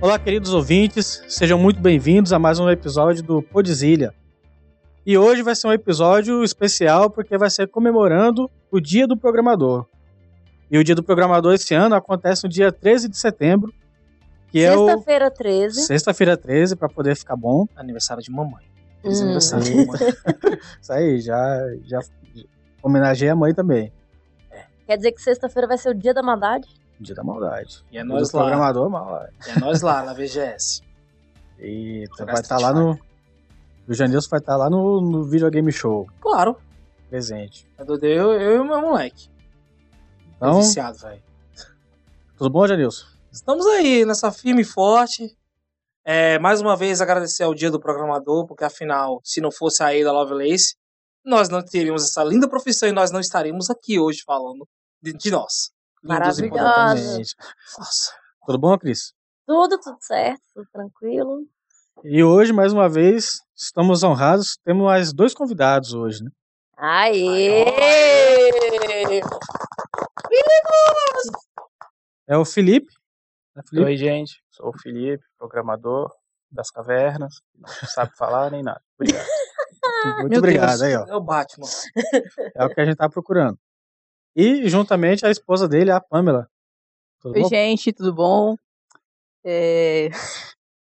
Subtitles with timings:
[0.00, 4.14] Olá, queridos ouvintes, sejam muito bem-vindos a mais um episódio do Podzilha.
[5.04, 9.86] E hoje vai ser um episódio especial porque vai ser comemorando o Dia do Programador.
[10.70, 13.72] E o Dia do Programador esse ano acontece no dia 13 de setembro,
[14.50, 15.80] que é o Sexta-feira 13.
[15.82, 17.66] sexta-feira 13 para poder ficar bom.
[17.74, 18.64] Aniversário de mamãe.
[19.02, 19.24] Feliz Hum.
[19.24, 19.98] aniversário de mamãe.
[20.80, 22.00] Isso aí, já já
[22.82, 23.92] homenageei a mãe também.
[24.86, 26.68] Quer dizer que sexta-feira vai ser o dia da maldade?
[27.00, 27.84] Dia da maldade.
[27.90, 28.42] E é nós lá.
[28.42, 29.32] programador, maldade.
[29.46, 30.82] E é nós lá na VGS.
[31.58, 32.98] E vai estar Street lá no
[33.88, 36.56] o Janilson vai estar lá no, no videogame show Claro.
[37.08, 37.66] presente.
[37.78, 39.30] É do eu, eu e o meu moleque.
[40.36, 41.22] Então, Tô viciado, velho.
[42.36, 43.06] tudo bom, Janilson?
[43.32, 45.34] Estamos aí nessa firme e forte.
[46.04, 49.86] É, mais uma vez agradecer ao Dia do Programador, porque afinal, se não fosse a
[49.86, 50.74] Ada Lovelace,
[51.24, 54.68] nós não teríamos essa linda profissão e nós não estaríamos aqui hoje falando
[55.02, 55.70] de, de nós.
[56.02, 57.18] E Maravilhosa.
[57.78, 58.12] Nossa.
[58.46, 59.12] Tudo bom, Cris?
[59.46, 61.46] Tudo, tudo certo, tudo tranquilo.
[62.04, 64.58] E hoje, mais uma vez, estamos honrados.
[64.64, 66.30] Temos mais dois convidados hoje, né?
[66.76, 67.64] Aê!
[72.26, 72.92] É o Felipe.
[73.56, 73.86] É o Felipe.
[73.86, 74.42] Oi, gente.
[74.50, 76.12] Sou o Felipe, programador
[76.50, 77.40] das cavernas.
[77.56, 78.80] Não sabe falar nem nada.
[78.98, 79.26] Obrigado.
[80.18, 81.06] Muito Meu obrigado Deus, aí, ó.
[81.06, 81.66] É o Batman.
[82.54, 83.58] É o que a gente tá procurando.
[84.40, 86.48] E juntamente a esposa dele, a Pamela.
[87.20, 87.48] Tudo Oi, bom?
[87.48, 88.54] gente, tudo bom?
[89.44, 90.10] É...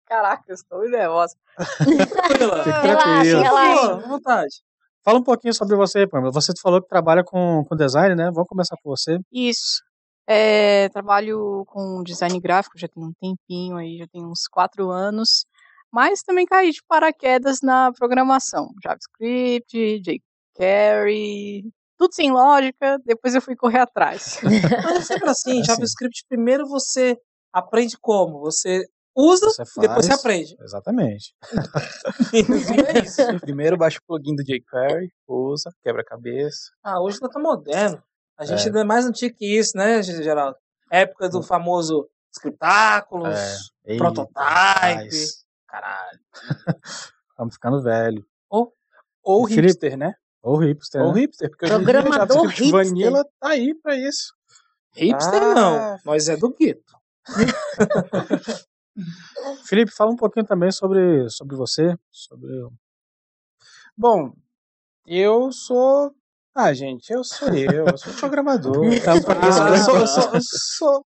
[0.07, 1.37] Caraca, eu estou muito nervosa.
[2.83, 3.89] Relaxa, relaxa.
[3.89, 4.63] Pô, à vontade.
[5.05, 6.33] Fala um pouquinho sobre você, Pamela.
[6.33, 8.29] Você falou que trabalha com, com design, né?
[8.33, 9.21] Vamos começar por você.
[9.31, 9.85] Isso.
[10.27, 15.47] É, trabalho com design gráfico já tem um tempinho aí, já tem uns quatro anos.
[15.93, 18.71] Mas também caí de paraquedas na programação.
[18.83, 22.99] JavaScript, jQuery, tudo sem lógica.
[23.05, 24.39] Depois eu fui correr atrás.
[24.85, 25.65] Mas é sempre assim, É assim.
[25.65, 27.19] JavaScript, primeiro você
[27.53, 28.41] aprende como?
[28.41, 28.85] Você
[29.17, 30.21] usa Você e depois você faz.
[30.21, 30.57] aprende.
[30.63, 31.35] Exatamente.
[32.33, 32.39] E
[32.99, 33.23] é isso.
[33.41, 36.71] Primeiro baixa o plugin do jQuery, usa, quebra-cabeça.
[36.85, 38.03] Ah, hoje tá moderno.
[38.39, 38.67] A gente É.
[38.67, 40.57] ainda é mais antigo que isso, né, Geraldo?
[40.93, 43.37] Época do famoso scriptáculos,
[43.85, 43.97] É.
[43.97, 45.27] Prototype.
[45.67, 46.21] Caralho.
[47.31, 48.25] Estamos ficando velho.
[49.23, 49.67] Ou Felipe?
[49.67, 50.15] hipster, né?
[50.43, 51.03] Ou hipster.
[51.03, 51.21] Ou né?
[51.21, 52.85] hipster, porque hoje em dia Programador JavaScript hipster.
[52.89, 54.33] Vanilla tá aí pra isso.
[54.95, 55.55] Hipster Ah.
[55.55, 56.97] não, nós é do gueto.
[59.65, 61.97] Felipe, fala um pouquinho também sobre, sobre você.
[62.11, 62.51] Sobre
[63.97, 64.33] Bom,
[65.07, 66.13] eu sou...
[66.55, 68.75] Ah, gente, eu sou eu, eu sou programador.
[69.05, 71.07] Tá eu, sou, eu, sou, eu, sou, eu sou-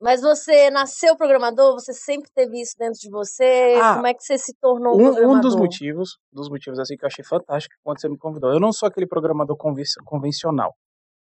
[0.00, 1.72] Mas você nasceu programador?
[1.74, 3.74] Você sempre teve isso dentro de você?
[3.80, 5.36] Ah, Como é que você se tornou um, programador?
[5.36, 8.52] um dos motivos, dos motivos assim que eu achei fantástico quando você me convidou.
[8.52, 10.74] Eu não sou aquele programador conven- convencional.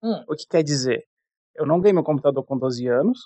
[0.04, 0.24] Hum.
[0.28, 1.04] O que quer dizer?
[1.56, 3.20] Eu não ganhei meu computador com 12 anos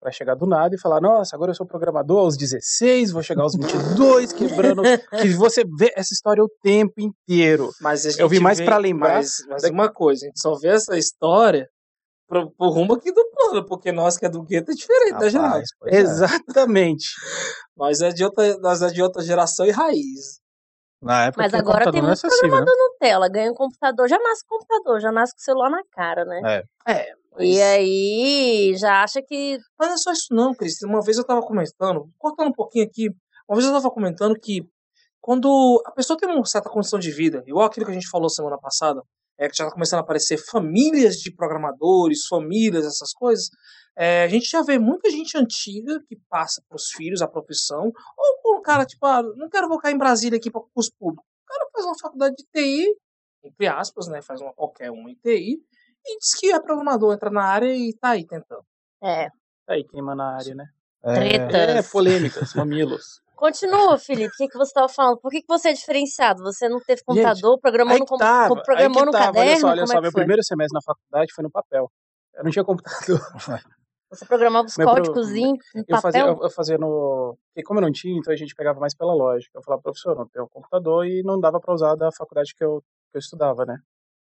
[0.00, 3.42] para chegar do nada e falar, nossa, agora eu sou programador aos 16, vou chegar
[3.42, 4.82] aos 22, quebrando.
[5.20, 7.70] que você vê essa história o tempo inteiro.
[7.80, 10.40] Mas a gente Eu vi mais pra lembrar Mas, mas da- uma coisa, a gente
[10.40, 11.68] só vê essa história
[12.28, 15.40] pro, pro rumo aqui do plano, porque nós que é do gueto é diferente da.
[15.40, 15.98] Rapaz, pois é.
[15.98, 17.06] Exatamente.
[17.76, 20.38] Nós é de outra, nós é de outra geração e raiz.
[21.00, 22.66] Na época Mas agora tem é muito acessível, né?
[22.66, 26.24] Nutella, ganha um computador, já nasce com computador, já nasce com o celular na cara,
[26.24, 26.62] né?
[26.86, 27.12] É.
[27.38, 30.82] E mas- aí já acha que Mas não é só isso não, Cris.
[30.82, 33.10] Uma vez eu tava comentando, cortando um pouquinho aqui,
[33.48, 34.62] uma vez eu tava comentando que
[35.20, 38.28] quando a pessoa tem uma certa condição de vida, igual aquilo que a gente falou
[38.28, 39.00] semana passada,
[39.38, 43.48] é que já tá começando a aparecer famílias de programadores, famílias, essas coisas,
[43.96, 48.42] é, a gente já vê muita gente antiga que passa pros filhos a profissão, ou
[48.42, 51.24] por um cara, tipo, ah, não quero voltar em Brasília aqui para curso público.
[51.44, 52.94] O cara faz uma faculdade de TI,
[53.44, 55.62] entre aspas, né, faz uma qualquer uma em TI,
[56.04, 58.64] e diz que é programador, entra na área e tá aí tentando.
[59.02, 59.28] é,
[59.66, 60.64] Tá aí queima na área, né?
[61.04, 61.54] É, tretas.
[61.54, 63.20] É, polêmicas, mamilos.
[63.38, 65.18] Continua, Felipe, o que, que você estava falando?
[65.20, 66.42] Por que, que você é diferenciado?
[66.42, 69.50] Você não teve computador, programou Aí no, tava, com- programou aí no tava, caderno?
[69.50, 70.20] Olha só, olha Como só, é meu foi?
[70.22, 71.88] primeiro semestre na faculdade foi no papel.
[72.34, 73.20] Eu não tinha computador.
[74.10, 76.00] Você programava os pro- códigos em Eu papel?
[76.00, 77.36] fazia, eu, eu fazia no.
[77.54, 79.56] Porque como eu não tinha, então a gente pegava mais pela lógica.
[79.56, 82.82] Eu falava, professor, não tenho computador e não dava pra usar da faculdade que eu,
[83.12, 83.76] que eu estudava, né?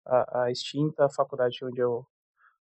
[0.05, 2.03] A, a extinta faculdade onde eu,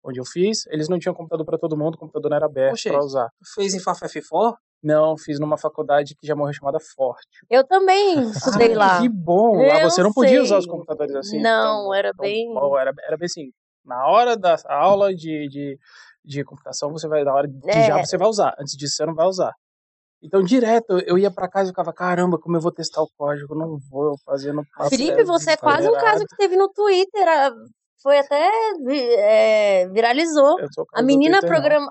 [0.05, 0.67] onde eu fiz.
[0.67, 3.29] Eles não tinham computador pra todo mundo, o computador não era aberto pra usar.
[3.41, 4.55] Tu fez em FAFF4?
[4.83, 7.27] Não, fiz numa faculdade que já morreu chamada Forte.
[7.51, 9.01] Eu também estudei Ah, lá.
[9.01, 9.57] Que bom!
[9.57, 10.73] Lá Eu você não podia usar os sei.
[10.73, 11.41] computadores assim.
[11.41, 13.51] Não, então- era então, bem- bom, Era, era bem assim.
[13.85, 15.79] Na hora da aula de, de,
[16.25, 17.23] de computação, você vai.
[17.25, 17.87] Na hora de É.
[17.87, 18.55] já você vai usar.
[18.59, 19.53] Antes disso, você não vai usar.
[20.23, 23.55] Então, direto, eu ia pra casa e ficava, caramba, como eu vou testar o código?
[23.55, 24.91] Não vou fazer no papel.
[24.91, 27.27] Felipe, você é quase um caso que teve no Twitter.
[28.03, 28.49] Foi até.
[29.19, 30.57] é, viralizou.
[30.95, 31.49] A menina, não.
[31.49, 31.91] programa...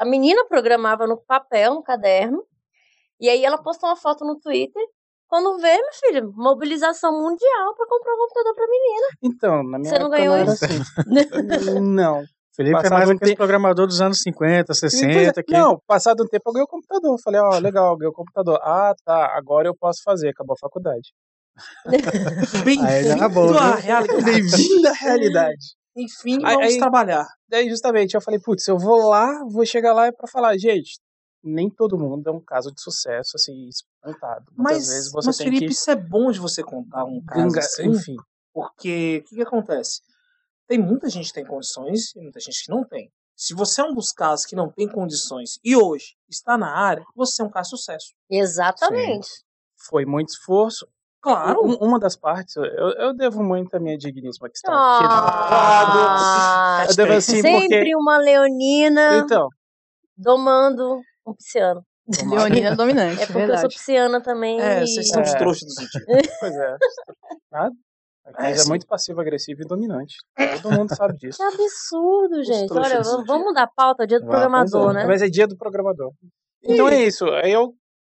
[0.00, 2.42] a menina programava no papel, no caderno.
[3.20, 4.82] E aí ela postou uma foto no Twitter.
[5.28, 9.06] Quando vê, meu filho, mobilização mundial pra comprar um computador pra menina.
[9.22, 10.64] Então, na minha Você não ganhou era isso?
[10.64, 10.80] assim.
[11.80, 12.24] não.
[12.56, 15.52] Felipe Passado é mais um aquele tempo- programador dos anos 50, Pois é, 60, que
[15.52, 17.16] Não, passado um tempo eu ganhei o computador.
[17.22, 18.58] Falei, ó, legal, ganhei o computador.
[18.62, 21.12] Ah, tá, agora eu posso fazer, acabou a faculdade.
[22.64, 24.22] Bem-vindo à realidade.
[24.24, 25.79] Bem-vindo à realidade.
[26.02, 27.26] Enfim, Aí- vamos aí- trabalhar.
[27.48, 30.98] Daí, justamente, eu falei, putz, eu vou lá, vou chegar lá e pra falar, gente,
[31.42, 34.44] nem todo mundo é um caso de sucesso, assim, espontado.
[34.56, 37.22] Muitas Mas, vezes você mas tem Felipe, que isso é bom de você contar um
[37.24, 38.16] caso ganga- assim, enfim.
[38.52, 40.00] porque o que, que acontece?
[40.68, 43.10] Tem muita gente que tem condições e muita gente que não tem.
[43.34, 47.02] Se você é um dos casos que não tem condições e hoje está na área,
[47.16, 48.12] você é um caso de sucesso.
[48.30, 49.28] Exatamente.
[49.88, 50.86] Foi muito esforço.
[51.22, 51.60] Claro.
[51.62, 55.14] Um- uma das partes, eu, eu devo muito à minha digníssima que está aqui do
[55.14, 55.98] lado.
[55.98, 57.96] Ah, Eu devo assim, sempre porque...
[57.96, 59.48] uma leonina Então,
[60.16, 61.82] domando um pisciano.
[62.28, 63.74] Leonina dominante, É porque eu sou verdade.
[63.74, 64.60] pisciana também.
[64.60, 65.38] É, e- vocês são os É.
[65.38, 66.04] trouxas do sentido.
[66.40, 66.76] pois é.
[67.52, 67.74] Nada.
[68.36, 70.14] A É, é, muito passivo-agressivo e dominante.
[70.62, 71.38] Todo mundo sabe disso.
[71.38, 72.72] Que absurdo, gente.
[72.72, 74.94] Olha, vamos mudar a pauta, dia do pois programador, é.
[74.94, 75.06] né?
[75.06, 76.12] Mas é dia do programador.
[76.62, 77.24] Então é isso.
[77.26, 77.72] Aí eu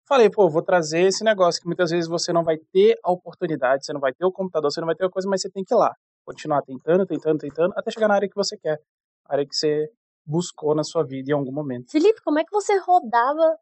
[0.08, 3.86] falei, pô, vou trazer esse negócio que muitas vezes você não vai ter a oportunidade,
[3.86, 5.64] você não vai ter o computador, você não vai ter a coisa, mas você tem
[5.64, 5.94] que ir lá.
[6.26, 8.80] Continuar tentando, tentando, tentando, até chegar na área que você quer.
[9.28, 9.90] A área que você
[10.26, 11.92] buscou na sua vida em algum momento.
[11.92, 13.58] Felipe, como é que você rodava?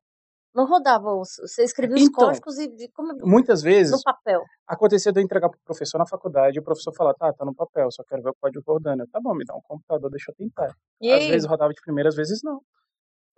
[0.53, 4.41] Não rodava, você escrevia os Então, códigos e, como, Muitas vezes no papel.
[4.67, 7.55] acontecia de eu entregar pro professor na faculdade e o professor falar, tá, tá no
[7.55, 9.01] papel, só quero ver o código rodando.
[9.03, 10.75] Eu, tá bom, me dá um computador, deixa eu tentar.
[10.99, 11.29] E Às aí?
[11.31, 12.59] vezes rodava de primeira, às vezes não.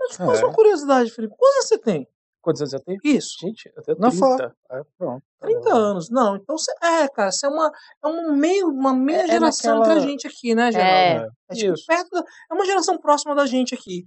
[0.10, 0.26] Te É.
[0.26, 1.36] uma curiosidade, Felipe.
[1.38, 2.08] Quantos você tem?
[2.44, 3.00] Quantos anos eu tenho?
[3.04, 3.38] Isso.
[3.40, 4.54] Gente, eu tenho Não 30.
[4.69, 5.24] Ah, pronto.
[5.40, 6.10] 30 anos.
[6.10, 6.72] Não, então você.
[6.84, 7.72] É, cara, você é uma,
[8.04, 10.72] é um meio, uma meia É- é geração naquela- que a gente aqui, né, É.
[10.74, 11.31] Geraldo?
[11.50, 11.86] É, tipo, Isso.
[11.88, 14.04] perto da- é uma geração próxima da gente aqui.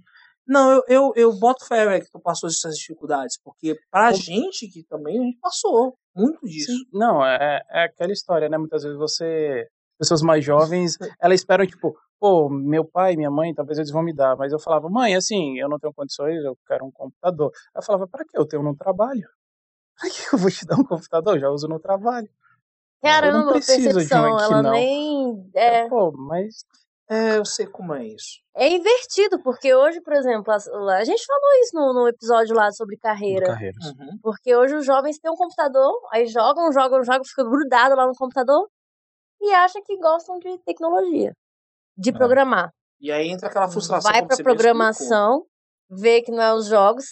[0.47, 4.83] Não, eu, eu, eu boto fé que tu passou essas dificuldades, porque pra gente que
[4.83, 6.71] também a gente passou muito disso.
[6.71, 8.57] Sim, não, é, é aquela história, né?
[8.57, 9.67] Muitas vezes você.
[9.99, 14.13] Pessoas mais jovens, elas esperam, tipo, pô, meu pai, minha mãe, talvez eles vão me
[14.13, 14.35] dar.
[14.35, 17.51] Mas eu falava, mãe, assim, eu não tenho condições, eu quero um computador.
[17.73, 19.27] Ela falava, pra que eu tenho no trabalho?
[19.99, 21.35] Pra que eu vou te dar um computador?
[21.35, 22.29] Eu já uso no trabalho.
[23.01, 24.71] Caramba, preciso de um percepção, aqui, ela não.
[24.71, 25.49] nem.
[25.55, 26.63] É, Pô, mas.
[27.09, 28.41] É, eu sei como é isso.
[28.53, 32.69] é invertido, porque hoje, por exemplo, as- a, gente falou isso no, no episódio lá
[32.71, 33.45] sobre carreira.
[33.45, 33.85] carreiras.
[33.85, 34.19] Uhum.
[34.21, 38.13] Porque hoje os jovens têm um computador, aí jogam, jogam, jogam, ficam grudados lá no
[38.13, 38.67] computador
[39.41, 41.31] e acham que gostam de tecnologia,
[41.97, 42.13] de É.
[42.13, 42.71] programar.
[42.99, 44.11] E aí entra aquela frustração.
[44.11, 44.43] Vai explicou.
[44.43, 45.45] programação,
[45.89, 47.05] vê que não é os jogos.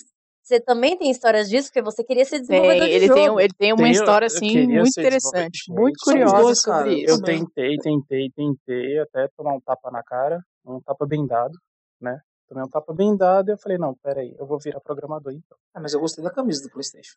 [0.43, 3.19] Você também tem histórias disso, porque você queria ser Tem, desenvolvedor de ele, jogo.
[3.19, 7.15] tem, ele tem uma Tem, história assim muito interessante, muito curiosa sobre Eu isso.
[7.15, 11.57] Eu tentei, tentei, tentei, até tomar um tapa na cara, um tapa bem dado,
[11.99, 12.19] né?
[12.47, 15.57] Tomei um tapa bem dado e eu falei, não, peraí, eu vou virar programador então.
[15.73, 17.15] Ah, mas eu gostei da camisa do Playstation.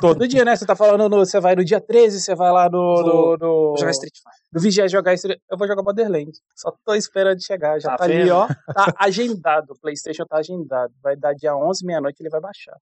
[0.00, 0.54] Todo dia, né?
[0.54, 2.78] Você tá falando, no, você vai no dia 13, você vai lá no.
[2.78, 3.38] Vou- no, no
[3.70, 4.32] Vou jogar Street Fighter.
[4.52, 6.40] no Vigia jogar Street- Eu vou jogar Borderlands.
[6.54, 7.80] Só tô esperando chegar.
[7.80, 8.46] Já Tá tá, ali, ó.
[8.74, 9.72] Tá agendado.
[9.72, 10.92] O PlayStation tá agendado.
[11.02, 12.76] Vai dar dia 11, meia-noite, ele vai baixar.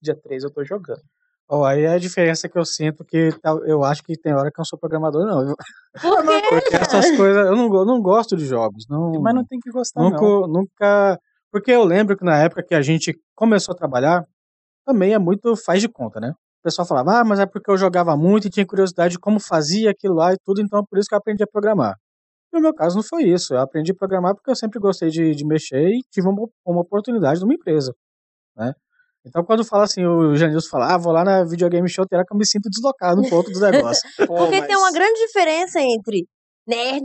[0.00, 1.00] Dia 13 eu tô jogando.
[1.50, 3.30] Ó, aí é a diferença que eu sinto que
[3.64, 5.44] eu acho que tem hora que eu não sou programador, não.
[5.46, 5.56] viu?
[6.00, 6.42] Por quê?
[6.50, 7.46] Porque essas coisas.
[7.46, 8.84] Eu não, go- não gosto de jogos.
[8.88, 10.46] Não, Mas não tem que gostar, nunca, não.
[10.46, 11.18] nunca.
[11.50, 14.24] Porque eu lembro que na época que a gente começou a trabalhar,
[14.88, 16.30] também é muito faz de conta, né?
[16.30, 19.38] O pessoal falava, ah, mas é porque eu jogava muito e tinha curiosidade de como
[19.38, 21.94] fazia aquilo lá e tudo, então é por isso que eu aprendi a programar.
[22.52, 23.52] No meu caso, não foi isso.
[23.54, 26.80] Eu aprendi a programar porque eu sempre gostei de, de mexer e tive uma, uma
[26.80, 27.92] oportunidade numa empresa,
[28.56, 28.72] né?
[29.26, 32.32] Então, quando fala assim, o Janilson fala, ah, vou lá na videogame show, terá que
[32.32, 34.00] eu me sinto deslocado um pouco dos negócios.
[34.26, 36.26] Pô, Porque tem mas- uma grande diferença entre
[36.66, 37.04] nerd,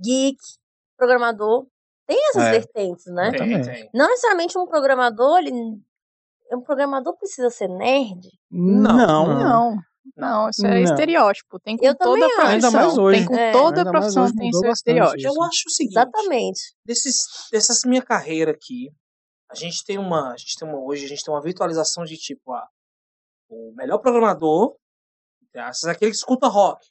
[0.00, 0.38] geek,
[0.96, 1.66] programador.
[2.06, 2.50] Tem essas É.
[2.52, 3.30] vertentes, né?
[3.32, 3.90] Tem, tem.
[3.92, 5.52] Não necessariamente um programador, ele.
[6.52, 8.28] Um programador precisa ser nerd.
[8.50, 9.38] Não, não.
[9.38, 9.76] Não,
[10.16, 10.78] não, isso é Não.
[10.82, 11.58] estereótipo.
[11.60, 12.46] Tem com Eu toda a profissão.
[12.50, 13.18] Ainda mais hoje.
[13.18, 13.52] Tem com É.
[13.52, 15.26] toda Ainda a profissão hoje tem seu estereótipo.
[15.28, 15.92] Eu acho o seguinte.
[15.92, 16.60] Exatamente.
[16.84, 17.16] desses,
[17.52, 18.90] dessas minha carreira aqui,
[19.50, 22.16] a gente tem uma, a gente tem uma, hoje a gente tem uma virtualização de
[22.16, 22.66] tipo, ah,
[23.50, 24.76] o melhor programador,
[25.52, 26.86] graças àquele que escuta rock.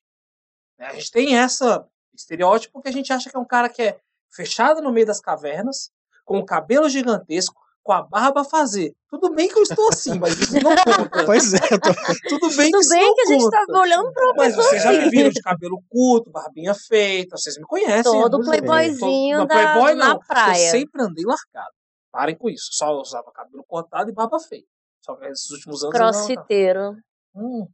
[0.78, 0.88] né?
[0.88, 4.00] A gente tem essa estereótipo que a gente acha que é um cara que é
[4.34, 5.92] fechado no meio das cavernas,
[6.26, 8.92] com o cabelo gigantesco, com a barba a fazer.
[9.10, 11.24] Tudo bem que eu estou assim, mas isso não conta.
[11.26, 11.90] Pois é, eu tô...
[12.28, 13.66] Tudo bem que Tudo isso bem não que a gente conta.
[13.66, 15.10] tá olhando pra uma Mas vocês já me assim.
[15.10, 18.20] viram de cabelo curto, barbinha feita, vocês me conhecem.
[18.20, 20.20] há Todo playboyzinho Não, da- playboy na não.
[20.20, 20.66] praia.
[20.68, 21.74] Eu sempre andei largado.
[22.12, 22.68] Parem com isso.
[22.74, 24.68] Só usava cabelo cortado e barba feita.
[25.02, 25.96] Só que esses últimos anos.
[25.96, 26.98] eu não- Crossfiteiro.
[27.34, 27.68] Hum,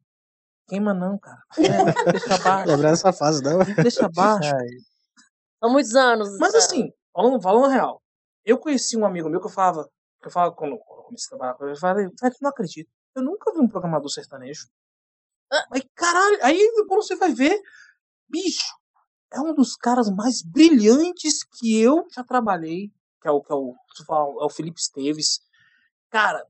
[0.67, 1.39] queima não, cara.
[1.57, 2.69] É, deixa abaixo.
[2.69, 3.57] lembrar dessa fase, não.
[3.81, 4.51] Deixa abaixo.
[5.59, 6.37] São muitos anos.
[6.39, 6.59] Mas né?
[6.59, 7.99] assim, falando, falando real,
[8.45, 9.87] eu conheci um amigo meu que eu falava,
[10.27, 12.89] eu falava quando, quando eu comecei a trabalhar com ele, eu falei, velho, não acredito.
[13.15, 14.67] eu nunca vi um programador sertanejo.
[15.71, 17.61] Aí, caralho, aí quando você vai ver,
[18.29, 18.73] bicho,
[19.31, 23.55] é um dos caras mais brilhantes que eu já trabalhei, que é o, que é
[23.55, 23.75] o,
[24.41, 25.41] é o Felipe Esteves.
[26.09, 26.45] Cara,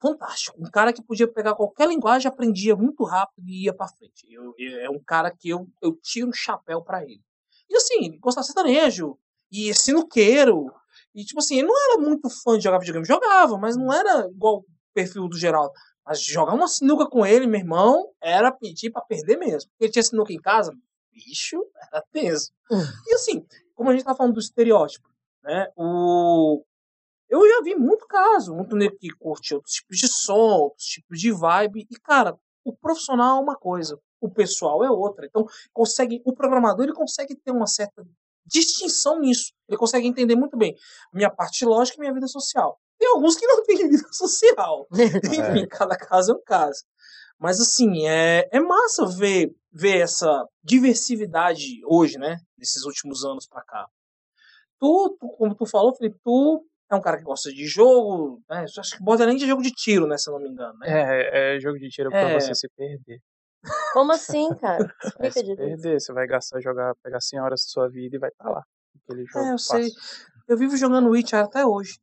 [0.00, 0.56] fantástico.
[0.60, 4.26] Um cara que podia pegar qualquer linguagem, aprendia muito rápido e ia pra frente.
[4.32, 7.22] Eu, eu- é um cara que eu, eu tiro um chapéu pra ele.
[7.68, 9.18] E assim, ele de sertanejo,
[9.52, 10.72] e sinuqueiro,
[11.14, 13.06] e tipo assim, ele não era muito fã de jogar videogame.
[13.06, 14.64] Jogava, mas não era igual o
[14.94, 15.72] perfil do geral.
[16.04, 19.70] Mas jogar uma sinuca com ele, meu irmão, era pedir pra perder mesmo.
[19.70, 20.72] Porque ele tinha sinuca em casa,
[21.12, 22.52] bicho, era tenso.
[22.70, 22.82] Hum.
[23.08, 25.08] E assim, como a gente tá falando do estereótipo,
[25.42, 25.66] né?
[25.76, 26.64] O...
[27.28, 31.20] Eu já vi muito caso, muito nego que curte outros tipos de som, outros tipos
[31.20, 31.86] de vibe.
[31.88, 35.26] E, cara, o profissional é uma coisa, o pessoal é outra.
[35.26, 38.04] Então, consegue, o programador ele consegue ter uma certa
[38.50, 39.52] distinção nisso.
[39.68, 40.74] Ele consegue entender muito bem
[41.12, 42.78] minha parte lógica e minha vida social.
[42.98, 44.86] Tem alguns que não têm vida social.
[44.92, 46.82] Enfim, cada caso é um caso.
[47.38, 52.38] Mas assim, é, é massa ver, ver essa diversidade hoje, né?
[52.58, 53.86] Nesses últimos anos pra cá.
[54.78, 58.64] Tu, tu, como tu falou, Felipe, tu é um cara que gosta de jogo, né?
[58.78, 60.18] Acho que Borderlands é jogo de tiro, né?
[60.18, 60.86] Se eu não me engano, né?
[60.88, 62.34] É, é jogo de tiro pra É.
[62.40, 63.20] você se perder.
[63.92, 64.84] Como assim, cara?
[65.18, 65.80] Vai Explica se direito.
[65.82, 68.62] perder, você vai gastar, jogar, pegar 100 horas da sua vida e vai estar lá.
[69.04, 69.82] Aquele jogo É, eu fácil.
[69.84, 69.90] sei.
[70.48, 71.98] Eu vivo jogando Witcher até hoje.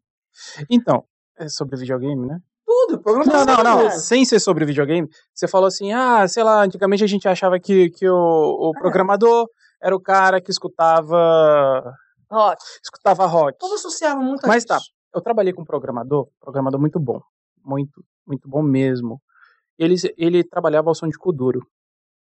[0.70, 1.04] Então,
[1.38, 2.40] é sobre videogame, né?
[2.66, 3.78] Tudo, programa Não, não, não.
[3.88, 3.92] cara.
[3.92, 7.90] Sem ser sobre videogame, você falou assim, ah, sei lá, antigamente a gente achava que,
[7.92, 8.80] que o, o É.
[8.80, 9.48] programador
[9.82, 11.94] era o cara que escutava
[12.30, 12.62] Rock.
[12.84, 13.58] escutava rock.
[13.58, 14.68] Todos associavam muito a Mas isso.
[14.68, 14.80] tá.
[15.16, 17.22] Eu trabalhei com um programador, programador muito bom,
[17.64, 19.22] muito, muito bom mesmo.
[19.78, 21.66] Ele, ele trabalhava ao som de Kuduro.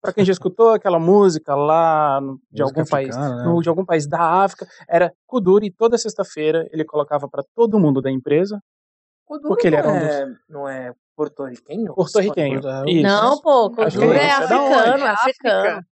[0.02, 3.50] Pra quem já escutou aquela música lá no- de Música algum país, africana, né?
[3.50, 7.78] no- de algum país da África, era Kuduro e toda sexta-feira ele colocava pra todo
[7.80, 8.62] mundo da empresa,
[9.26, 11.94] Kuduro porque ele era um dos- é, não é porto-riquenho?
[11.94, 12.62] porto-riquenho.
[13.04, 15.86] Não, pô, Kuduro é é africano, é africano.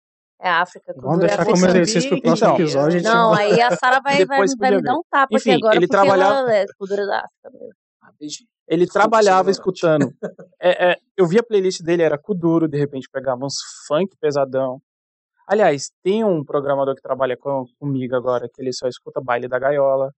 [0.40, 1.78] É África, Vamos Kuduro é deixar como africano.
[1.80, 3.02] exercício pro próximo Então, episódio.
[3.02, 5.76] Não, vai- aí a Sara vai, vai, vai me dar um tapa Enfim, aqui agora,
[5.76, 7.74] ele porque trabalhava- ela é Kuduro da África mesmo.
[8.02, 8.46] Ah, entendi.
[8.66, 10.10] Ele trabalhava escutando.
[10.60, 13.54] É, é, eu vi a playlist dele, era Kuduro, de repente pegava uns
[13.86, 14.80] funk pesadão.
[15.46, 19.58] Aliás, tem um programador que trabalha com, comigo agora, que ele só escuta baile da
[19.58, 20.10] gaiola.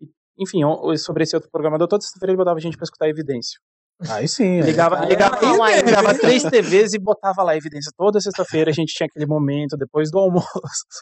[0.00, 0.08] E,
[0.42, 3.60] Enfim, o- sobre esse outro programador, toda sexta-feira ele botava a gente pra escutar evidência.
[4.08, 4.60] Aí sim.
[4.60, 7.92] aí- Ligava, aí ligava, é Não, aí- ligava três TVs e botava lá a evidência.
[7.96, 10.48] Toda sexta-feira a gente tinha aquele momento, depois do almoço.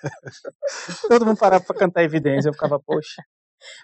[1.09, 2.49] Todo mundo parava pra cantar evidência.
[2.49, 3.23] Eu ficava, poxa.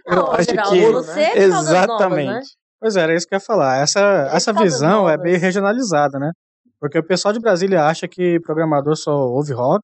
[0.07, 0.91] Eu Não, acho Geraldo, que.
[0.93, 2.41] você é de Caldas Novas, né?
[2.85, 3.79] Pois é, era isso que eu ia falar.
[3.79, 6.31] Essa, essa visão é bem regionalizada, né?
[6.79, 9.83] Porque o pessoal de Brasília acha que programador só ouve rock,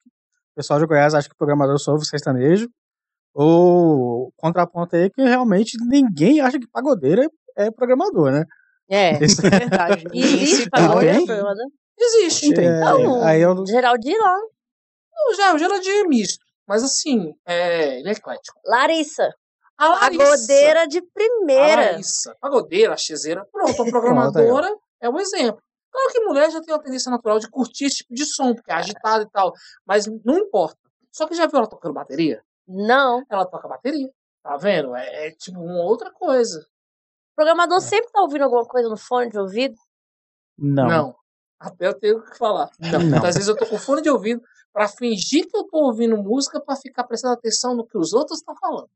[0.52, 2.68] o pessoal de Goiás acha que programador só ouve sertanejo,
[3.34, 7.22] ou contraponto aí que realmente ninguém acha que pagodeiro
[7.56, 8.44] é, é programador, né?
[8.90, 9.12] É.
[9.24, 10.04] Isso- É verdade.
[10.12, 11.24] E existe pagodeiro?
[11.98, 12.52] Existe.
[12.54, 13.22] Tem, Então, tem.
[13.24, 14.36] Aí eu, Geraldinho lá.
[15.14, 16.44] Não, já, o Geraldinho é misto.
[16.68, 18.60] Mas assim, é, ele é eclético.
[18.66, 19.30] Larissa.
[19.80, 20.24] A Larissa.
[20.24, 21.92] Pagodeira de A primeira.
[21.92, 22.36] Larissa.
[22.38, 23.46] Pagodeira, a chezeira.
[23.50, 24.68] Pronto, a programadora
[25.00, 25.62] é um exemplo.
[25.90, 28.70] Claro que mulher já tem uma tendência natural de curtir esse tipo de som, porque
[28.70, 29.54] é agitado e tal.
[29.86, 30.76] Mas não importa.
[31.10, 32.42] Só que já viu ela tocando bateria?
[32.68, 33.24] Não.
[33.30, 34.10] Ela toca bateria.
[34.42, 34.94] Tá vendo?
[34.94, 36.60] É, é tipo uma outra coisa.
[36.60, 39.76] O programador sempre tá ouvindo alguma coisa no fone de ouvido.
[40.58, 41.14] Não.
[41.58, 42.68] Até eu tenho que falar.
[42.78, 42.90] Não.
[43.00, 43.00] Não.
[43.08, 44.42] Muitas vezes eu tô com fone de ouvido
[44.74, 48.38] pra fingir que eu tô ouvindo música pra ficar prestando atenção no que os outros
[48.40, 48.90] estão falando.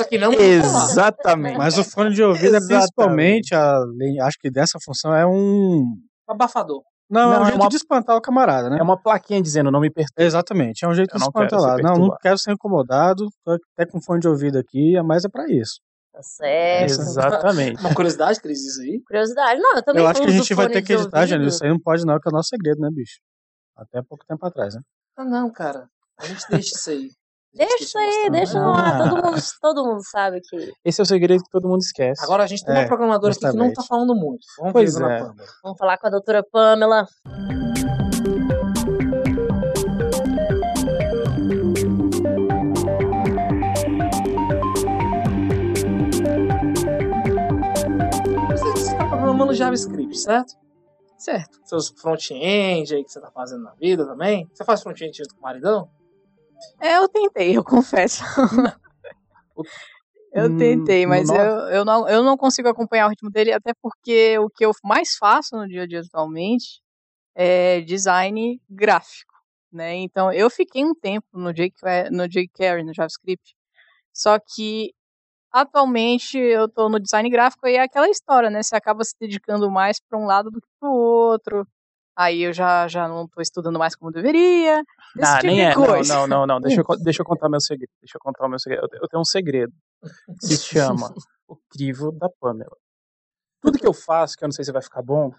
[0.00, 0.32] Aqui não.
[0.32, 1.58] Exatamente.
[1.58, 5.84] mas o fone de ouvido é principalmente, além, acho que dessa função é um.
[6.26, 6.82] Abafador.
[7.10, 8.78] Não, é Não, um é jeito uma- de espantar o camarada, né?
[8.78, 10.22] É uma plaquinha dizendo não me perturbe.
[10.24, 11.76] Exatamente, é um jeito Eu de espantar lá.
[11.78, 15.46] Não, não quero ser incomodado, tô até com fone de ouvido aqui, mas é pra
[15.50, 15.80] isso.
[16.12, 16.90] Tá certo.
[16.90, 17.80] Exatamente.
[17.80, 19.00] Uma curiosidade, Cris, isso aí.
[19.06, 19.60] Curiosidade.
[19.60, 21.26] Não, eu também Eu acho que a gente vai ter que editar.
[21.26, 21.48] Janil.
[21.48, 23.18] Isso aí não pode não, que é o nosso segredo, né, bicho?
[23.76, 24.80] Até pouco tempo atrás, né?
[25.16, 25.86] Ah, não, cara.
[26.18, 27.10] A gente deixa isso aí.
[27.54, 28.66] Deixa aí, deixa Ah.
[28.66, 28.98] lá.
[29.08, 30.72] Todo mundo, todo mundo sabe que.
[30.84, 32.22] Esse é o segredo que todo mundo esquece.
[32.22, 34.44] Agora a gente tem É, uma programadora aqui que não tá falando muito.
[34.58, 35.18] Vamos Pois ver, é.
[35.62, 37.06] Vamos falar com a doutora Pamela.
[48.50, 50.54] Você você tá programando JavaScript, certo?
[51.16, 51.58] Certo.
[51.64, 54.48] Seus front-end aí que você tá fazendo na vida também.
[54.52, 55.88] Você faz front-end junto com o maridão?
[56.80, 58.22] É, eu tentei, eu confesso.
[60.32, 63.72] eu Hum, tentei, mas eu, eu, não, eu não consigo acompanhar o ritmo dele, até
[63.82, 66.80] porque o que eu mais faço no dia a dia atualmente
[67.34, 69.32] é design gráfico,
[69.72, 69.94] né?
[69.96, 73.54] Então, eu fiquei um tempo no jQuery, no, jQuery, no JavaScript,
[74.12, 74.92] só que
[75.52, 78.62] atualmente eu tô no design gráfico e é aquela história, né?
[78.62, 81.66] Você acaba se dedicando mais para um lado do que para o outro.
[82.18, 84.80] Aí eu já, já não tô estudando mais como deveria.
[85.16, 85.74] Esse Ah, tipo nem de é.
[85.76, 86.14] Não, coisa.
[86.14, 86.60] não, não, não.
[86.60, 87.90] Deixa eu, deixa eu contar meu segredo.
[88.00, 88.82] Deixa eu contar o meu segredo.
[88.82, 89.72] Eu te- Eu tenho um segredo.
[90.40, 91.14] Que se chama
[91.46, 92.76] O Crivo da Pamela.
[93.62, 95.32] Tudo que eu faço, que eu não sei se vai ficar bom,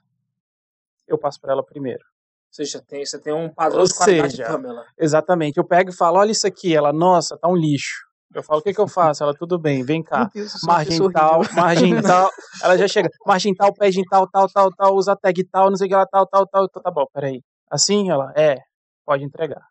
[1.08, 2.04] eu passo pra ela primeiro.
[2.52, 4.86] Você já tem, você tem um padrão Ou de qualidade seja, de Pamela.
[4.98, 5.58] Exatamente.
[5.58, 6.74] Eu pego e falo, olha isso aqui.
[6.76, 8.08] Ela, nossa, tá um lixo.
[8.34, 9.24] Eu falo, o que que eu faço?
[9.24, 10.30] Ela, tudo bem, vem cá.
[10.34, 12.30] Deus, Margem tal, margem tal.
[12.64, 15.88] Ela já chega, margem tal, pede tal, tal, tal, tal, usa tag tal, não sei
[15.88, 16.66] o que lá, tal, tal, tal.
[16.66, 17.42] Então, Tá bom, peraí.
[17.72, 18.58] Assim, ela, é,
[19.06, 19.62] pode entregar.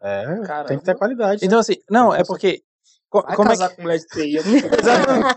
[0.00, 0.82] É, tem que Caramba.
[0.82, 1.44] ter qualidade.
[1.44, 2.60] Então, assim, não, é porque.
[3.08, 3.76] co- Vai como é casar que.
[3.76, 4.38] com mulher de TI.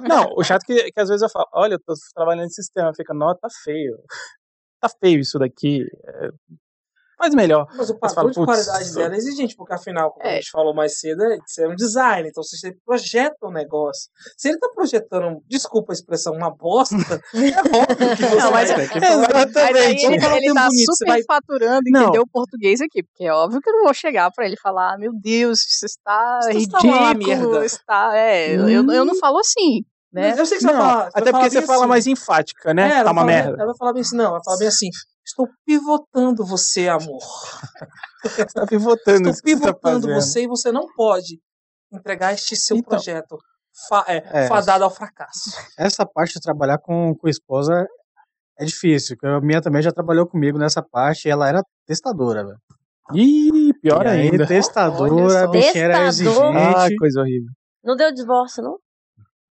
[0.08, 2.50] Não, o chato é que, que às vezes eu falo, olha, eu tô trabalhando em
[2.50, 3.98] sistema, fica, não, tá feio.
[4.82, 5.86] Tá feio isso daqui.
[6.06, 6.30] é,
[7.18, 7.66] Faz melhor.
[7.76, 10.32] Mas o Você padrão fala, de "Putz, qualidade dela é exigente, porque afinal, como a
[10.32, 10.36] É.
[10.36, 14.10] gente falou mais cedo, é- você é um design, então você projeta um negócio.
[14.38, 16.96] Se ele tá projetando, desculpa a expressão, uma bosta,
[17.34, 20.06] é óbvio que você Não, mas- vai- Tem que Mas aí Exatamente.
[20.06, 22.02] ele, Fala ele bem tá bonito, você super vai- faturando, Não.
[22.04, 24.98] entendeu o português aqui, porque é óbvio que eu não vou chegar pra ele falar,
[24.98, 29.40] meu Deus, isso está Isso está uma ridículo, merda." está, é, eu, eu não falo
[29.40, 30.34] assim, né?
[30.38, 31.10] Eu sei que você Não, vai falar.
[31.14, 32.90] até porque você fala mais enfática, né?
[32.90, 33.56] É, ela tá uma fala merda.
[33.58, 34.90] Ela vai falar bem assim, não, ela vai falar bem assim,
[35.44, 37.20] estou pivotando você, amor.
[38.24, 41.40] Você tá pivotando Estou tá pivotando você e você não pode
[41.94, 42.90] entregar este seu Então.
[42.90, 43.38] projeto
[43.88, 44.48] fa- é, É.
[44.48, 45.52] fadado ao fracasso.
[45.78, 47.86] Essa parte de trabalhar com, com esposa
[48.60, 49.16] é difícil.
[49.16, 52.58] porque A minha também já trabalhou comigo nessa parte e ela era testadora, velho.
[53.14, 54.48] Ih, pior E ainda.
[54.48, 56.56] Testadora, a bichinha era Testador?
[56.56, 56.96] Ah, exigente.
[56.98, 57.52] coisa horrível.
[57.84, 58.78] Não deu divórcio, não?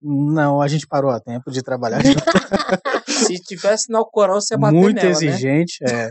[0.07, 1.99] Não, a gente parou a tempo de trabalhar.
[3.09, 5.13] Se tivesse no Alcorão, você ia bater muito nela, né?
[5.13, 6.11] exigente, é.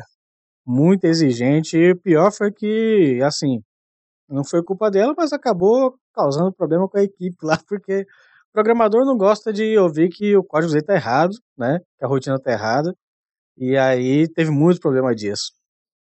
[0.66, 1.78] Muito exigente.
[1.78, 3.62] E o pior foi que, assim,
[4.28, 9.06] não foi culpa dela, mas acabou causando problema com a equipe lá, porque o programador
[9.06, 11.80] não gosta de ouvir que o código dele tá errado, né?
[12.00, 12.96] Que a rotina tá errada.
[13.56, 15.52] E aí teve muito problema disso.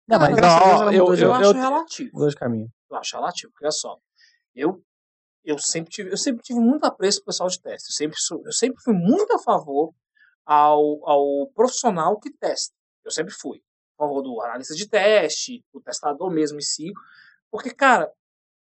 [0.08, 2.10] Não, mas graças a Deus não, eu, Eu, eu, acho relativo.
[2.12, 2.68] Mudou de caminho.
[2.90, 3.96] Eu acho relativo, porque olha só.
[4.52, 4.82] Eu,
[5.50, 7.90] eu, sempre tive, eu sempre tive muito apreço pro pessoal de teste.
[7.90, 9.94] Eu sempre, sou- eu sempre fui muito a favor
[10.44, 12.74] ao, ao profissional que testa.
[13.04, 13.62] Eu sempre fui.
[13.98, 16.92] A favor do analista de teste, do testador mesmo em si.
[17.50, 18.12] Porque, cara,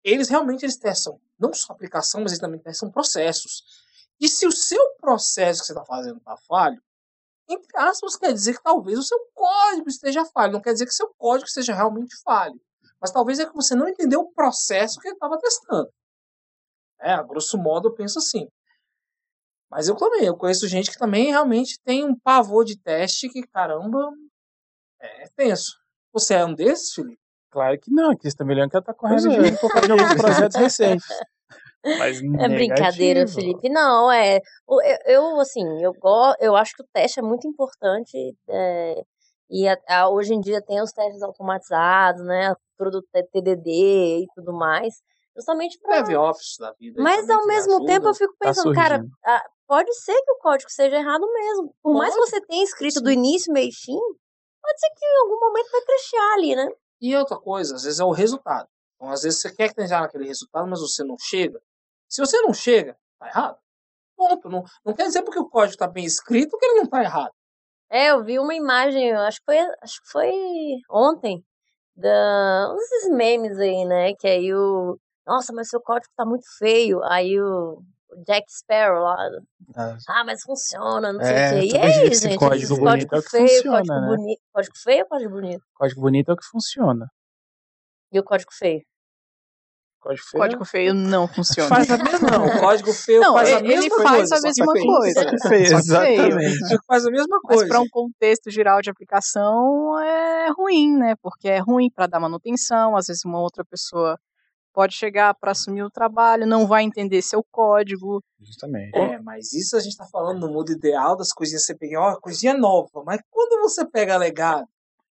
[0.05, 3.63] eles realmente eles testam não só aplicação, mas eles também testam processos.
[4.21, 6.83] E se o seu processo que você está fazendo está falho,
[7.49, 10.53] entre aspas, quer dizer que talvez o seu código esteja falho.
[10.53, 12.61] Não quer dizer que seu código seja realmente falho.
[13.01, 15.89] Mas talvez é que você não entendeu o processo que ele estava testando.
[17.01, 18.47] É, a grosso modo eu penso assim.
[19.71, 23.43] Mas eu também, eu conheço gente que também realmente tem um pavor de teste que,
[23.47, 24.11] caramba,
[25.01, 25.77] é tenso.
[26.13, 27.19] Você é um desses, Felipe?
[27.51, 29.31] claro que não, que esse também que ela tá correndo é.
[29.31, 31.07] junto por causa de alguns projetos recentes.
[31.85, 33.35] Mas É brincadeira, negativo.
[33.35, 33.69] Felipe.
[33.69, 34.41] Não, é.
[35.07, 38.37] Eu, assim, eu, go, eu acho que o teste é muito importante.
[38.49, 39.03] é,
[39.51, 42.49] e a- a- hoje em dia tem os testes automatizados, né?
[42.49, 44.95] A cultura do T- TDD e tudo mais.
[45.39, 46.03] Justamente para.
[46.03, 47.01] DevOps da vida.
[47.03, 47.87] Mas ao mesmo ajuda.
[47.87, 49.17] tempo eu fico Tá pensando, cara, surgindo.
[49.25, 51.75] ah, pode ser que o código seja errado mesmo.
[51.83, 52.31] Por mais que Pode.
[52.31, 53.99] você tenha escrito do início, meio e fim,
[54.63, 56.69] pode ser que em algum momento vai crashear ali, né?
[57.01, 58.69] E outra coisa, às vezes é o resultado.
[58.97, 61.61] Então, às vezes você quer que tenha naquele resultado, mas você não chega.
[62.09, 63.57] Se você não chega, tá errado.
[64.17, 64.49] Ponto.
[64.49, 67.31] Não, não quer dizer porque o código está bem escrito que ele não tá errado.
[67.91, 70.33] É, eu vi uma imagem, eu acho que foi, acho que foi
[70.91, 71.45] ontem,
[71.97, 74.15] da, desses memes aí, né?
[74.15, 74.99] Que aí o.
[75.29, 77.03] Nossa, mas seu código tá muito feio.
[77.05, 77.83] Aí o,
[78.27, 79.17] Jack Sparrow lá.
[79.77, 81.77] Ah, Ah, mas funciona, não É, sei o quê.
[81.77, 82.39] E aí, esse gente?
[82.39, 84.07] código bonito código é o que feio, funciona, código né?
[84.17, 84.41] bonito.
[84.53, 85.63] Código feio ou código bonito?
[85.75, 87.07] Código bonito é o que funciona.
[88.11, 88.81] E o código feio?
[90.01, 90.43] Código feio.
[90.43, 91.69] Código feio não funciona.
[91.69, 92.47] Faz a mesma, não.
[92.47, 94.35] O código feio Não, faz a ele mesma faz coisa.
[94.35, 94.87] a só que mesma feio.
[94.87, 95.21] coisa.
[95.23, 95.63] Feio, feio.
[95.79, 96.69] exatamente.
[96.69, 97.69] Que faz a mesma Mas coisa.
[97.69, 101.15] para um contexto geral de aplicação é ruim, né?
[101.21, 104.19] Porque é ruim para dar manutenção, às vezes uma outra pessoa
[104.79, 108.23] pode chegar para assumir o trabalho, não vai entender seu código.
[108.39, 108.97] justamente.
[108.97, 112.01] É, mas isso a gente tá falando no mundo ideal das coisinhas que você pega,
[112.01, 113.03] ó, coisinha nova.
[113.05, 114.69] Mas quando você pega legado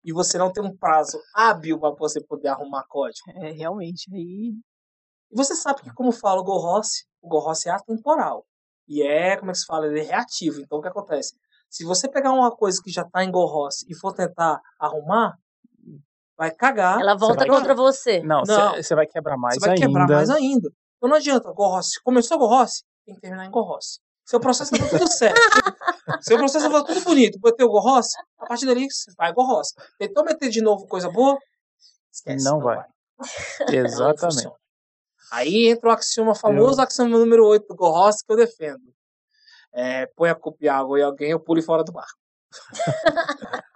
[0.03, 4.55] e você não tem um prazo hábil para você poder arrumar código, É realmente aí
[5.31, 8.43] E você sabe que, como fala o Gorossi, o Gorossi é atemporal.
[8.87, 9.85] E é, como é que se fala?
[9.85, 10.59] Ele é reativo.
[10.59, 11.35] Então, o que acontece?
[11.69, 15.37] Se você pegar uma coisa que já está em Gorossi e for tentar arrumar,
[16.41, 16.99] vai cagar.
[16.99, 18.19] Ela volta vai- contra você.
[18.23, 18.75] Não, Não.
[18.75, 19.85] você vai quebrar mais você vai ainda.
[19.85, 20.69] quebrar mais ainda.
[20.97, 21.51] Então, não adianta.
[21.51, 22.01] Gorossi.
[22.03, 23.99] Começou Gorossi, tem que terminar em Gorossi.
[24.25, 25.39] Seu processo tá tudo certo.
[26.21, 27.37] Seu processo tá tudo bonito.
[27.39, 29.75] Botei o Gorossi, a partir dali você vai Gorossi.
[29.99, 31.37] Tentou meter de novo coisa boa?
[32.11, 32.43] Esquece.
[32.43, 32.83] Não vai.
[33.69, 34.21] Não Exatamente.
[34.21, 34.55] funciona.
[35.31, 38.81] Aí entra o axioma famoso, axioma número 8 do Gorros, que eu defendo.
[39.73, 42.17] É, põe a culpa em água e alguém, eu pulo fora do barco.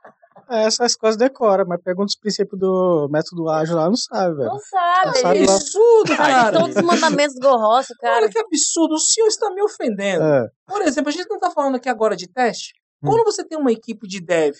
[0.49, 4.49] É, essas coisas decora, mas pergunta os princípios do método ágil lá, não sabe, velho.
[4.49, 5.55] Não sabe, Não sabe ele lá.
[5.55, 6.51] Absurdo, cara.
[6.59, 8.17] todos os mandamentos do Gorroça, cara.
[8.17, 10.23] Olha que absurdo, o senhor está me ofendendo.
[10.23, 12.73] É, Por exemplo, a gente não está falando aqui agora de teste.
[13.03, 13.09] Hum.
[13.09, 14.55] Quando você tem uma equipe de dev,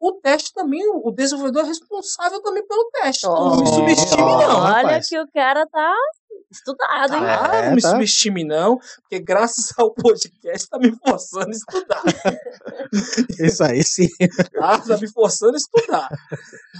[0.00, 3.26] o teste também, o desenvolvedor é responsável também pelo teste.
[3.26, 4.60] Então não me Oh, subestime, ó, não.
[4.60, 5.08] Olha rapaz.
[5.08, 5.94] que o cara tá
[6.50, 7.22] estudado, hein?
[7.24, 7.90] Ah, É, não me tá.
[7.90, 12.02] subestime, não, porque graças ao podcast tá me forçando a estudar.
[13.40, 14.08] isso aí sim.
[14.52, 16.08] Tá, tá me forçando a estudar.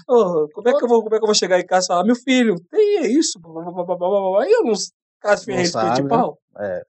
[0.09, 1.89] Ô, como, é que eu vou, como é que eu vou chegar em casa e
[1.89, 3.39] falar, meu filho, tem isso?
[3.41, 4.75] blá, blá, Aí eu não
[5.21, 6.09] caso Não ferrei de né?
[6.09, 6.39] pau.
[6.59, 6.83] É,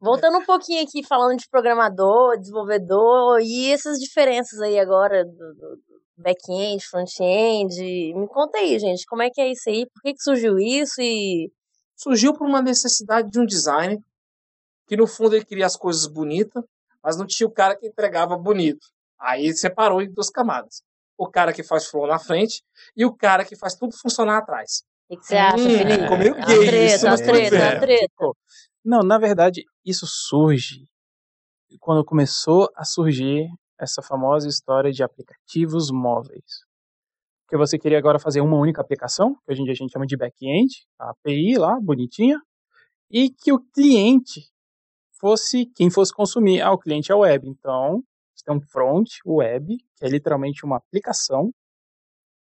[0.00, 5.76] Voltando um pouquinho aqui, falando de programador, desenvolvedor e essas diferenças aí agora do, do-
[5.76, 7.74] do back-end, front-end.
[8.14, 9.86] Me conta aí, gente, como é que é isso aí?
[9.92, 11.00] Por que, que surgiu isso?
[11.00, 11.50] E
[11.96, 14.02] Surgiu por uma necessidade de um design,
[14.86, 16.62] que no fundo ele queria as coisas bonitas,
[17.02, 18.86] mas não tinha o cara que entregava bonito.
[19.18, 20.82] Aí separou em duas camadas.
[21.16, 22.62] O cara que faz flow na frente
[22.96, 24.82] e o cara que faz tudo funcionar atrás.
[25.08, 26.02] o que, você acha, Hum, Felipe?
[26.02, 27.80] ficou meio A gay isso, treta, a mas tudo treta, a bem.
[27.80, 28.32] treta.
[28.84, 30.88] Não, na verdade, isso surge
[31.80, 36.44] quando começou a surgir essa famosa história de aplicativos móveis.
[37.48, 40.06] Que você queria agora fazer uma única aplicação, que hoje em dia a gente chama
[40.06, 42.40] de back-end, a API lá, bonitinha,
[43.10, 44.48] e que o cliente
[45.20, 46.60] fosse quem fosse consumir.
[46.60, 48.02] Ah, o cliente é web, então
[48.34, 51.50] você tem um front web, que é literalmente uma aplicação,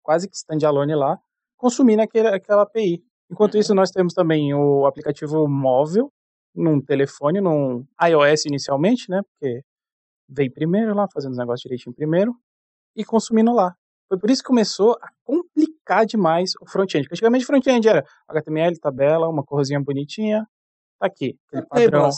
[0.03, 1.19] quase que standalone lá,
[1.57, 3.05] consumindo aquele, aquela API.
[3.31, 6.13] Enquanto isso, nós temos também o aplicativo móvel,
[6.55, 9.23] num telefone, num iOS inicialmente, né?
[9.23, 9.63] Porque
[10.29, 12.35] veio primeiro lá, fazendo os negócios direitinho primeiro,
[12.97, 13.75] e consumindo lá.
[14.13, 17.05] Foi por isso que começou a complicar demais o front-end.
[17.05, 20.47] Porque antigamente o front-end era HTML, tabela, uma corzinha bonitinha,
[20.99, 22.11] tá aqui, aquele padrão.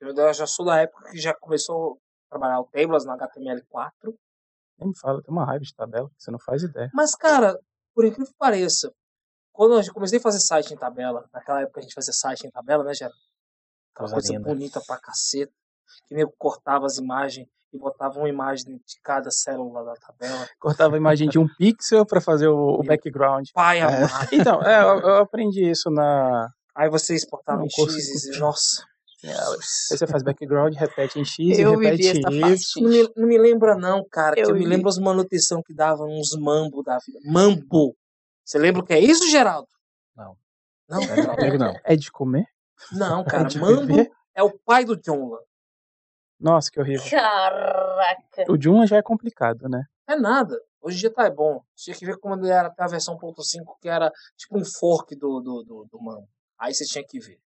[0.00, 4.14] Eu já sou da época que já começou a trabalhar o Tables no HTML4.
[4.78, 6.90] Nem me fala, tem uma raiva de tabela, que você não faz ideia.
[6.94, 7.60] Mas, cara,
[7.94, 8.90] por incrível que pareça,
[9.52, 12.50] quando eu comecei a fazer site em tabela, naquela época a gente fazia site em
[12.50, 13.10] tabela, né, já
[13.94, 15.52] Aquela Coisa coisa bonita pra caceta.
[16.08, 20.46] Que nem cortava as imagens e botava uma imagem de cada célula da tabela.
[20.58, 23.48] Cortava a imagem de um pixel para fazer o, o background.
[23.52, 23.82] Pai É.
[23.82, 24.28] amado.
[24.32, 26.48] Então, é, eu, eu aprendi isso na.
[26.74, 28.84] Aí você exportava em curso X de- e, nossa.
[29.24, 32.20] Aí você faz background, repete em X Eu e repete em.
[32.20, 32.56] Y.
[32.82, 34.38] Não me, não me lembra não, cara.
[34.38, 37.18] Eu eu me lembro as manutenção que davam uns mambo da vida.
[37.24, 37.96] Mambo.
[38.44, 39.66] Você lembra o que é isso, Geraldo?
[40.16, 40.36] Não.
[40.88, 41.74] Não, É, não.
[41.84, 42.44] É de comer?
[42.92, 43.44] não É cara.
[43.44, 45.38] de Mambo é o pai do Jonla.
[46.38, 47.08] Nossa, que horrível.
[47.10, 48.44] Caraca.
[48.50, 49.84] O Joomla já é complicado, né?
[50.08, 50.60] É nada.
[50.80, 51.62] Hoje em dia tá bom.
[51.74, 55.16] Tinha que ver como ele era até a versão 1.5, que era tipo um fork
[55.16, 56.28] do, do, do, do Mambo.
[56.58, 57.38] Aí você tinha que ver.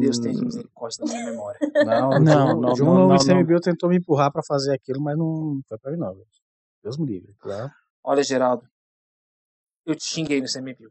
[0.00, 1.58] Deus tem Hum, misericórdia da minha memória.
[1.84, 4.74] Não, Não, não, não, O João não, no não, ICMBio tentou me empurrar pra fazer
[4.74, 6.16] aquilo, mas não foi pra mim não.
[6.82, 7.34] Deus me livre.
[7.38, 7.70] Claro.
[8.02, 8.66] Olha, Geraldo.
[9.86, 10.90] Eu te xinguei no CMBio.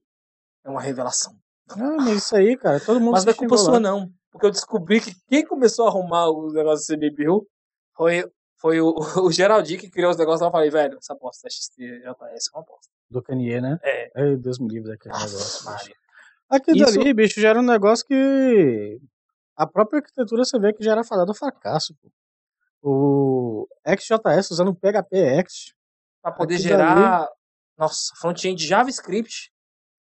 [0.64, 1.36] É uma revelação.
[1.72, 4.10] Ah, mas isso aí, cara, todo mundo Mas se não é culpa sua, não.
[4.38, 7.47] Porque eu descobri que quem começou a arrumar os negócios do CMBio
[7.95, 8.23] foi,
[8.56, 8.93] foi o,
[9.26, 10.47] o Geraldinho que criou os negócios lá.
[10.47, 12.12] Eu falei, velho, essa aposta da XTJS é
[12.56, 12.93] uma aposta.
[13.10, 13.80] Do Kanye, né?
[13.82, 14.12] É.
[14.15, 15.65] Ai, Deus me livre daquele negócio.
[15.65, 15.95] Maria.
[16.47, 19.02] Aquilo Isso- dali, bicho, já era um negócio que
[19.56, 21.95] a própria arquitetura você vê que já era falado fracasso.
[21.95, 22.12] Pô.
[22.84, 25.73] O XJS usando o PHP X.
[26.21, 27.28] Pra poder Aquilo gerar.
[27.76, 29.52] Nossa, front-end JavaScript.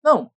[0.04, 0.32] Não.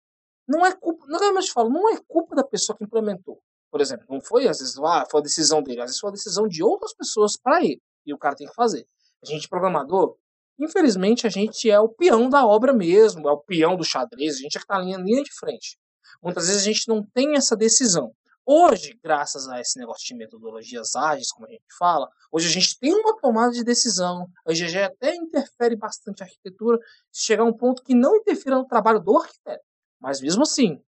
[0.45, 1.05] Não é culpa.
[1.07, 3.41] Não é mais te falo, não é culpa da pessoa que implementou.
[3.75, 6.13] Por exemplo, não foi às vezes, ah, foi a decisão dele, às vezes foi a
[6.13, 7.81] decisão de outras pessoas para ele.
[8.05, 8.87] E o cara tem que fazer.
[9.21, 10.15] A gente, programador,
[10.57, 14.39] infelizmente, a gente é o peão da obra mesmo, é o peão do xadrez, a
[14.39, 15.77] gente é que tá na linha, linha de frente.
[16.23, 18.13] Muitas vezes a gente não tem essa decisão.
[18.45, 22.79] Hoje, graças a esse negócio de metodologias ágeis, como a gente fala, hoje a gente
[22.79, 24.25] tem uma tomada de decisão.
[24.47, 26.79] A GG até interfere bastante a arquitetura,
[27.11, 29.65] chegar a um ponto que não interfira no trabalho do arquiteto.
[29.99, 30.81] Mas mesmo assim,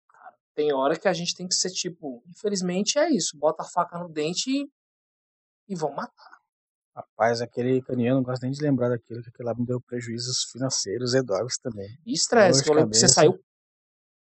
[0.55, 3.99] tem hora que a gente tem que ser tipo, infelizmente é isso, bota a faca
[3.99, 4.69] no dente e,
[5.69, 6.39] e vão matar.
[6.97, 10.45] Rapaz, aquele eu não gosto nem de lembrar daquilo, que aquilo lá me deu prejuízos
[10.53, 11.89] financeiros enormes também.
[12.07, 13.37] E estresse, que eu lembro que você saiu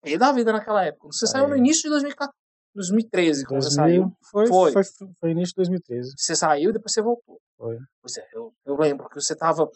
[0.00, 1.08] pé da vida naquela época.
[1.08, 1.58] Você saiu no Aí.
[1.58, 2.32] início de 2014,
[2.74, 4.16] 2013, quando você 2000, saiu.
[4.30, 4.72] Foi, Foi.
[4.72, 4.82] foi.
[5.18, 6.14] Foi, início de 2013.
[6.16, 7.40] Você saiu e depois você voltou.
[7.56, 7.78] Foi.
[8.00, 9.68] Pois é, eu, eu lembro que você tava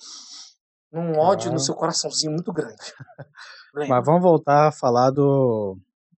[0.92, 1.58] num ódio no Claro.
[1.60, 2.76] seu coraçãozinho muito grande.
[3.74, 5.76] Mas vamos voltar a falar do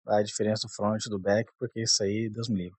[0.09, 2.79] da diferença do front e do back, porque isso aí, Deus me livre.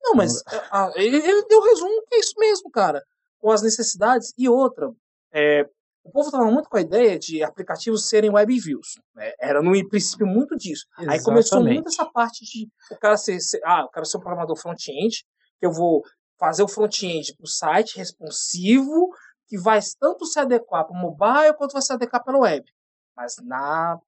[0.00, 3.02] Não, mas ah, ele, ele deu o resumo que é isso mesmo, cara.
[3.40, 4.32] Com as necessidades.
[4.38, 4.90] E outra,
[5.32, 5.68] é,
[6.04, 9.00] o povo estava muito com a ideia de aplicativos serem web views.
[9.14, 9.32] Né?
[9.40, 10.86] Era no princípio muito disso.
[10.96, 11.74] Aí começou Exatamente.
[11.74, 15.24] muito essa parte de o cara ser, ser ah, eu quero ser um programador front-end,
[15.58, 16.02] que eu vou
[16.38, 19.08] fazer o front-end para o site responsivo,
[19.48, 22.64] que vai tanto se adequar para o mobile quanto vai se adequar para o web.
[23.16, 23.98] Mas na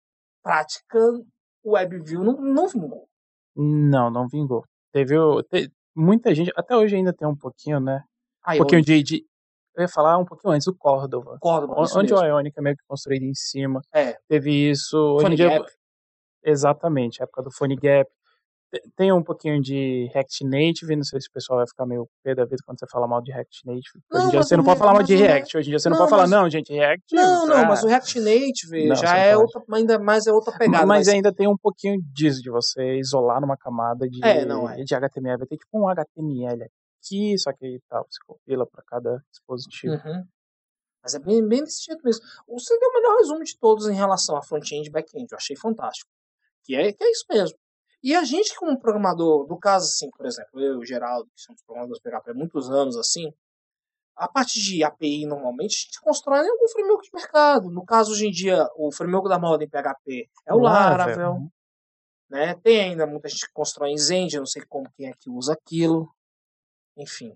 [0.43, 1.25] prática, o
[1.65, 3.09] WebView não, não vingou.
[3.57, 4.65] Não, não vingou.
[4.93, 8.03] Teve, o- te- muita gente, até hoje ainda tem um pouquinho, né?
[8.45, 9.27] Aí, Um pouquinho de, de-
[9.77, 11.37] Eu ia falar um pouquinho antes, o Córdoba.
[11.41, 12.27] Córdoba, O- Onde o mesmo.
[12.27, 13.81] Ionic é meio que construído em cima.
[13.93, 14.97] É, Teve isso.
[14.97, 15.49] Hoje em Phone dia.
[15.59, 15.71] Gap.
[16.45, 18.11] Exatamente, época do Phone Gap.
[18.75, 22.09] Te- Tem um pouquinho de React Native, não sei se o pessoal vai ficar meio
[22.25, 23.83] pé da vida quando você fala mal de React Native.
[23.97, 25.57] Hoje Não, em dia mas você não pode falar mal mas de React.
[25.57, 27.15] Hoje em dia você não, Não, pode falar, mas- não, gente, React.
[27.15, 30.33] Não, não, ah, mas o React Native Não, já não é outra, ainda mais é
[30.33, 30.87] outra pegada.
[30.87, 34.83] Mas ainda tem um pouquinho disso, de você isolar numa camada de, É, não é.
[34.83, 35.39] de HTML.
[35.39, 39.95] Vai ter tipo um HTML aqui, só que tá, você compila para cada dispositivo.
[39.95, 40.25] Uhum.
[41.03, 42.25] Mas é bem, bem desse jeito mesmo.
[42.49, 45.27] Você deu o melhor resumo de todos em relação a front-end e back-end.
[45.31, 46.09] Eu achei fantástico.
[46.65, 47.59] Que é, que é isso mesmo.
[48.05, 51.41] E a gente, como programador, do caso assim, por exemplo, eu e o Geraldo, que
[51.41, 53.33] somos programadores PHP há muitos anos assim,
[54.15, 57.71] a parte de API normalmente a gente constrói em algum framework de mercado.
[57.71, 61.49] No caso, hoje em dia, o framework da moda em PHP é o Laravel.
[62.29, 62.55] Né?
[62.57, 65.31] Tem ainda muita gente que constrói em Zend, eu não sei como quem é que
[65.31, 66.15] usa aquilo.
[66.99, 67.35] Enfim.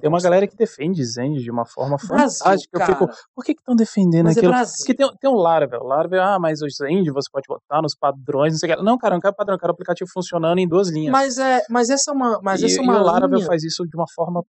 [0.00, 2.78] Tem uma galera que defende Zend de uma forma Brasil, fantástica.
[2.80, 4.52] Eu fico, por que estão defendendo Mas é aquilo?
[4.52, 4.76] Brasil.
[4.78, 5.82] Porque tem, tem o Laravel.
[5.82, 8.82] Laravel, ah, mas o Zend você pode botar nos padrões, não sei o que.
[8.82, 11.12] Não, cara, não quero padrão, eu quero aplicativo funcionando em duas linhas.
[11.12, 13.46] Mas é, mas essa é uma, mas e, essa é e uma o Laravel linha.
[13.46, 14.44] faz isso de uma forma.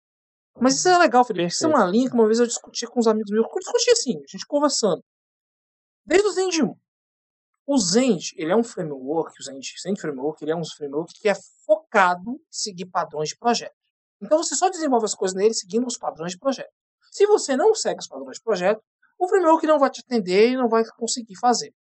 [0.60, 1.48] Mas isso é legal, Felipe.
[1.48, 1.86] Isso é Perfeito.
[1.86, 3.46] uma linha que uma vez eu discuti com uns amigos meus.
[3.46, 5.02] Eu discuti assim, a gente conversando.
[6.06, 6.76] Desde o Zend 1.
[7.68, 11.30] O Zend, ele é um framework, o Zend, Zend Framework, ele é um framework que
[11.30, 11.34] é
[11.66, 13.81] focado em seguir padrões de projeto.
[14.22, 16.72] Então você só desenvolve as coisas nele seguindo os padrões de projeto.
[17.12, 18.82] Se você não segue os padrões de projeto,
[19.20, 21.74] o framework não vai te atender e não vai conseguir fazer.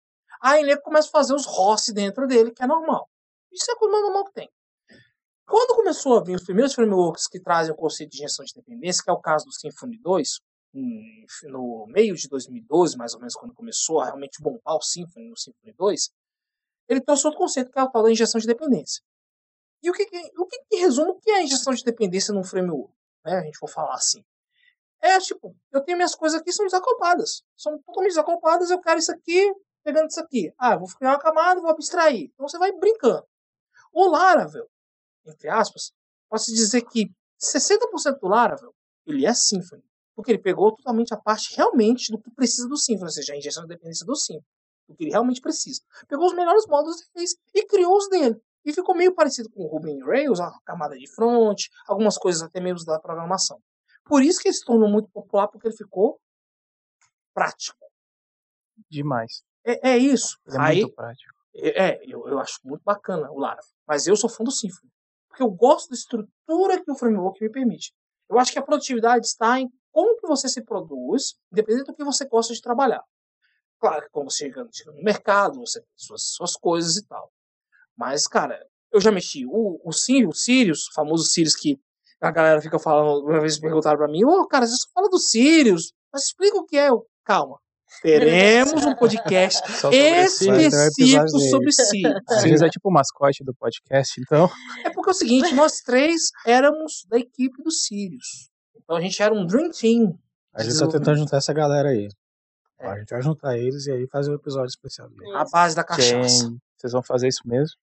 [0.40, 3.08] Aí ele começa a fazer os ROS dentro dele, que é normal.
[3.52, 4.48] Isso é coisa mais normal que tem.
[5.46, 9.02] Quando começou a vir os primeiros frameworks que trazem o conceito de injeção de dependência,
[9.02, 10.40] que é o caso do Symfony 2,
[10.74, 15.30] em- no meio de 2012, mais ou menos, quando começou a realmente bombar o Symfony
[15.30, 16.10] no Symfony 2,
[16.88, 19.02] ele trouxe outro conceito que é o tal da injeção de dependência.
[19.82, 20.04] E o que,
[20.36, 22.92] o que, que resume o que é a injeção de dependência num framework?
[23.24, 23.38] Né?
[23.38, 24.24] A gente for falar assim.
[25.00, 27.42] É tipo, eu tenho minhas coisas aqui são desacopladas.
[27.56, 29.52] São totalmente desacopladas, eu quero isso aqui,
[29.84, 30.52] pegando isso aqui.
[30.58, 32.30] Ah, vou criar uma camada, vou abstrair.
[32.34, 33.24] Então você vai brincando.
[33.92, 34.68] O Laravel,
[35.26, 35.92] entre aspas,
[36.28, 37.10] posso dizer que
[37.40, 38.74] 60% do Laravel,
[39.06, 39.82] ele é Symfony.
[40.14, 43.36] Porque ele pegou totalmente a parte realmente do que precisa do Symfony, ou seja, a
[43.36, 44.44] injeção de dependência do Symfony.
[44.88, 45.80] Do que ele realmente precisa.
[46.08, 48.40] Pegou os melhores módulos e fez, e criou os dele.
[48.64, 52.42] E ficou meio parecido com o Ruby on Rails, a camada de front, algumas coisas
[52.42, 53.58] até mesmo da programação.
[54.04, 56.20] Por isso que ele se tornou muito popular, porque ele ficou
[57.34, 57.78] prático.
[58.90, 59.42] Demais.
[59.64, 60.38] É, é isso.
[60.46, 61.34] Ele é Aí, muito prático.
[61.54, 63.64] é, eu, eu acho muito bacana o Laravel.
[63.86, 64.90] Mas eu sou fã do Symfony.
[65.28, 67.92] Porque eu gosto da estrutura que o framework me permite.
[68.28, 72.04] Eu acho que a produtividade está em como que você se produz, independente do que
[72.04, 73.02] você gosta de trabalhar.
[73.80, 77.30] Claro que quando você chega, chega no mercado, você tem suas, suas coisas e tal.
[77.98, 79.44] Mas, cara, eu já mexi.
[79.46, 81.78] O, o, Sirius, o Sirius, o famoso Sirius que
[82.20, 85.18] a galera fica falando, uma vez perguntaram pra mim, ô, cara, você só fala do
[85.18, 86.88] Sirius, mas explica o que é.
[86.88, 87.58] Eu, Calma.
[88.02, 92.22] Teremos um podcast um específico sobre Sirius.
[92.30, 94.48] O Sirius é tipo o mascote do podcast, então.
[94.84, 98.48] É porque é o seguinte, nós três éramos da equipe do Sirius.
[98.76, 100.18] Então a gente era um Dream Team.
[100.54, 102.08] A gente tá tentando juntar essa galera aí.
[102.78, 102.86] É.
[102.86, 105.08] A gente vai juntar eles e aí fazer um episódio especial.
[105.34, 106.44] A base da cachaça.
[106.44, 107.76] Gente, vocês vão fazer isso mesmo?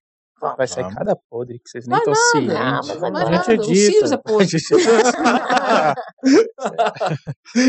[0.45, 0.57] Vamos.
[0.57, 2.57] Vai sair cada podre que vocês nem Vai estão.
[2.57, 3.01] Ah, cientes.
[3.01, 4.23] mas Não A vai gente o Sirius é edita.
[4.23, 4.45] podre.
[4.45, 4.85] A gente-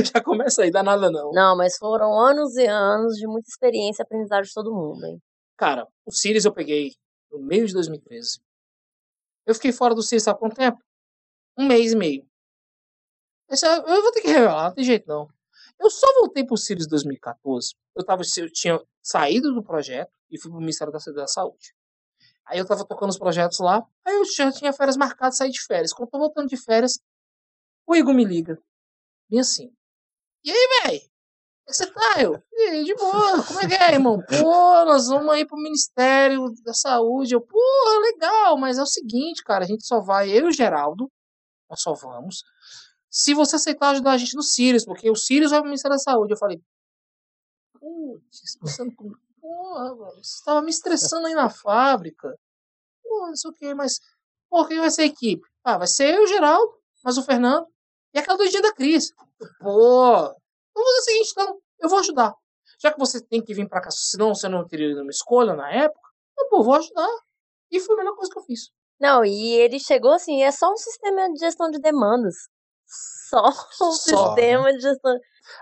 [0.12, 1.31] Já começa aí, dá nada não.
[1.33, 5.21] Não, mas foram anos e anos de muita experiência e aprendizado de todo mundo, hein?
[5.57, 6.93] Cara, o Sirius eu peguei
[7.31, 8.41] no meio de 2013.
[9.47, 10.79] Eu fiquei fora do Sirius há quanto tempo?
[11.59, 12.27] Um mês e meio.
[13.51, 15.29] É- eu vou ter que revelar, não tem jeito não.
[15.79, 17.75] Eu só voltei pro Sirius em 2014.
[17.95, 21.75] Eu, tava, eu tinha saído do projeto e fui pro Ministério da, da Saúde.
[22.47, 23.85] Aí eu tava tocando os projetos lá.
[24.05, 25.93] Aí eu já tinha férias marcadas, saí de férias.
[25.93, 27.01] Quando eu tô voltando de férias,
[27.87, 28.59] o Igor me liga.
[29.29, 29.73] Bem assim.
[30.45, 31.01] E aí, véi?
[31.01, 31.11] Como
[31.67, 32.43] é que você tá, eu?
[32.53, 34.23] E aí, de boa, como é que é, irmão?
[34.23, 37.35] Pô, nós vamos aí pro Ministério da Saúde.
[37.35, 37.59] Eu, pô,
[38.03, 41.11] legal, mas é o seguinte, cara, a gente só vai, eu e o Geraldo,
[41.69, 42.45] nós só vamos.
[43.11, 45.99] Se você aceitar ajudar a gente no Sirius, porque o Sirius vai pro Ministério da
[45.99, 46.35] Saúde.
[46.35, 46.63] Eu falei,
[47.73, 48.93] putz, você não.
[49.47, 52.37] Porra, velho, você tava me estressando aí na fábrica.
[53.01, 54.01] Pô, não sei o que, mas.
[54.51, 55.47] Pô, quem vai ser a equipe?
[55.63, 56.73] Ah, vai ser eu e o Geraldo,
[57.05, 57.65] mas o Fernando.
[58.13, 59.13] E aquela doidinha da Cris.
[59.61, 60.17] Pô,
[60.75, 61.61] vamos fazer o seguinte, então.
[61.79, 62.35] Eu vou ajudar.
[62.81, 65.71] Já que você tem que vir pra cá, senão você não teria uma escolha na
[65.71, 67.09] época, eu, pô, vou ajudar.
[67.71, 68.71] E foi a melhor coisa que eu fiz.
[68.99, 72.35] Não, e ele chegou assim, é só um sistema de gestão de demandas.
[73.29, 75.17] Só um Só, sistema de gestão.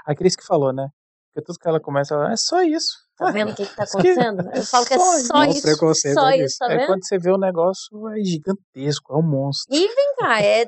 [0.07, 0.89] A Cris que falou, né?
[1.29, 3.04] Porque tudo que ela começa, ela, é só isso.
[3.17, 4.43] Tá vendo o que, que tá acontecendo?
[4.55, 5.63] Eu falo que é só isso.
[5.63, 6.87] Preconceito Só é isso, tá É vendo?
[6.87, 9.75] quando você vê o negócio, é gigantesco, é um monstro.
[9.75, 10.63] E vem cá, é,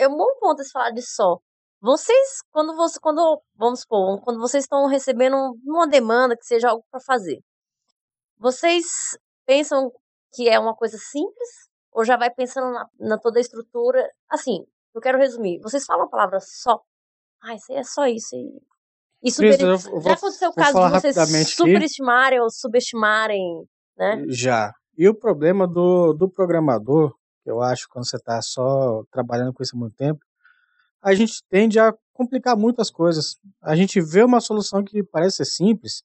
[0.00, 1.38] é um bom ponto esse falar de só.
[1.80, 6.84] Vocês, quando você, quando, vamos supor, quando vocês estão recebendo uma demanda que seja algo
[6.90, 7.38] para fazer,
[8.38, 8.86] vocês
[9.46, 9.92] pensam
[10.32, 11.48] que é uma coisa simples
[11.92, 14.10] ou já vai pensando na, na toda a estrutura?
[14.28, 15.60] Assim, eu quero resumir.
[15.60, 16.80] Vocês falam a palavra só.
[17.42, 18.34] Ah, isso aí é só isso.
[19.24, 21.14] E, super, Cris, vou- já aconteceu o caso de vocês
[21.56, 23.64] superestimarem ou subestimarem,
[23.96, 24.24] né?
[24.28, 24.72] Já.
[24.98, 29.62] E o problema do, do programador, que eu acho quando você está só trabalhando com
[29.62, 30.20] isso há muito tempo,
[31.02, 33.36] a gente tende a complicar muito as coisas.
[33.62, 36.02] A gente vê uma solução que parece ser simples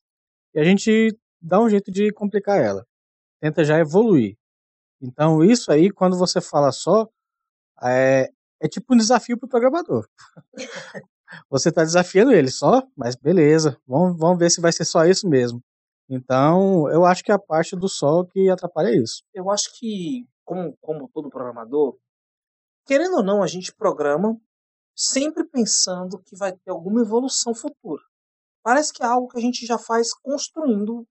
[0.53, 2.85] e a gente dá um jeito de complicar ela.
[3.41, 4.35] Tenta já evoluir.
[5.01, 7.07] Então, isso aí, quando você fala só,
[7.83, 8.29] é,
[8.61, 10.07] é tipo um desafio para o programador.
[11.49, 15.27] você está desafiando ele só, mas beleza, vamos, vamos ver se vai ser só isso
[15.27, 15.61] mesmo.
[16.09, 19.23] Então, eu acho que é a parte do sol que atrapalha isso.
[19.33, 21.97] Eu acho que, como, como todo programador,
[22.85, 24.35] querendo ou não, a gente programa
[24.95, 28.01] sempre pensando que vai ter alguma evolução futura.
[28.63, 31.07] Parece que é algo que a gente já faz construindo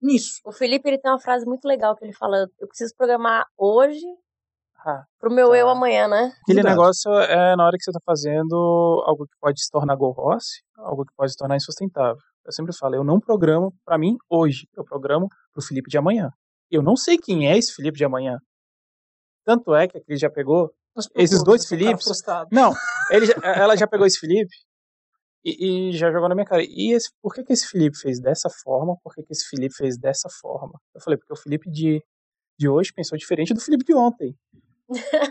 [0.00, 0.40] nisso.
[0.44, 4.04] O Felipe ele tem uma frase muito legal que ele fala: eu preciso programar hoje
[4.84, 5.56] Ah, pro meu Tá.
[5.58, 6.32] eu amanhã, né?
[6.42, 6.68] Aquele Cuidado.
[6.70, 10.60] negócio é na hora que você está fazendo algo que pode se tornar Go Rossi,
[10.76, 12.20] algo que pode se tornar insustentável.
[12.44, 16.30] Eu sempre falo, eu não programo para mim hoje, eu programo pro Felipe de amanhã.
[16.70, 18.38] Eu não sei quem é esse Felipe de amanhã.
[19.44, 20.72] Tanto é que a Cris já pegou.
[20.96, 22.22] Mas, Esses pô, dois Filipes-.
[22.50, 22.72] Não,
[23.10, 23.34] ele já-
[23.70, 24.54] ela já pegou esse Felipe
[25.44, 26.62] e, e já jogou na minha cara.
[26.62, 28.96] E esse, por que, que esse Felipe fez dessa forma?
[29.02, 30.78] Por que, que esse Felipe fez dessa forma?
[30.94, 32.02] Eu falei, porque o Felipe de,
[32.58, 34.34] de hoje pensou diferente do Felipe de ontem.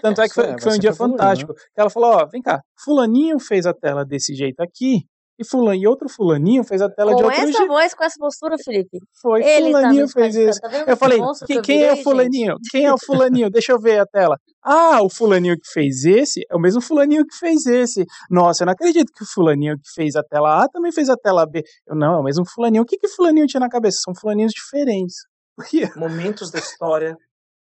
[0.02, 1.54] Tanto é que foi, é, que foi um você dia evoluindo, fantástico.
[1.78, 5.02] Ela falou, ó, vem cá, fulaninho fez a tela desse jeito aqui,
[5.40, 7.68] e, fulan, e outro fulaninho fez a tela de Com outro essa jeito.
[7.68, 9.00] voz, com essa postura, Felipe.
[9.20, 10.60] Foi, Ele tá fulaninho me fez isso.
[10.62, 12.04] Tá Eu falei, que- quem é virei, o gente?
[12.04, 12.56] fulaninho?
[12.70, 13.50] Quem é o fulaninho?
[13.50, 14.38] Deixa eu ver a tela.
[14.64, 18.06] Ah, o fulaninho que fez esse é o mesmo fulaninho que fez esse.
[18.30, 21.16] Nossa, eu não acredito que o fulaninho que fez a tela A também fez a
[21.18, 21.64] tela B.
[21.88, 22.84] Eu, não, é o mesmo fulaninho.
[22.84, 23.98] O que que o fulaninho tinha na cabeça?
[24.04, 25.16] São fulaninhos diferentes.
[25.98, 27.18] Momentos da história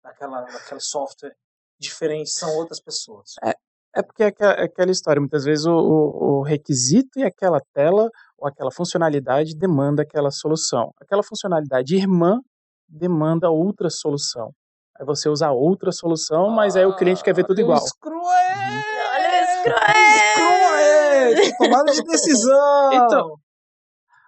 [0.03, 1.33] daquela, daquele software
[1.79, 3.33] diferentes são outras pessoas.
[3.97, 7.61] É porque é aquela, é aquela história, muitas vezes o, o- o requisito e aquela
[7.73, 10.93] tela ou aquela funcionalidade demanda aquela solução.
[11.01, 12.41] Aquela funcionalidade irmã
[12.89, 14.51] demanda outra solução.
[14.99, 17.83] Aí você usa outra solução, mas aí o cliente quer ver tudo igual.
[17.83, 18.85] Os cruéis!
[19.15, 19.35] Olha
[20.35, 21.57] Cruéis!
[21.59, 22.93] Tomada de decisão!
[22.93, 23.37] Então,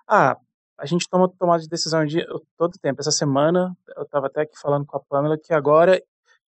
[0.09, 0.37] Ah,
[0.79, 2.25] a gente toma tomada de decisão de
[2.57, 3.01] todo tempo.
[3.01, 6.01] Essa semana, eu estava até aqui falando com a Pamela que agora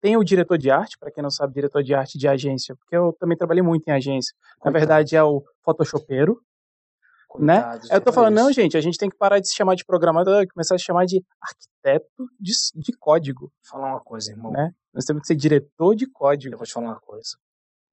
[0.05, 2.95] tem o diretor de arte, para quem não sabe, diretor de arte de agência, porque
[2.95, 4.35] eu também trabalhei muito em agência.
[4.59, 4.79] Na Coitado.
[4.79, 6.43] verdade, é o photoshopeiro.
[7.39, 7.63] né?
[7.63, 9.83] Coitado, Eu tô falando, não, gente, a gente tem que parar de se chamar de
[9.83, 14.31] programador e começar a se chamar de arquiteto de, de código, Vou falar uma coisa,
[14.31, 14.53] irmão.
[14.53, 14.73] né?
[14.93, 16.55] Nós temos que ser diretor de Eu código.
[16.59, 17.31] vou te falar uma coisa.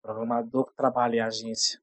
[0.01, 1.79] Programador que trabalha em agência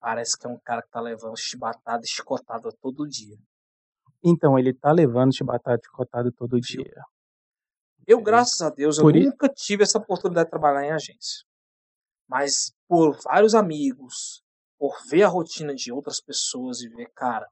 [0.00, 3.36] parece que é um cara que tá levando chibatada e chicotada todo dia.
[4.24, 6.92] Então, ele tá levando chibatada cotado todo dia.
[8.08, 11.44] Eu, graças a Deus, eu Por nunca tive essa oportunidade de trabalhar em agência.
[12.26, 14.42] Mas por vários amigos,
[14.78, 17.46] por ver a rotina de outras pessoas e ver, cara,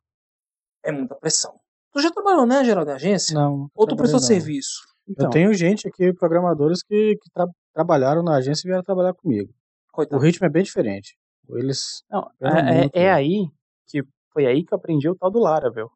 [0.82, 1.60] é muita pressão.
[1.92, 3.34] Tu já trabalhou, né, Geraldo, em agência?
[3.34, 3.70] Não.
[3.74, 4.26] Ou tu prestou não.
[4.26, 4.80] serviço?
[5.06, 9.12] Então, Eu tenho gente aqui, programadores, que, que tra- trabalharam na agência e vieram trabalhar
[9.12, 9.52] comigo.
[9.90, 10.22] O Coitado.
[10.22, 11.18] ritmo é bem diferente.
[11.50, 12.02] Eles.
[12.10, 12.96] não, é, muito.
[12.96, 13.46] é aí
[13.86, 15.90] que foi aí que eu aprendi o tal do Laravel.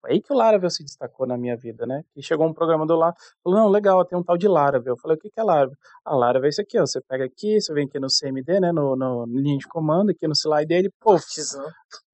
[0.00, 2.02] Foi aí que o Laravel se destacou na minha vida, né?
[2.14, 4.94] Que chegou um programador lá, falou, não, legal, tem um tal de Laravel.
[4.94, 5.76] Eu falei, o que é Laravel?
[6.04, 6.86] Ah, Laravel é isso aqui, ó.
[6.86, 8.72] Você pega aqui, você vem aqui no CMD, né?
[8.72, 11.18] No, no linha de comando, aqui no slide dele, pô.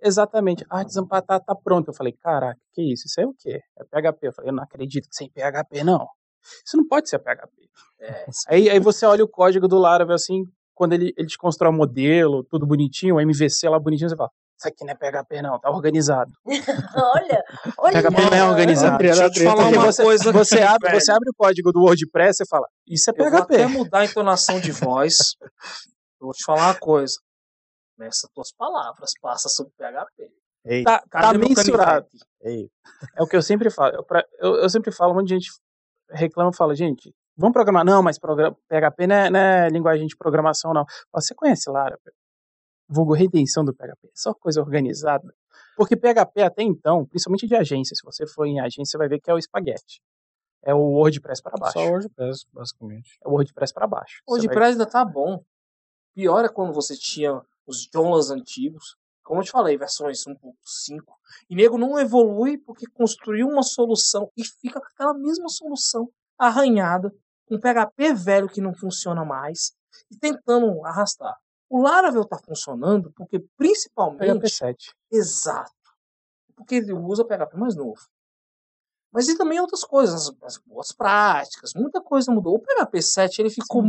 [0.03, 0.65] Exatamente.
[0.71, 1.89] Artisan tá, tá pronto.
[1.89, 3.07] Eu falei, caraca, que isso?
[3.07, 3.61] Isso é o quê?
[3.79, 4.29] É PHP.
[4.29, 6.07] Eu falei, eu não acredito que sem PHP, não.
[6.65, 7.69] Isso não pode ser PHP.
[8.01, 11.71] É, Aí, aí você olha o código do Laravel, assim, quando ele, ele te constrói
[11.71, 15.43] o modelo, tudo bonitinho, o MVC lá bonitinho, você fala, isso aqui não é PHP,
[15.43, 16.31] não, tá organizado.
[16.97, 17.45] Olha,
[17.79, 18.03] olha.
[18.03, 18.99] PHP não é organizado.
[18.99, 21.81] Deixa eu te falar uma você, coisa você, aqui, abre, você abre o código do
[21.81, 23.73] WordPress e fala, isso é Eu vou até PHP.
[23.73, 25.35] mudar a entonação de voz.
[26.21, 27.17] Eu vou te falar uma coisa.
[27.99, 30.31] Nessas tuas palavras, passa sobre PHP.
[30.67, 32.07] Ei, Tá, tá mensurado.
[32.43, 32.69] ei.
[33.17, 33.95] É o que eu sempre falo.
[33.97, 35.51] Eu, pra- eu, eu sempre falo, um monte de gente
[36.11, 37.85] reclama e fala, gente, vamos programar.
[37.85, 40.85] Não, mas PHP não é, não é linguagem de programação, não.
[41.13, 41.99] Você conhece Laravel?
[42.89, 44.11] Vulgo redenção do PHP.
[44.15, 45.35] Só coisa organizada.
[45.77, 49.21] Porque PHP até então, principalmente de agência, se você for em agência, você vai ver
[49.21, 50.01] que é o espaguete.
[50.63, 51.79] É o WordPress para baixo.
[51.79, 53.19] Só WordPress, basicamente.
[53.25, 54.23] É o WordPress para baixo.
[54.27, 55.43] O Você vai- WordPress ainda tá bom.
[56.15, 58.97] Pior é quando você tinha os Joomlas antigos.
[59.23, 61.15] Como eu te falei, versões 1.5.
[61.51, 66.09] E nego não evolui porque construiu uma solução e fica com aquela mesma solução
[66.39, 67.11] arranhada,
[67.47, 69.73] com PHP velho que não funciona mais
[70.11, 71.35] e tentando arrastar.
[71.69, 74.95] O Laravel tá funcionando porque principalmente PHP 7.
[75.11, 75.73] Exato.
[76.55, 78.01] Porque ele usa PHP mais novo.
[79.13, 82.57] Mas e também outras coisas, as, as boas práticas, muita coisa mudou.
[82.57, 83.85] O PHP 7, ele ficou.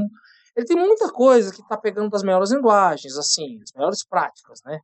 [0.56, 4.80] Ele tem muita coisa que está pegando das melhores linguagens, assim, as melhores práticas, né?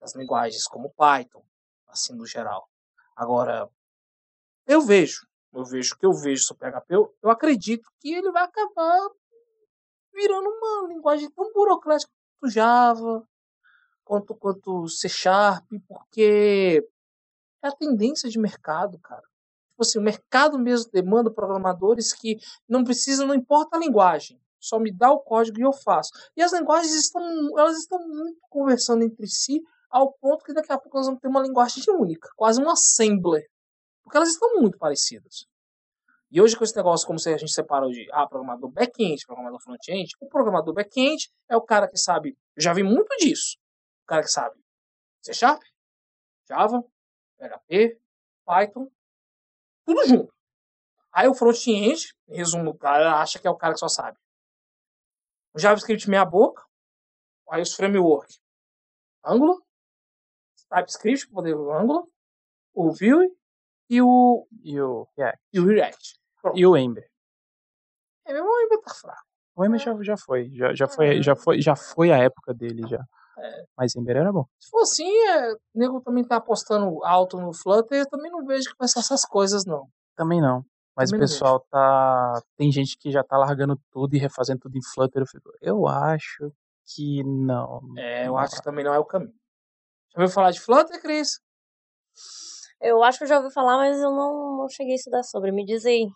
[0.00, 1.44] Das linguagens como Python,
[1.88, 2.68] assim, no geral.
[3.14, 3.68] Agora,
[4.66, 8.32] eu vejo, eu vejo o que eu vejo sobre PHP, eu, eu acredito que ele
[8.32, 9.08] vai acabar
[10.12, 12.10] virando uma linguagem tão burocrática
[12.40, 13.28] quanto Java,
[14.04, 16.86] quanto, quanto C Sharp, porque
[17.62, 19.22] é a tendência de mercado, cara.
[19.70, 24.78] Tipo assim, o mercado mesmo demanda programadores que não precisam, não importa a linguagem, só
[24.78, 26.10] me dá o código e eu faço.
[26.36, 27.22] E as linguagens estão,
[27.58, 31.28] elas estão muito conversando entre si, ao ponto que daqui a pouco nós vamos ter
[31.28, 33.46] uma linguagem única, quase um assembler,
[34.02, 35.46] porque elas estão muito parecidas.
[36.30, 39.60] E hoje com esse negócio, como se a gente separou de ah, programador back-end, programador
[39.60, 43.56] front-end, o programador back-end é o cara que sabe, eu já vi muito disso,
[44.04, 44.58] o cara que sabe
[45.22, 45.62] C Sharp,
[46.48, 46.82] Java,
[47.38, 48.00] PHP,
[48.44, 48.88] Python,
[49.84, 50.32] tudo junto.
[51.12, 54.16] Aí o front-end, resumo, o cara acha que é o cara que só sabe.
[55.54, 56.62] O JavaScript meia boca,
[57.50, 58.32] aí os framework
[59.24, 59.56] Angular,
[60.68, 62.04] TypeScript, poder o Angular,
[62.74, 63.34] o Vue
[63.88, 65.40] e o, E o React.
[65.52, 66.20] e o React.
[66.54, 67.08] E o Ember.
[68.26, 69.22] É mesmo ainda tá fraco.
[69.54, 70.50] O Ember já, já foi.
[70.52, 73.02] Já, já, foi já, foi, já foi a época dele já.
[73.76, 74.46] Mas Ember era bom.
[74.58, 78.44] Se for assim, é, o nego também tá apostando alto no Flutter, eu também não
[78.44, 79.88] vejo que vai ser essas coisas, não.
[80.16, 80.64] Também não.
[80.96, 82.40] Mas Também o pessoal tá.
[82.56, 85.22] Tem gente que já tá largando tudo e refazendo tudo em Flutter.
[85.22, 86.50] Eu, fico, eu acho
[86.94, 87.82] que não.
[87.98, 89.34] É, eu não acho que também não é o caminho.
[90.14, 91.38] Já ouviu falar de Flutter, Cris?
[92.80, 95.50] Eu acho que eu já ouvi falar, mas eu não, não cheguei a estudar sobre.
[95.52, 96.06] Me diz aí.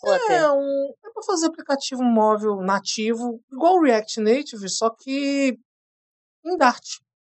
[0.00, 0.30] Flutter.
[0.32, 5.58] É, um, é pra fazer aplicativo móvel nativo, igual o React Native, só que
[6.44, 6.80] em Dart,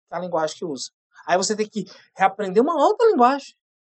[0.09, 0.91] que é a linguagem que usa.
[1.27, 1.85] Aí você tem que
[2.17, 3.55] reaprender uma outra linguagem,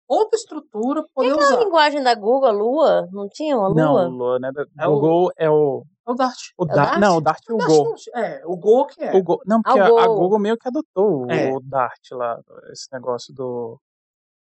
[0.07, 1.59] outra estrutura poder Aquela usar.
[1.63, 3.07] linguagem da Google, a Lua?
[3.11, 4.05] Não tinha uma Não, Lua?
[4.07, 4.51] o Lua, né?
[4.79, 5.84] É o- Google é o.
[6.07, 6.38] É o Dart.
[6.57, 6.99] O o Dart, Dart?
[6.99, 7.84] Não, o Dart e o Dart Go.
[7.84, 9.15] não- é, o Go que é.
[9.15, 9.39] O Go.
[9.45, 10.15] Não, porque Ah, a, o a Go.
[10.17, 11.51] Google meio que adotou o, É.
[11.51, 12.39] o Dart lá,
[12.71, 13.79] esse negócio do,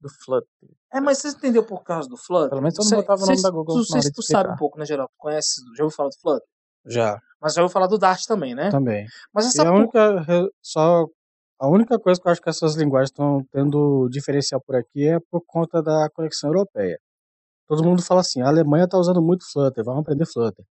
[0.03, 0.49] do Flutter.
[0.93, 2.51] É, mas você entendeu por causa do Flutter?
[2.51, 4.79] Pelo menos Você- mundo botava o nome da Google Tu, de tu sabe um pouco,
[4.79, 5.07] né, geral?
[5.09, 6.47] Tu conhece, já ouviu falar do Flutter?
[6.87, 8.69] Já, Mas já ouviu falar do Dart também, né?
[8.71, 9.07] também.
[9.33, 10.25] Mas E essa a por- única,
[10.61, 11.07] só,
[11.61, 15.19] a única coisa que eu acho que essas linguagens estão tendo diferencial por aqui é
[15.31, 16.99] por conta da conexão europeia.
[17.69, 20.65] Todo mundo fala assim, a Alemanha está usando muito Flutter, vamos aprender Flutter.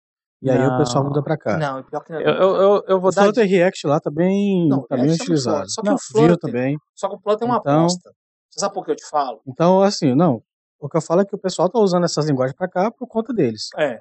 [0.40, 1.10] E aí o pessoal Não.
[1.10, 1.58] muda para cá.
[1.58, 2.22] Não, pior que não é.
[2.22, 3.24] Eu, eu, eu, eu vou O dar.
[3.24, 5.68] Flutter React lá tá bem, Não, tá bem é utilizado.
[5.68, 6.76] só que Não, o Flutter- também.
[6.94, 8.10] Só que o Flutter é uma Então- aposta.
[8.58, 9.40] Sabe por que eu te falo?
[9.46, 10.42] Então, assim, não.
[10.80, 13.06] O que eu falo é que o pessoal tá usando essas linguagens para cá por
[13.06, 13.68] conta deles.
[13.76, 14.00] É.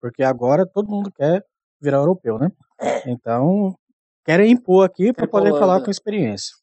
[0.00, 1.44] Porque agora todo mundo quer
[1.80, 2.50] virar europeu, né?
[2.80, 3.10] É.
[3.10, 3.74] Então,
[4.24, 5.60] querem impor aqui para poder Holanda.
[5.66, 6.54] falar com experiência.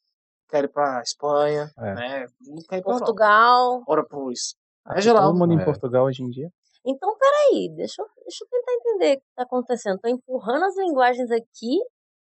[0.49, 1.93] Quer ir pra Espanha, É.
[1.95, 2.25] né?
[2.69, 2.83] Quer ir.
[2.83, 3.83] Portugal.
[3.87, 4.55] Ora, pois.
[4.85, 5.23] Ah, É geral.
[5.29, 5.65] Todo mundo em É.
[5.65, 6.49] Portugal hoje em dia.
[6.85, 9.99] Então, peraí, deixa eu, deixa eu tentar entender o que tá acontecendo.
[9.99, 11.79] Tô empurrando as linguagens aqui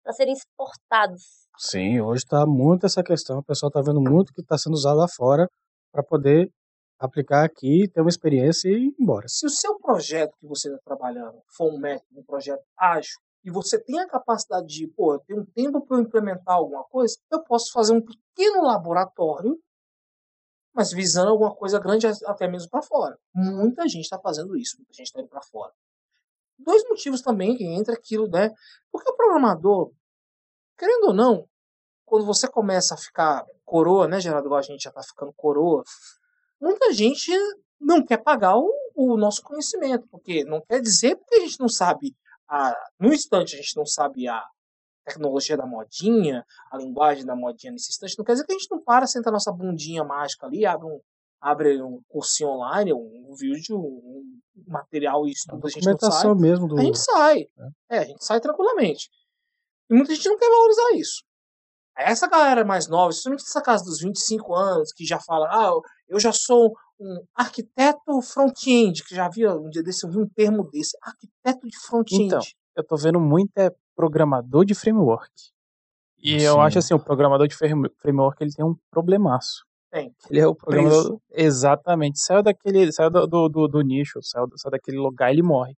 [0.05, 1.47] para serem exportadas.
[1.57, 3.39] Sim, hoje está muito essa questão.
[3.39, 5.49] O pessoal está vendo muito que está sendo usado lá fora
[5.91, 6.51] para poder
[6.99, 9.27] aplicar aqui, ter uma experiência e ir embora.
[9.27, 13.49] Se o seu projeto que você está trabalhando for um método, um projeto ágil, e
[13.49, 17.15] você tem a capacidade de, pô, eu tenho um tempo para eu implementar alguma coisa,
[17.31, 19.59] eu posso fazer um pequeno laboratório,
[20.73, 23.17] mas visando alguma coisa grande até mesmo para fora.
[23.33, 25.73] Muita gente está fazendo isso, muita gente está indo para fora.
[26.57, 28.51] Dois motivos também que entra aquilo, né?
[28.91, 29.91] Porque o programador,
[30.77, 31.47] querendo ou não,
[32.05, 34.47] quando você começa a ficar coroa, né, Geraldo?
[34.47, 35.83] Igual a gente já está ficando coroa,
[36.61, 37.31] muita gente
[37.79, 41.67] não quer pagar o, o nosso conhecimento, porque não quer dizer porque a gente não
[41.67, 42.15] sabe,
[42.47, 44.41] a, no instante a gente não sabe a
[45.03, 48.71] tecnologia da modinha, a linguagem da modinha nesse instante, não quer dizer que a gente
[48.71, 50.99] não para, senta a nossa bundinha mágica ali, abre um,
[51.41, 56.33] abre um cursinho online, um vídeo, um material e estudo, a gente não sai.
[56.36, 56.79] Mesmo do.
[56.79, 57.47] A gente sai.
[57.89, 59.09] É, a gente sai tranquilamente.
[59.89, 61.23] E muita gente não quer valorizar isso.
[61.97, 65.71] Essa galera mais nova, principalmente essa casa dos 25 anos, que já fala, ah,
[66.09, 70.27] eu já sou um arquiteto front-end, que já havia um dia desse, eu vi um
[70.27, 72.25] termo desse, arquiteto de front-end.
[72.25, 72.41] Então,
[72.75, 75.31] eu tô vendo muito é programador de framework.
[76.17, 76.59] E eu Sim.
[76.59, 79.65] acho assim, o programador de frame- framework ele tem um problemaço.
[79.95, 80.13] Tem.
[80.29, 80.53] Ele é o.
[80.53, 81.21] Preso.
[81.31, 82.19] Exatamente.
[82.19, 82.91] Saiu daquele.
[82.91, 85.71] Saiu do, do, do, do nicho, saiu, saiu daquele lugar ele morre.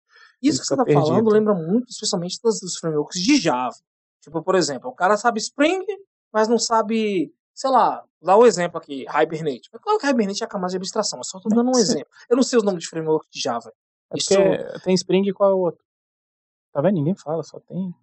[0.43, 1.31] Isso Ele que você tá falando perdido.
[1.31, 3.75] lembra muito, especialmente das, dos frameworks de Java.
[4.23, 5.85] Tipo, por exemplo, o cara sabe Spring,
[6.33, 9.69] mas não sabe, sei lá, dá o exemplo aqui, Hibernate.
[9.73, 12.09] Mas claro que Hibernate é a camada de abstração, eu só tô dando um exemplo.
[12.29, 13.71] Eu não sei os nomes de framework de Java.
[14.13, 14.35] É Isso-
[14.83, 15.83] tem Spring e qual é o outro?
[16.73, 16.95] Tá vendo?
[16.95, 17.95] Ninguém fala, só tem.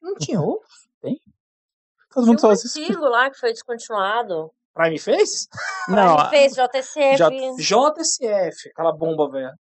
[0.00, 0.68] Não tinha outro.
[1.02, 2.80] Todo Tinha mundo só um assiste.
[2.82, 4.50] antigo lá que foi descontinuado.
[4.76, 5.48] Prime Face?
[5.88, 6.16] Não,
[6.50, 7.16] JTCF.
[7.16, 9.58] já- JSF, aquela bomba velha.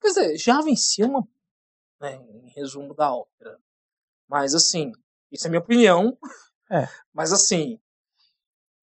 [0.00, 1.22] Quer dizer, Java em si é uma.
[2.00, 3.56] Né, em resumo da ópera.
[4.28, 4.90] Mas assim,
[5.30, 6.18] isso é minha opinião.
[6.68, 6.88] É.
[7.14, 7.78] Mas assim,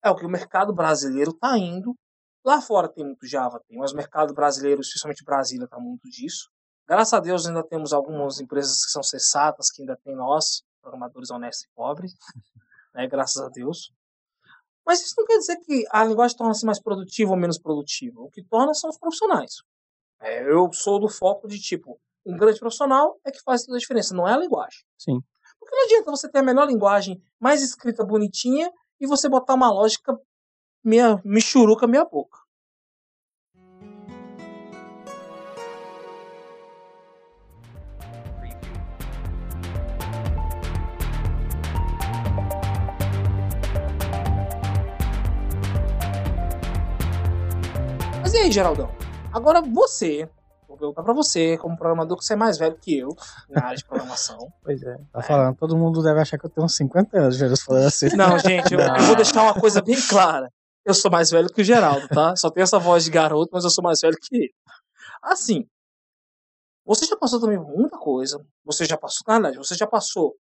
[0.02, 1.94] é o que o mercado brasileiro tá indo.
[2.42, 6.48] Lá fora tem muito Java, tem, mas o mercado brasileiro, especialmente Brasília, tá muito disso.
[6.88, 11.30] Graças a Deus ainda temos algumas empresas que são sensatas, que ainda tem nós, programadores
[11.30, 12.14] honestos e pobres.
[12.92, 13.92] Né, graças a Deus.
[14.90, 18.20] Mas isso não quer dizer que a linguagem torna-se mais produtiva ou menos produtiva.
[18.22, 19.62] O que torna são os profissionais.
[20.20, 23.78] É, eu sou do foco de tipo, um grande profissional é que faz toda a
[23.78, 24.80] diferença, não é a linguagem.
[24.98, 25.20] Sim.
[25.60, 28.68] Porque não adianta você ter a melhor linguagem, mais escrita bonitinha,
[28.98, 30.18] e você botar uma lógica
[30.82, 32.40] meia michuruca meia boca.
[48.50, 48.90] Aí, Geraldão?
[49.32, 50.28] Agora você,
[50.68, 53.14] vou perguntar pra você, como programador, que você é mais velho que eu
[53.48, 54.38] na área de programação.
[54.62, 54.96] Pois é.
[55.12, 58.08] Tá falando, todo mundo deve achar que eu tenho uns 50 anos, Jesus falando assim.
[58.16, 60.50] Não, gente, eu, eu vou deixar uma coisa bem clara.
[60.84, 62.34] Eu sou mais velho que o Geraldo, tá?
[62.36, 64.52] Só tenho essa voz de garoto, mas eu sou mais velho que ele.
[65.22, 65.64] Assim,
[66.84, 68.44] você já passou também por muita coisa.
[68.64, 70.34] Você já passou, na verdade, você já passou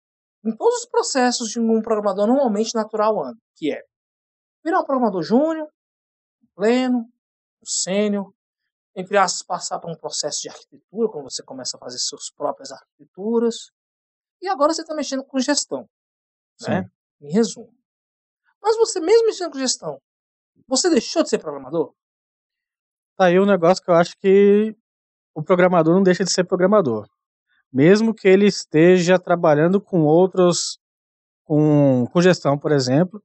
[0.43, 3.81] em todos os processos de um programador normalmente natural anda, que é
[4.63, 5.67] virar um programador júnior,
[6.55, 7.05] pleno,
[7.61, 8.33] um sênior,
[8.95, 12.71] entre aspas, passar por um processo de arquitetura, quando você começa a fazer suas próprias
[12.71, 13.71] arquiteturas.
[14.41, 15.87] E agora você está mexendo com gestão,
[16.61, 16.89] né?
[17.21, 17.73] Em resumo.
[18.61, 20.01] Mas você mesmo mexendo com gestão,
[20.67, 21.93] você deixou de ser programador?
[23.17, 24.75] Tá aí um negócio que eu acho que
[25.35, 27.07] o programador não deixa de ser programador.
[27.71, 30.79] Mesmo que ele esteja trabalhando com outros,
[31.43, 33.21] com, com gestão, por exemplo.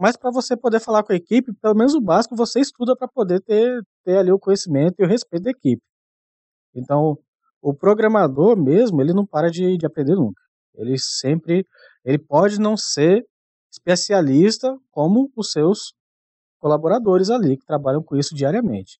[0.00, 3.06] Mas para você poder falar com a equipe, pelo menos o básico você estuda para
[3.06, 5.82] poder ter, ter ali o conhecimento e o respeito da equipe.
[6.74, 7.18] Então,
[7.60, 10.40] o programador mesmo, ele não para de, de aprender nunca.
[10.74, 11.66] Ele sempre,
[12.02, 13.22] ele pode não ser
[13.70, 15.92] especialista como os seus
[16.58, 18.98] colaboradores ali que trabalham com isso diariamente.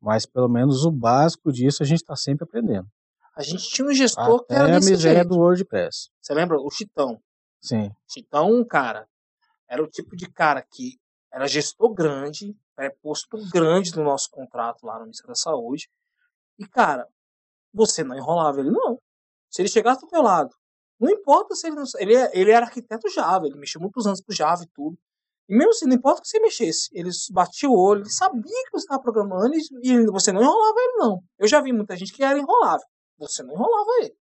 [0.00, 2.88] Mas pelo menos o básico disso a gente está sempre aprendendo.
[3.36, 5.28] A gente tinha um gestor que Até era a desse miséria jeito.
[5.28, 6.08] do WordPress.
[6.18, 6.56] Você lembra?
[6.58, 7.20] O Chitão.
[7.60, 7.90] Sim.
[8.08, 9.06] Chitão, cara,
[9.70, 10.98] era o tipo de cara que
[11.32, 15.88] era gestor grande, pré-posto grande no nosso contrato lá no Ministério da Saúde.
[16.58, 17.06] E, cara,
[17.72, 18.98] você não enrolava ele, não.
[19.48, 20.50] Se ele chegasse do teu lado,
[20.98, 21.84] não importa se ele não.
[21.98, 24.98] Ele, é- ele era arquiteto Java, ele mexeu muitos anos com Java e tudo.
[25.48, 28.70] E mesmo assim, não importa que você mexesse, ele batia o olho, ele sabia que
[28.72, 31.22] você estava programando e você não enrolava ele, não.
[31.38, 32.86] Eu já vi muita gente que era enrolável.
[33.18, 34.14] Você não enrolava ele.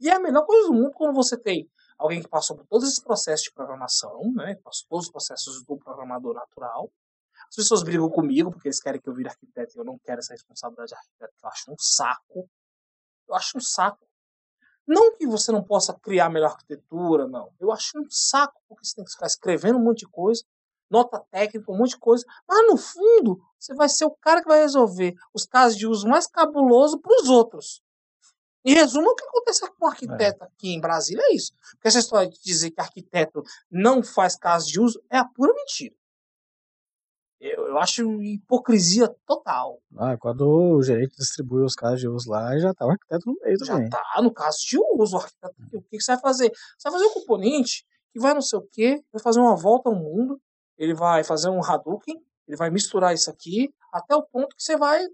[0.00, 1.68] E é a melhor coisa do mundo quando você tem
[1.98, 4.54] alguém que passou por todos esses processos de programação, né?
[4.62, 6.90] Passou todos os processos do programador natural.
[7.48, 10.20] As pessoas brigam comigo porque eles querem que eu vire arquiteto e eu não quero
[10.20, 12.48] essa responsabilidade de arquiteto, eu acho um saco.
[13.28, 14.06] Eu acho um saco.
[14.86, 17.52] Não que você não possa criar melhor arquitetura, não.
[17.60, 20.42] Eu acho um saco porque você tem que ficar escrevendo um monte de coisa,
[20.90, 24.48] nota técnica, um monte de coisa, mas no fundo você vai ser o cara que
[24.48, 27.82] vai resolver os casos de uso mais cabuloso para os outros.
[28.64, 31.52] Em resumo, o que acontece com o arquiteto aqui em Brasília é isso.
[31.72, 35.54] Porque essa história de dizer que arquiteto não faz caso de uso é a pura
[35.54, 35.94] mentira.
[37.40, 39.80] Eu, eu acho hipocrisia total.
[39.96, 43.38] Ah, quando o gerente distribui os casos de uso lá, já tá o arquiteto no
[43.40, 43.88] meio Já também.
[43.90, 45.16] tá no caso de uso.
[45.16, 46.50] O arquiteto, o que que você vai fazer?
[46.50, 49.88] Você vai fazer um componente que vai não sei o quê, vai fazer uma volta
[49.88, 50.40] ao mundo,
[50.76, 54.76] ele vai fazer um Hadouken, ele vai misturar isso aqui, até o ponto que você
[54.76, 55.06] vai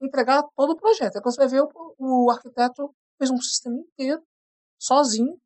[0.00, 1.16] entregar todo o projeto.
[1.16, 4.22] Aí quando você vai ver, o, o arquiteto fez um sistema inteiro,
[4.78, 5.38] sozinho,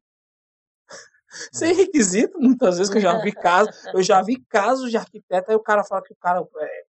[1.52, 5.50] sem requisito, muitas vezes que eu já vi casos, eu já vi casos de arquiteto,
[5.50, 6.84] aí o cara fala que o cara é,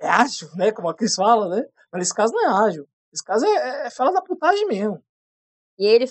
[0.00, 0.72] é ágil, né?
[0.72, 1.66] Como a Cris fala, né?
[1.90, 2.86] Mas nesse caso não é ágil.
[3.12, 5.02] Esse caso é, é fala da putagem mesmo.
[5.78, 6.06] E ele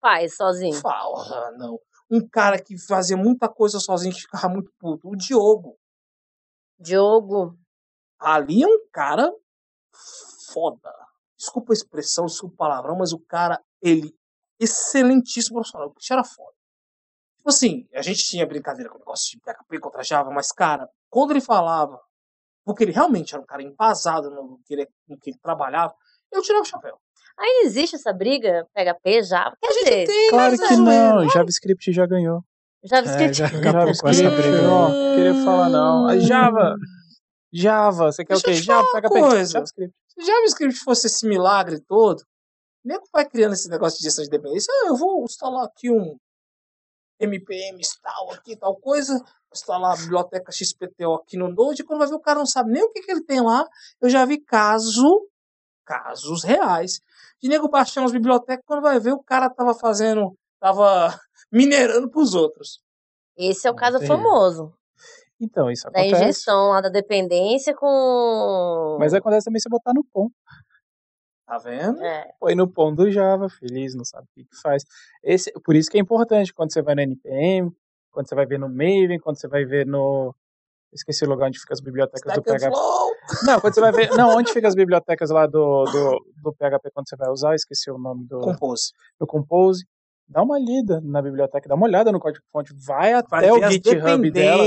[0.00, 0.74] faz sozinho.
[0.74, 1.78] Fala, não.
[2.10, 5.08] Um cara que fazia muita coisa sozinho que ficava muito puto.
[5.08, 5.78] O Diogo.
[6.78, 7.56] Diogo.
[8.18, 9.32] Ali é um cara
[10.52, 10.92] foda.
[11.36, 14.12] Desculpa a expressão, desculpa o palavrão, mas o cara, ele,
[14.60, 15.88] excelentíssimo profissional.
[15.88, 16.56] O bicho era foda.
[17.38, 20.88] Tipo assim, a gente tinha brincadeira com o negócio de PHP contra Java, mas, cara,
[21.08, 22.00] quando ele falava,
[22.64, 25.94] porque ele realmente era um cara embasado no que ele, no que ele trabalhava,
[26.32, 26.98] eu tirava o chapéu.
[27.38, 29.56] Ainda existe essa briga PHP, Java?
[29.62, 32.42] Quer dizer, tem, Claro mas que é, não, é, JavaScript já ganhou.
[32.84, 33.34] JavaScript.
[33.34, 34.62] já acabou com essa briga.
[34.62, 36.06] não queria falar não.
[36.06, 36.74] A Java,
[37.52, 38.62] Java, você quer Deixa o eu quê?
[38.62, 39.52] Java, PHP, coisa.
[39.52, 39.94] JavaScript.
[40.08, 42.22] Se JavaScript fosse esse milagre todo,
[42.84, 44.72] nem vai criando esse negócio de gestão de dependência.
[44.72, 46.16] Ah, eu vou instalar aqui um
[47.20, 49.20] MPM install aqui, tal coisa,
[49.52, 52.70] instalar a biblioteca XPTO aqui no Node, e quando vai ver o cara não sabe
[52.70, 53.66] nem o que, que ele tem lá.
[54.00, 55.28] Eu já vi caso,
[55.84, 57.00] casos reais,
[57.42, 61.18] de nego baixando as bibliotecas, quando vai ver o cara tava fazendo, tava
[61.50, 62.80] minerando pros outros.
[63.36, 64.74] Esse é o caso famoso.
[65.40, 66.22] Então, isso Da acontece.
[66.24, 68.96] injeção lá da dependência com.
[68.98, 70.28] Mas acontece também se botar no POM.
[71.46, 72.02] Tá vendo?
[72.02, 72.30] É.
[72.38, 74.84] Põe no POM do Java, feliz, não sabe o que, que faz.
[75.22, 77.70] Esse, por isso que é importante quando você vai no NPM,
[78.10, 80.34] quando você vai ver no Maven, quando você vai ver no.
[80.92, 82.76] Esqueci o lugar onde fica as bibliotecas do Stack and PHP.
[82.76, 83.08] Flow.
[83.44, 84.08] Não, quando você vai ver.
[84.16, 87.90] Não, onde fica as bibliotecas lá do, do, do PHP quando você vai usar, esqueci
[87.90, 88.92] o nome do, Compose.
[89.20, 89.86] do Compose.
[90.28, 93.64] Dá uma lida na biblioteca, dá uma olhada no código-fonte, vai até Vai o ver
[93.64, 94.62] as GitHub dela,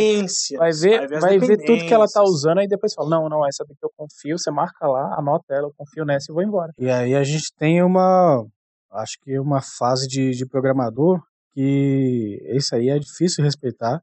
[0.57, 3.45] vai ver, as vai ver tudo que ela tá usando, aí depois fala, não, não,
[3.45, 6.74] essa daqui eu confio, você marca lá, anota ela, eu confio nessa e vou embora.
[6.80, 8.43] E aí a gente tem uma,
[8.91, 11.22] acho que uma fase de, de programador
[11.53, 14.01] que esse aí é difícil respeitar,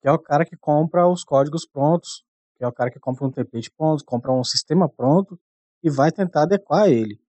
[0.00, 2.24] que é o cara que compra os códigos prontos,
[2.56, 5.38] que é o cara que compra um template pronto, compra um sistema pronto
[5.82, 7.21] e vai tentar adequar ele.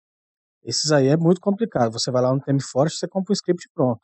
[0.64, 1.92] Esses aí é muito complicado.
[1.94, 4.02] Você vai lá no TemeForest, você compra um script pronto.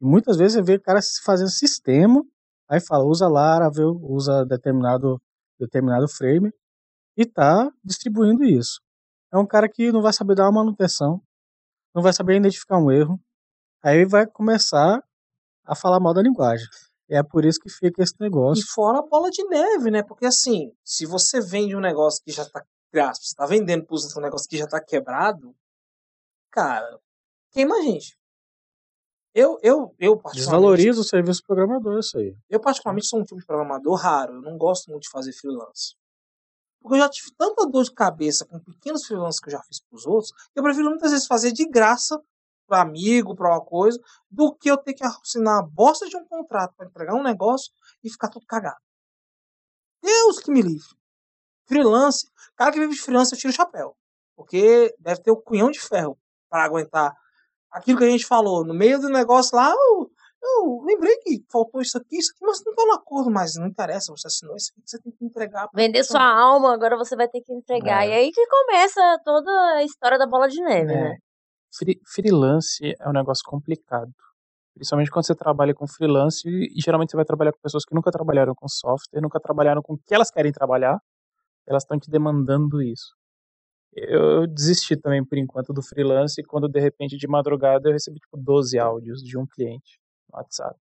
[0.00, 2.24] E muitas vezes você vê o cara fazendo sistema,
[2.68, 5.20] aí fala, usa Laravel, usa determinado,
[5.58, 6.50] determinado frame,
[7.16, 8.80] e tá distribuindo isso.
[9.32, 11.20] É um cara que não vai saber dar uma manutenção,
[11.94, 13.20] não vai saber identificar um erro,
[13.82, 15.02] aí vai começar
[15.64, 16.66] a falar mal da linguagem.
[17.10, 18.64] E é por isso que fica esse E negócio.
[18.74, 20.02] fora a bola de neve, né?
[20.02, 23.96] Porque assim, se você vende um negócio que já tá, entre aspas, tá vendendo para
[23.96, 25.54] um negócio que já tá quebrado,
[26.50, 26.98] cara,
[27.50, 28.18] queima a gente.
[29.34, 32.34] Eu, eu, eu particularmente, Desvaloriza o serviço programador, isso aí.
[32.48, 35.94] eu particularmente sou um tipo de programador raro, eu não gosto muito de fazer freelance.
[36.80, 39.80] Porque eu já tive tanta dor de cabeça com pequenos freelances que eu já fiz
[39.80, 42.20] pros outros, que eu prefiro muitas vezes fazer de graça
[42.66, 43.98] para amigo, para uma coisa,
[44.30, 47.72] do que eu ter que assinar a bosta de um contrato para entregar um negócio
[48.04, 48.80] e ficar tudo cagado.
[50.02, 50.97] Deus que me livre.
[51.68, 53.94] Freelance, cara que vive de freelance, eu tiro o chapéu.
[54.36, 56.16] Porque deve ter o cunhão de ferro
[56.48, 57.12] para aguentar
[57.70, 58.64] aquilo que a gente falou.
[58.64, 60.10] No meio do negócio lá, eu,
[60.42, 63.66] eu lembrei que faltou isso aqui, isso aqui, mas não tá no acordo, mas não
[63.66, 65.68] interessa, você assinou isso aqui, você tem que entregar.
[65.74, 68.04] Vender sua alma, agora você vai ter que entregar.
[68.06, 68.08] É.
[68.08, 71.02] E aí que começa toda a história da bola de neve, É.
[71.10, 71.16] né?
[71.76, 74.10] Free- freelance é um negócio complicado.
[74.74, 78.10] Principalmente quando você trabalha com freelance e geralmente você vai trabalhar com pessoas que nunca
[78.12, 80.98] trabalharam com software, nunca trabalharam com o que elas querem trabalhar,
[81.68, 83.14] elas estão te demandando isso.
[83.94, 88.36] Eu, desisti também por enquanto do freelance quando de repente de madrugada eu recebi tipo
[88.36, 90.00] 12 áudios de um cliente
[90.32, 90.78] no WhatsApp.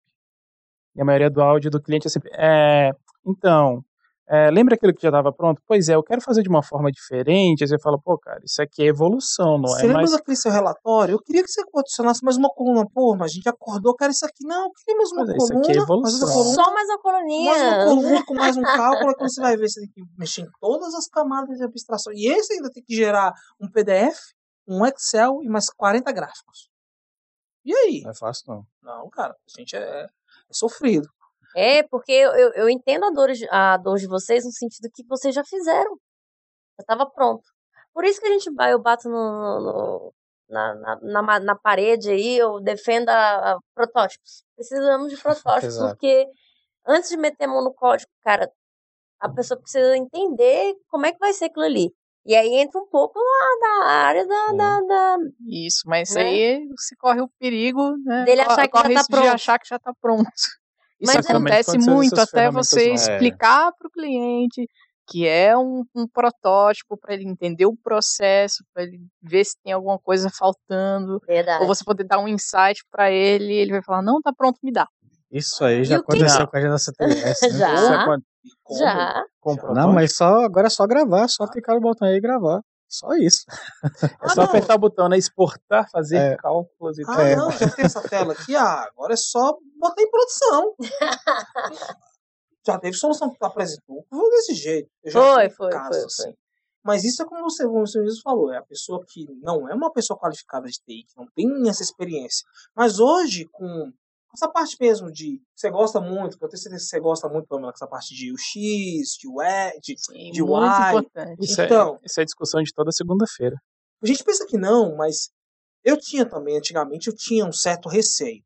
[0.97, 2.93] E a maioria do áudio do cliente é sempre, é,
[3.26, 3.84] então,
[4.29, 5.62] é, lembra aquilo que já estava pronto?
[5.66, 7.62] Pois é, eu quero fazer de uma forma diferente.
[7.62, 10.37] Aí você fala, pô, cara, isso aqui é evolução, não Você é lembra mais daquele
[10.37, 11.12] seu relatório?
[11.14, 12.85] Eu queria que você adicionasse mais uma coluna.
[12.93, 14.45] Pô, mas a gente acordou, cara, isso aqui.
[14.45, 15.61] Não, eu queria mais uma Mas é, isso coluna.
[15.62, 16.27] aqui é mais evolução.
[16.29, 16.55] uma coluna.
[16.55, 17.85] Só mais uma Mais uma coluninha.
[17.87, 20.51] coluna com mais um cálculo, aí quando você vai ver, você tem que mexer em
[20.61, 22.12] todas as camadas de abstração.
[22.12, 24.16] E esse ainda tem que gerar um PDF,
[24.66, 26.68] um Excel e mais 40 gráficos.
[27.64, 28.01] E aí?
[28.03, 28.66] Não é fácil, não.
[28.83, 30.09] Não, cara, a gente é, é
[30.53, 31.09] sofrido.
[31.59, 35.03] É, porque eu, eu, entendo a dor, de- a dor de vocês no sentido que
[35.09, 35.93] vocês já fizeram.
[36.79, 37.43] Já estava pronto.
[37.95, 40.13] Por isso que a gente eu bato no, no-
[40.51, 44.45] na, na, na, na parede aí, eu defendo a, a protótipos.
[44.55, 46.27] Precisamos de protótipos, porque
[46.87, 48.53] antes de meter a mão no código, cara,
[49.19, 51.91] a pessoa precisa entender como é que vai ser aquilo ali.
[52.27, 55.17] E aí entra um pouco lá da área da, da, da-
[55.49, 56.23] Isso, mas Né?
[56.23, 58.25] aí você corre o perigo, né?
[58.25, 59.23] Dele co- achar que já tá pronto.
[59.23, 60.31] de achar que já está pronto.
[61.01, 62.91] Isso Mas acontece muito até você.
[62.91, 62.95] É.
[62.95, 64.67] explicar para o cliente
[65.09, 69.73] que é um, um protótipo para ele entender o processo, para ele ver se tem
[69.73, 71.63] alguma coisa faltando, verdade.
[71.63, 74.73] ou você poder dar um insight para ele, ele vai falar não, tá pronto, me
[74.73, 74.87] dá.
[75.31, 77.59] Isso aí já o que- aconteceu com a gente da CTS, né?
[77.59, 77.75] Já.
[77.75, 78.79] Isso é?
[78.79, 79.25] Já.
[79.75, 82.61] Não, mas só, agora é só gravar, só clicar no botão aí e gravar.
[82.89, 83.45] Só isso.
[84.12, 84.49] É Ah, só não.
[84.49, 85.16] apertar o botão, né?
[85.18, 86.37] Exportar, fazer É.
[86.37, 87.37] cálculos e Ah, tal.
[87.37, 88.55] não, já tem essa tela aqui.
[88.57, 90.74] Ah, agora é só botar em produção.
[92.66, 94.05] já teve solução que tu apresentou.
[94.09, 94.89] Foi desse jeito.
[95.03, 96.22] Eu já Foi, foi, casos foi, assim.
[96.24, 96.34] foi.
[96.84, 99.74] Mas isso é como você, como você mesmo falou, é a pessoa que não é
[99.74, 102.47] uma pessoa qualificada de TI, que não tem essa experiência.
[102.76, 103.93] Mas hoje, com
[104.37, 107.47] essa parte mesmo de você gosta muito, que eu tenho certeza que você gosta muito,
[107.49, 110.89] Pamela, essa parte de UX, de UI, de, Sim, de muito UI.
[110.89, 111.45] importante.
[111.45, 113.57] Isso, Então- é, isso é discussão de toda segunda-feira.
[114.03, 115.30] A gente pensa que não, mas
[115.84, 118.43] eu tinha também, antigamente, eu tinha um certo receio.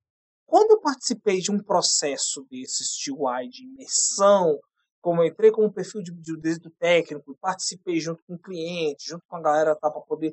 [0.46, 4.58] Quando eu participei de um processo desses de UI, de imersão,
[5.00, 8.38] como eu entrei com um perfil de, de, de- do técnico, participei junto com o
[8.38, 10.32] cliente, junto com a galera tá, para poder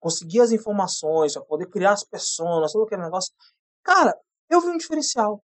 [0.00, 3.32] conseguir as informações, para poder criar as pessoas, todo aquele negócio.
[3.84, 4.16] Cara,
[4.54, 5.42] eu vi um diferencial.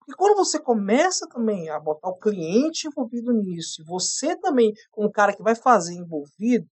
[0.00, 5.10] Porque quando você começa também a botar o cliente envolvido nisso, e você também, como
[5.10, 6.66] cara que vai fazer envolvido,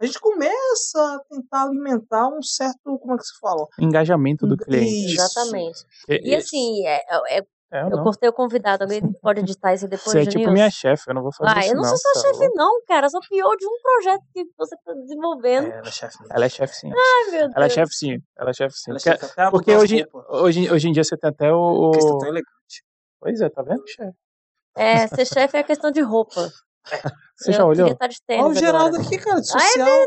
[0.00, 3.66] a gente começa a tentar alimentar um certo, como é que se fala?
[3.78, 4.64] Engajamento do Isso.
[4.64, 5.12] cliente.
[5.14, 5.84] Exatamente.
[6.08, 7.00] E- E e- assim, é,
[7.38, 7.46] é-
[7.76, 11.10] é- eu cortei o convidado, alguém pode editar isso depois, Você é tipo minha chefe,
[11.10, 13.06] eu não vou fazer Ah, isso eu não sou sua é chefe, não, cara.
[13.06, 15.66] Eu sou pior de um projeto que você tá desenvolvendo.
[15.66, 16.18] É, ela é chefe.
[16.30, 16.90] Ela é chefe sim.
[16.92, 17.72] Ai, meu Ela é Deus.
[17.72, 18.16] chefe sim.
[18.36, 18.90] Ela é chefe sim.
[18.90, 21.92] Ela é Porque, chefe, porque hoje, hoje, hoje em dia você tem até o.
[21.92, 22.84] você tá tão elegante.
[23.20, 24.16] Pois é, tá vendo, chefe?
[24.76, 26.50] É, ser chefe é questão de roupa.
[27.36, 27.88] Você eu já olhou?
[28.30, 29.02] Olha o Geraldo agora.
[29.02, 29.98] aqui, cara, de Ah, é social.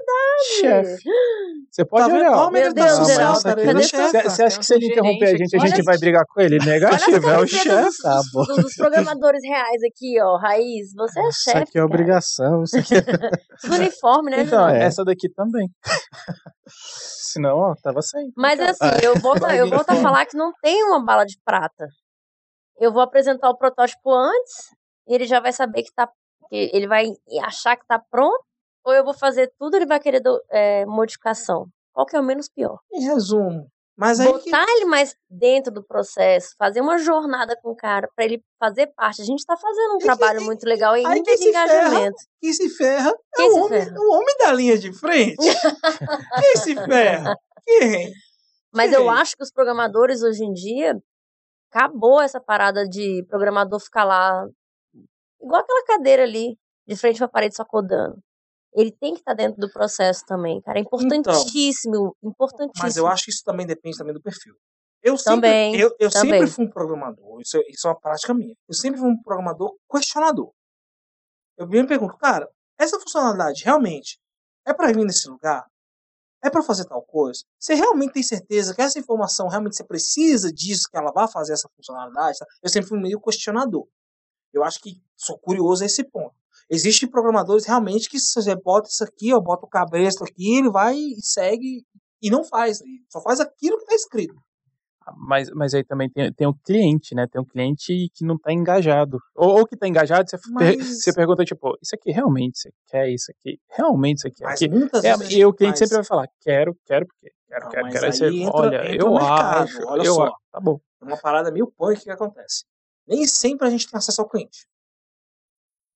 [0.60, 1.04] Chefe.
[1.72, 2.32] Você pode Tá olhar.
[2.38, 4.30] Olha Deus, social, Geraldo, tá cadê vendo, sua- chefe?
[4.30, 6.58] Você acha que se ele interromper a gente, a gente vai brigar com ele?
[6.64, 7.68] Negativo, é o chefe.
[7.70, 8.44] dos, Tá bom.
[8.46, 10.38] dos- dos programadores reais aqui, ó.
[10.38, 11.58] Raiz, você é Isso chefe.
[11.58, 11.86] aqui é cara.
[11.86, 12.64] obrigação.
[12.64, 13.02] Isso aqui é...
[13.92, 14.70] Uniforme, né, Então?
[14.70, 14.84] É.
[14.84, 15.68] essa daqui também.
[17.34, 18.32] Senão, ó, tava sem.
[18.38, 21.88] Mas assim, eu volto, eu volto a falar que não tem uma bala de prata.
[22.80, 24.54] Eu vou apresentar o protótipo antes,
[25.08, 26.08] e ele já vai saber que tá.
[26.50, 27.12] Que ele vai
[27.44, 28.44] achar que tá pronto,
[28.86, 31.68] ou eu vou fazer tudo e ele vai querer do- é, modificação.
[31.94, 32.80] Qual que é o menos pior?
[32.94, 33.68] Em resumo.
[34.00, 38.08] Mas aí que Botar ele mais dentro do processo, fazer uma jornada com o cara,
[38.16, 39.24] pra ele fazer parte.
[39.24, 42.16] A gente tá fazendo um que- trabalho muito legal aí de se ferra engajamento.
[42.40, 43.96] quem se ferra é o homem, ferra?
[44.00, 45.38] o homem da linha de frente.
[46.44, 47.36] quem se ferra?
[47.66, 48.12] Quem?
[48.72, 50.96] Mas eu acho que os programadores hoje em dia
[51.72, 54.46] acabou essa parada de programador ficar lá
[55.42, 56.58] igual aquela cadeira ali
[56.88, 58.20] de frente pra parede só codando.
[58.74, 60.78] Ele tem que estar dentro do processo também, cara.
[60.78, 62.72] É importantíssimo, importantíssimo.
[62.72, 64.56] Então, Mas eu acho que isso também depende também do perfil.
[65.02, 66.42] Eu sempre, Também, eu, eu também.
[66.42, 68.56] sempre fui um programador, isso, é- isso é uma prática minha.
[68.68, 70.52] Eu sempre fui um programador questionador.
[71.58, 74.20] Eu me pergunto, cara, essa funcionalidade realmente
[74.66, 75.66] é para vir nesse lugar?
[76.44, 77.42] É para fazer tal coisa?
[77.60, 81.54] Você realmente tem certeza que essa informação realmente você precisa disso, que ela vai fazer
[81.54, 82.38] essa funcionalidade?
[82.38, 82.46] tá?
[82.62, 83.88] Eu sempre fui meio questionador.
[84.54, 86.34] Eu acho que sou curioso a esse ponto.
[86.70, 90.96] Existem programadores realmente que você bota isso aqui, ó, bota o cabresto aqui, ele vai
[90.96, 91.86] e segue
[92.22, 92.82] e não faz.
[92.82, 94.36] Ele só faz aquilo que está escrito.
[95.16, 97.26] Mas, mas aí também tem, tem o cliente, né?
[97.32, 99.18] Tem um cliente que não tá engajado.
[99.34, 103.08] Ou, ou que tá engajado, você, Mas- você pergunta, tipo, isso aqui realmente você quer
[103.10, 103.58] isso aqui?
[103.70, 104.68] Realmente você quer Mas aqui?
[104.70, 107.72] muitas É, vezes e o cliente faz- sempre vai falar, quero, quero porque quero, Não,
[107.72, 108.06] quero, mas quero.
[108.06, 110.24] Aí você, entra- olha, entra eu mercado, acho, olha eu só.
[110.26, 110.36] acho.
[110.52, 110.80] Tá bom.
[111.02, 112.66] É uma parada meio punk que acontece.
[113.08, 114.68] Nem sempre a gente tem acesso ao cliente.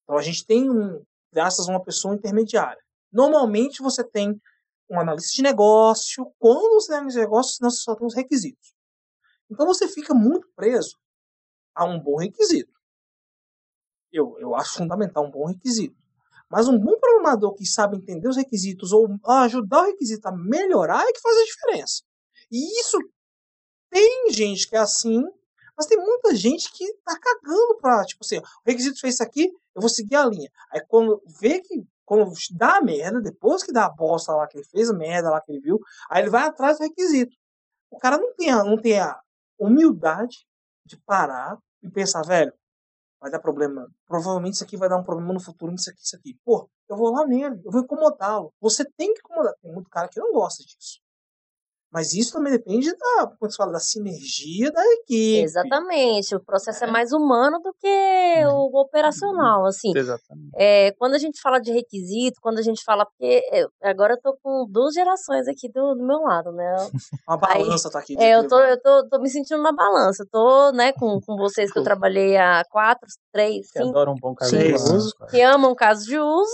[0.04, 2.82] Então a gente tem um, graças a uma pessoa intermediária.
[3.12, 4.42] Normalmente você tem
[4.90, 6.26] um analista de negócio.
[6.38, 8.74] Quando você tem analista de negócio, nós só temos requisitos.
[9.50, 10.98] Então você fica muito preso
[11.76, 12.72] a um bom requisito.
[14.12, 15.96] Eu, eu acho fundamental um bom requisito.
[16.50, 21.02] Mas um bom programador que sabe entender os requisitos ou ajudar o requisito a melhorar
[21.02, 22.04] é que faz a diferença.
[22.52, 22.98] E isso
[23.90, 25.24] tem gente que é assim,
[25.82, 29.52] mas tem muita gente que tá cagando pra, tipo assim, o requisito fez isso aqui,
[29.74, 30.48] eu vou seguir a linha.
[30.72, 34.60] Aí quando vê que, quando dá a merda, depois que dá a bosta lá que
[34.60, 37.36] ele fez, a merda lá que ele viu, aí ele vai atrás do requisito.
[37.90, 39.20] O cara não tem a, não tem a
[39.60, 40.46] humildade
[40.86, 42.54] de parar e pensar, velho,
[43.20, 43.88] vai dar problema.
[44.06, 46.38] Provavelmente isso aqui vai dar um problema no futuro, nisso aqui, isso aqui.
[46.46, 48.54] Pô, eu vou lá nele, eu vou incomodá-lo.
[48.62, 49.56] Você tem que incomodar.
[49.64, 51.00] Tem muito cara que não gosta disso.
[51.94, 55.42] Mas isso também depende da, como se fala, da sinergia da equipe.
[55.44, 56.34] Exatamente.
[56.36, 59.92] O processo é mais humano do que o operacional, assim.
[59.96, 60.52] Exatamente.
[60.56, 63.06] É, quando a gente fala de requisito, quando a gente fala.
[63.06, 66.76] Porque eu- agora eu tô com duas gerações aqui do, do meu lado, né?
[67.28, 68.16] Uma balança tá aqui.
[68.18, 70.24] É, eu tô, eu tô, tô me sentindo na balança.
[70.24, 74.12] Eu tô, né, com, com vocês que eu trabalhei há quatro, três, Que cinco, adora
[74.12, 74.60] um bom caso Sim.
[74.68, 75.14] de uso.
[75.30, 76.52] que amam caso de uso.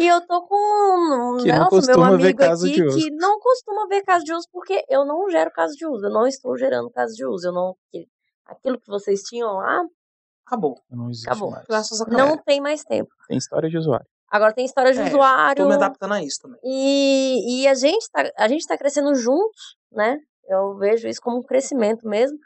[0.00, 2.98] E eu tô com um Que não Nelson, meu ver amigo caso aqui, de uso.
[2.98, 6.06] que não costuma ver caso de uso, porque eu não gero caso de uso.
[6.06, 7.48] Eu não estou gerando caso de uso.
[7.48, 7.76] Eu não.
[8.46, 9.82] Aquilo que vocês tinham lá,
[10.46, 10.80] Acabou.
[10.90, 11.50] Não existe Acabou.
[11.52, 11.64] mais.
[11.66, 13.10] Graças a não tem mais tempo.
[13.28, 14.04] Tem história de usuário.
[14.28, 15.62] Agora tem história de É, usuário.
[15.62, 16.58] Tô me adaptando a isso também.
[16.64, 20.18] E, e a gente tá, a gente tá crescendo juntos, né?
[20.48, 22.36] Eu vejo isso como um crescimento mesmo,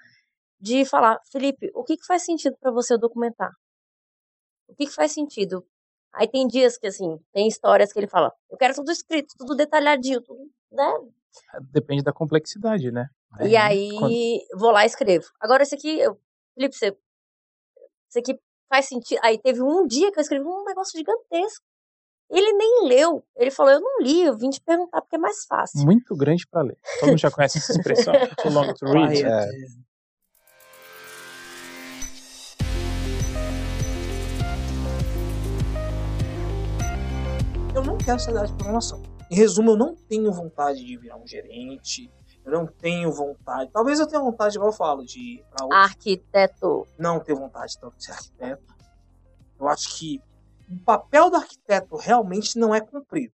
[0.61, 3.51] de falar, Felipe, o que, que faz sentido para você documentar?
[4.69, 5.65] O que, que faz sentido?
[6.15, 9.57] Aí tem dias que, assim, tem histórias que ele fala, eu quero tudo escrito, tudo
[9.57, 10.41] detalhadinho, tudo,
[10.71, 10.93] né?
[11.73, 13.09] Depende da complexidade, né?
[13.41, 13.91] E aí,
[14.57, 15.27] vou lá e escrevo.
[15.41, 16.17] Agora, esse aqui, eu,
[16.55, 16.97] Felipe, você,
[18.09, 18.39] esse aqui
[18.69, 19.19] faz sentido.
[19.25, 21.65] Aí teve um dia que eu escrevi um negócio gigantesco.
[22.31, 23.25] Ele nem leu.
[23.37, 25.85] Ele falou, eu não li, eu vim te perguntar porque é mais fácil.
[25.85, 26.79] Muito grande pra ler.
[27.01, 28.15] Todo mundo já conhece essa expressão.
[28.41, 29.15] Too long to read.
[29.15, 29.25] Quiet.
[29.27, 29.49] é.
[38.05, 39.03] Quero área de programação.
[39.31, 42.13] Em resumo, eu não tenho vontade de virar um gerente.
[42.45, 43.71] Eu não tenho vontade.
[43.73, 46.87] Talvez eu tenha vontade, igual eu falo, de ir pra outro Arquiteto.
[46.99, 48.75] não ter vontade tanto de ser arquiteto.
[49.59, 50.21] Eu acho que
[50.71, 53.33] o papel do arquiteto realmente não é cumprido.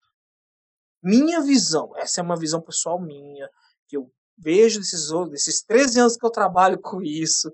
[1.01, 3.49] Minha visão, essa é uma visão pessoal minha,
[3.87, 7.51] que eu vejo desses, desses 13 anos que eu trabalho com isso.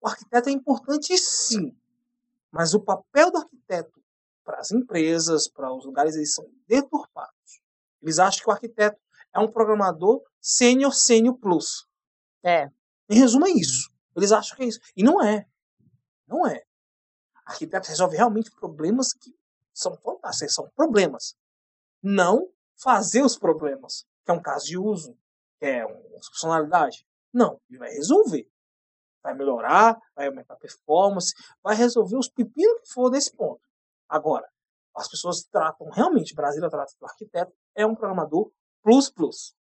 [0.00, 1.76] O arquiteto é importante sim,
[2.50, 4.01] mas o papel do arquiteto
[4.44, 7.62] para as empresas, para os lugares, eles são deturpados.
[8.00, 9.00] Eles acham que o arquiteto
[9.34, 11.86] é um programador sênior, sênior plus.
[12.42, 12.68] É.
[13.08, 13.90] Em resumo, é isso.
[14.16, 14.80] Eles acham que é isso.
[14.96, 15.46] E não é.
[16.26, 16.62] Não é.
[17.44, 19.34] Arquiteto resolve realmente problemas que
[19.72, 21.34] são fantásticos, são problemas.
[22.02, 25.16] Não fazer os problemas, que é um caso de uso,
[25.58, 27.06] que é uma funcionalidade.
[27.32, 28.48] Não, ele vai resolver.
[29.22, 31.32] Vai melhorar, vai aumentar a performance,
[31.62, 33.60] vai resolver os pepinos que for desse ponto.
[34.12, 34.46] Agora,
[34.94, 38.52] as pessoas tratam, realmente, Brasília trata do arquiteto, é um programador
[38.82, 39.54] plus plus.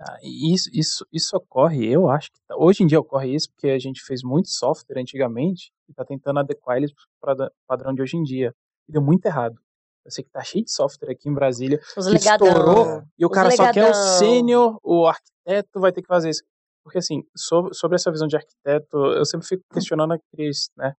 [0.00, 3.78] Ah, isso, isso, isso ocorre, eu acho que hoje em dia ocorre isso porque a
[3.80, 8.16] gente fez muito software antigamente e está tentando adequar eles para o padrão de hoje
[8.16, 8.54] em dia.
[8.88, 9.60] E deu muito errado.
[10.04, 12.46] Eu sei que tá cheio de software aqui em Brasília Os que legadão.
[12.46, 16.44] estourou e o cara só quer o sênior, o arquiteto vai ter que fazer isso.
[16.84, 20.94] Porque assim, sobre, sobre essa visão de arquiteto, eu sempre fico questionando a Cris, né?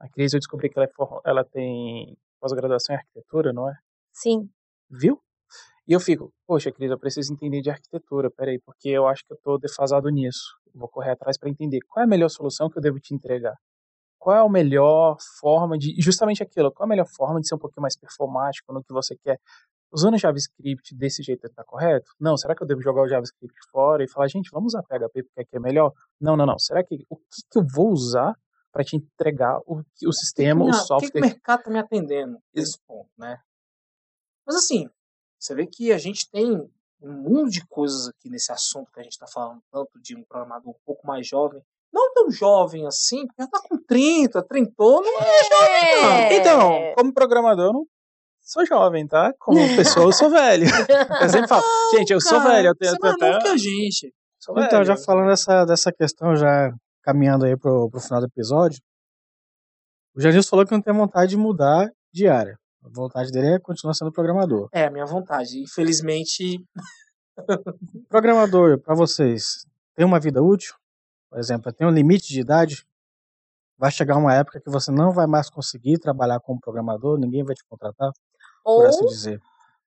[0.00, 3.74] A Cris eu descobri que ela, é for- ela tem pós-graduação em arquitetura, não é?
[4.12, 4.48] Sim.
[4.90, 5.20] Viu?
[5.88, 9.32] E eu fico, poxa, Cris, eu preciso entender de arquitetura, peraí, porque eu acho que
[9.32, 10.56] eu tô defasado nisso.
[10.74, 13.54] Vou correr atrás para entender qual é a melhor solução que eu devo te entregar.
[14.18, 15.94] Qual é a melhor forma de.
[16.00, 18.92] Justamente aquilo, qual é a melhor forma de ser um pouquinho mais performático no que
[18.92, 19.38] você quer?
[19.92, 22.10] Usando JavaScript desse jeito está correto?
[22.18, 25.22] Não, será que eu devo jogar o JavaScript fora e falar, gente, vamos usar PHP
[25.22, 25.92] porque aqui é melhor?
[26.20, 26.58] Não, não, não.
[26.58, 28.34] Será que o que, que eu vou usar
[28.72, 31.20] para te entregar o, o sistema, o O que, que software?
[31.20, 33.38] o mercado está me atendendo nesse ponto, né?
[34.46, 34.88] Mas assim,
[35.38, 36.68] você vê que a gente tem
[37.00, 40.24] um mundo de coisas aqui nesse assunto que a gente está falando, tanto de um
[40.24, 41.62] programador um pouco mais jovem,
[41.92, 46.36] não tão jovem assim, porque já tá com 30, 30, não é É.
[46.36, 47.86] Então, como programador, eu não
[48.40, 49.32] sou jovem, tá?
[49.38, 50.66] Como pessoa, eu sou velho.
[51.22, 53.38] Eu sempre falo, gente, eu sou velho, eu tenho você é até.
[53.40, 54.14] que a gente.
[54.58, 56.72] Então, já falando dessa, dessa questão, já
[57.06, 58.82] caminhando aí pro, pro final do episódio,
[60.14, 62.58] o Janilson falou que não tem vontade de mudar de área.
[62.82, 64.68] A vontade dele é continuar sendo programador.
[64.72, 65.62] É, a minha vontade.
[65.62, 66.64] Infelizmente,
[68.08, 70.74] Programador, para vocês, tem uma vida útil?
[71.30, 72.86] Por exemplo, tem um limite de idade?
[73.78, 77.54] Vai chegar uma época que você não vai mais conseguir trabalhar como programador, ninguém vai
[77.54, 78.10] te contratar,
[78.64, 79.40] por Ou assim dizer.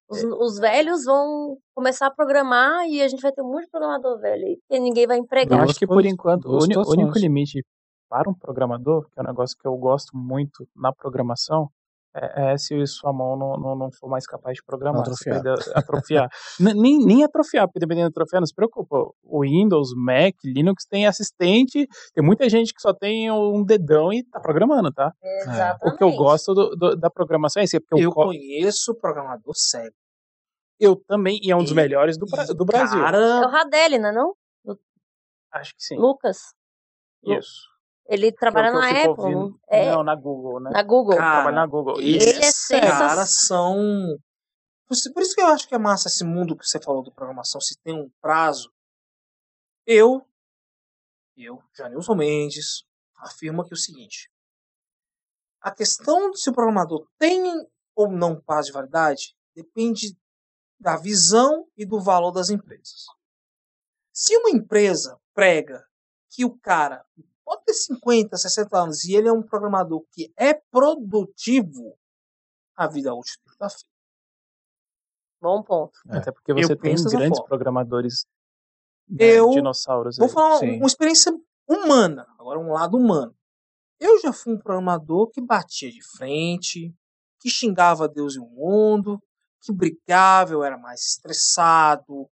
[0.09, 3.71] Os, os velhos vão começar a programar e a gente vai ter um monte de
[3.71, 5.59] programador velho aí, porque ninguém vai Eu empregar.
[5.59, 7.63] Duas acho que por enquanto, o único limite
[8.09, 11.69] para um programador, que é um negócio que eu gosto muito na programação,
[12.15, 15.01] é, é se sua mão não, não, não for mais capaz de programar.
[15.01, 15.41] Atrofiar.
[15.75, 16.29] atrofiar.
[16.59, 18.97] Nem, nem atrofiar, porque dependendo de atrofiar, não se preocupa.
[19.23, 24.23] O Windows, Mac, Linux tem assistente, tem muita gente que só tem um dedão e
[24.23, 25.11] tá programando, tá?
[25.21, 25.87] Exatamente.
[25.87, 28.25] O que eu gosto do- do- da programação é isso, é porque eu, eu co-
[28.25, 29.93] conheço programador sério.
[30.79, 32.97] eu também, e é um dos E- melhores do, E, do Brasil.
[32.99, 34.33] É o Cara, Radelli, não é não?
[35.51, 35.97] Acho que sim.
[35.97, 36.37] Lucas.
[37.23, 37.68] Isso.
[38.11, 39.39] Ele trabalha é o na Apple, ouvindo.
[39.51, 40.71] não- é, Não, na Google, né?
[40.71, 41.15] na Google.
[41.15, 41.99] Cara, Trabalha na Google.
[41.99, 42.27] ele Isso.
[42.29, 43.77] é esses caras são.
[44.87, 47.61] Por isso que eu acho que é massa esse mundo que você falou de programação,
[47.61, 48.73] se tem um prazo.
[49.85, 50.25] Eu,
[51.37, 52.83] eu, Janilson Mendes,
[53.17, 54.31] afirmo aqui o seguinte:
[55.61, 57.43] a questão de se o programador tem
[57.95, 60.17] ou não prazo de validade depende
[60.79, 63.05] da visão e do valor das empresas.
[64.11, 65.85] Se uma empresa prega
[66.31, 67.05] que o cara
[67.49, 71.97] pode ter 50, 60 anos e ele é um programador que é produtivo,
[72.75, 73.85] a vida útil dele está feita.
[75.41, 75.97] Bom ponto.
[76.09, 76.17] É.
[76.17, 77.47] Até porque você tem penso dessa grandes forma.
[77.49, 78.25] programadores
[79.07, 80.33] né, Eu dinossauros Vou aí.
[80.33, 80.77] falar uma, sim.
[80.77, 81.33] uma experiência
[81.67, 83.35] humana, agora um lado humano.
[83.99, 86.93] Eu já fui um programador que batia de frente,
[87.39, 89.21] que xingava Deus e o mundo,
[89.61, 92.29] que brigava, eu era mais estressado.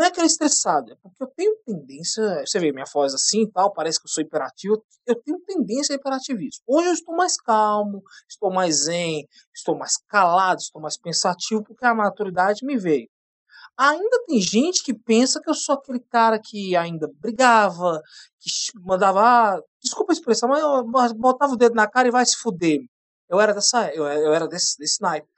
[0.00, 2.42] Não é que eu era estressado, é porque eu tenho tendência.
[2.46, 4.82] Você vê minha voz assim e tal, parece que eu sou hiperativo.
[5.04, 6.62] Eu tenho tendência a hiperativismo.
[6.66, 11.84] Hoje eu estou mais calmo, estou mais zen, estou mais calado, estou mais pensativo, porque
[11.84, 13.10] a maturidade me veio.
[13.76, 18.00] ainda tem gente que pensa que eu sou aquele cara que ainda brigava,
[18.38, 20.62] que mandava, ah, desculpa a expressão, mas
[21.12, 22.80] eu botava o dedo na cara e vai se fuder.
[23.28, 25.28] Eu era dessa, eu era desse, desse naipe.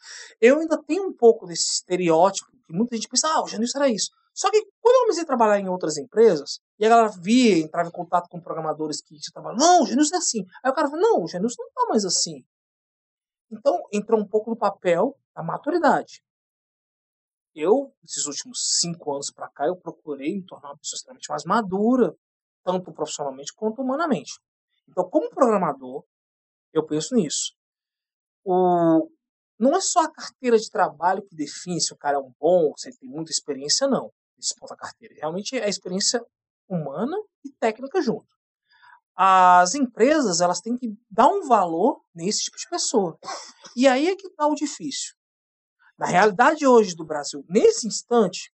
[0.40, 3.88] Eu ainda tenho um pouco desse estereótipo que muita gente pensa, ah, o Janilson era
[3.88, 4.10] isso.
[4.34, 7.88] Só que quando eu comecei a trabalhar em outras empresas, e a galera via, entrava
[7.88, 10.46] em contato com programadores que estavam, não, o Janilson é assim.
[10.64, 12.44] Aí o cara falou, não, o Janilson não tá mais assim.
[13.50, 16.22] Então, entrou um pouco no papel da maturidade.
[17.54, 21.44] Eu, nesses últimos cinco anos para cá, eu procurei me tornar uma pessoa extremamente mais
[21.44, 22.16] madura,
[22.64, 24.40] tanto profissionalmente quanto humanamente.
[24.88, 26.04] Então, como programador,
[26.72, 27.54] eu penso nisso.
[28.42, 29.10] O...
[29.58, 32.72] Não é só a carteira de trabalho que define se o cara é um bom,
[32.76, 34.10] se ele tem muita experiência, não.
[34.42, 35.14] Esse ponto da carteira.
[35.14, 36.20] Realmente é a experiência
[36.68, 38.26] humana e técnica junto.
[39.14, 43.16] As empresas, elas têm que dar um valor nesse tipo de pessoa.
[43.76, 45.14] E aí é que está o difícil.
[45.96, 48.52] Na realidade hoje do Brasil, nesse instante,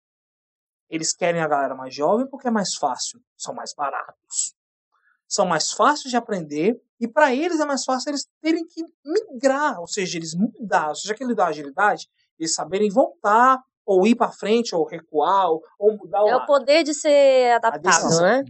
[0.89, 4.55] eles querem a galera mais jovem porque é mais fácil, são mais baratos,
[5.27, 9.79] são mais fáceis de aprender e para eles é mais fácil eles terem que migrar,
[9.79, 12.07] ou seja, eles mudar, ou seja, aquele da agilidade,
[12.39, 16.45] eles saberem voltar ou ir para frente ou recuar ou, ou mudar o É o
[16.45, 18.43] poder de ser adaptável, né?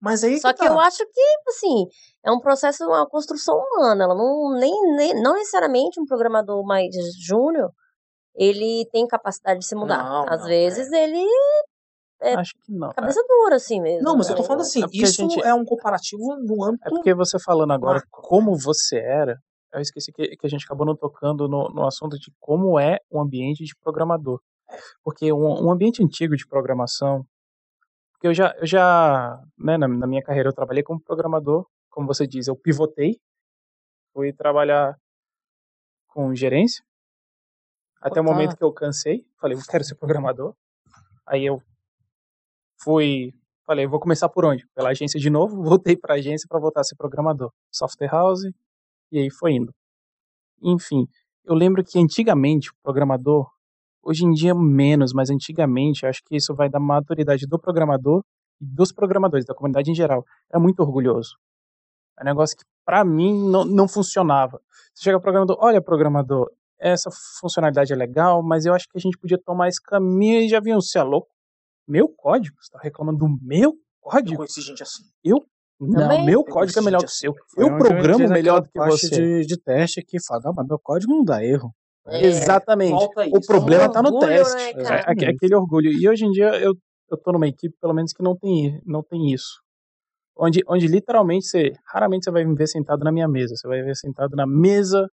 [0.00, 0.72] Mas aí Só que que tá.
[0.72, 1.86] eu acho que, assim,
[2.24, 4.04] é um processo, uma construção humana.
[4.04, 7.70] Ela não, nem, nem, não necessariamente um programador mais júnior,
[8.34, 10.04] ele tem capacidade de se mudar.
[10.04, 11.26] Não, Às não, vezes ele
[12.20, 12.34] É.
[12.34, 12.90] Acho que não.
[12.92, 14.02] cabeça dura, assim mesmo.
[14.04, 16.86] Não, mas eu tô Então, falando assim, É isso gente- é um comparativo no âmbito
[16.86, 19.38] É porque você falando agora como você era,
[19.78, 22.98] eu esqueci que, que a gente acabou não tocando no, no assunto de como é
[23.10, 24.40] um ambiente de programador.
[25.02, 27.26] Porque um, um ambiente antigo de programação,
[28.12, 32.06] porque eu já, eu já né, na, na minha carreira eu trabalhei como programador, como
[32.06, 33.18] você diz, eu pivotei,
[34.12, 34.98] fui trabalhar
[36.08, 36.82] com gerência,
[38.00, 38.30] até o tá.
[38.30, 40.54] momento que eu cansei, falei, eu quero ser programador.
[41.26, 41.60] Aí eu
[42.80, 43.32] fui,
[43.64, 44.66] falei, vou começar por onde?
[44.74, 47.52] Pela agência de novo, voltei para a agência para voltar a ser programador.
[47.70, 48.42] Software house,
[49.10, 49.72] e aí foi indo.
[50.62, 51.06] Enfim,
[51.44, 53.48] eu lembro que antigamente o programador,
[54.02, 58.22] hoje em dia menos, mas antigamente, eu acho que isso vai da maturidade do programador
[58.60, 60.24] e dos programadores, da comunidade em geral.
[60.52, 61.36] É muito orgulhoso.
[62.18, 64.60] É um negócio que pra mim não, não funcionava.
[64.94, 69.00] Você chega ao programador, olha programador, essa funcionalidade é legal, mas eu acho que a
[69.00, 71.28] gente podia tomar esse caminho e já viam, você é louco?
[71.86, 72.56] Meu código?
[72.60, 74.36] Você tá reclamando do meu Eu código?
[74.38, 75.04] conheci gente assim.
[75.24, 75.44] Não,
[75.78, 76.24] Também.
[76.24, 77.34] meu Eu código é melhor que o seu.
[77.48, 79.08] Foi Eu onde programo melhor do que você.
[79.10, 81.70] De, de teste que fala, não, mas meu código não dá erro.
[82.06, 83.04] É, Exatamente.
[83.32, 84.54] O problema É um tá no orgulho, teste.
[84.56, 85.90] né, É, aque- aquele orgulho.
[85.90, 86.72] E hoje em dia eu,
[87.10, 89.60] eu tô numa equipe, pelo menos, que não tem, não tem isso.
[90.38, 91.72] Onde, onde literalmente você.
[91.92, 93.54] Raramente você vai me ver sentado na minha mesa.
[93.56, 95.08] Você vai ver sentado na mesa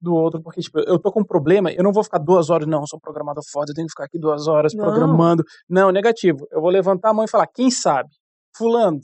[0.00, 2.66] do outro, porque, tipo, eu tô com um problema, eu não vou ficar duas horas,
[2.68, 4.84] não, eu sou programador foda, eu tenho que ficar aqui duas horas Não.
[4.84, 5.42] programando.
[5.66, 6.46] Não, negativo.
[6.50, 8.10] Eu vou levantar a mão e falar, quem sabe?
[8.54, 8.98] Fulano.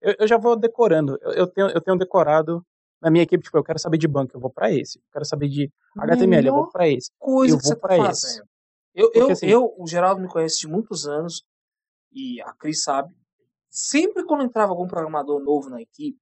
[0.00, 1.18] Eu, eu já vou decorando.
[1.20, 2.64] Eu, eu tenho, eu tenho decorado
[3.00, 4.98] na minha equipe, tipo, eu quero saber de banco, eu vou pra esse.
[4.98, 7.10] Eu quero saber de HTML, eu vou pra esse.
[7.18, 8.26] coisa Eu que vou você tá esse.
[8.26, 8.48] fazendo.
[8.94, 11.42] Eu, Porque, eu, assim- eu, o Geraldo me conhece de muitos anos,
[12.12, 13.14] e a Cris sabe.
[13.70, 16.18] Sempre quando entrava algum programador novo na equipe,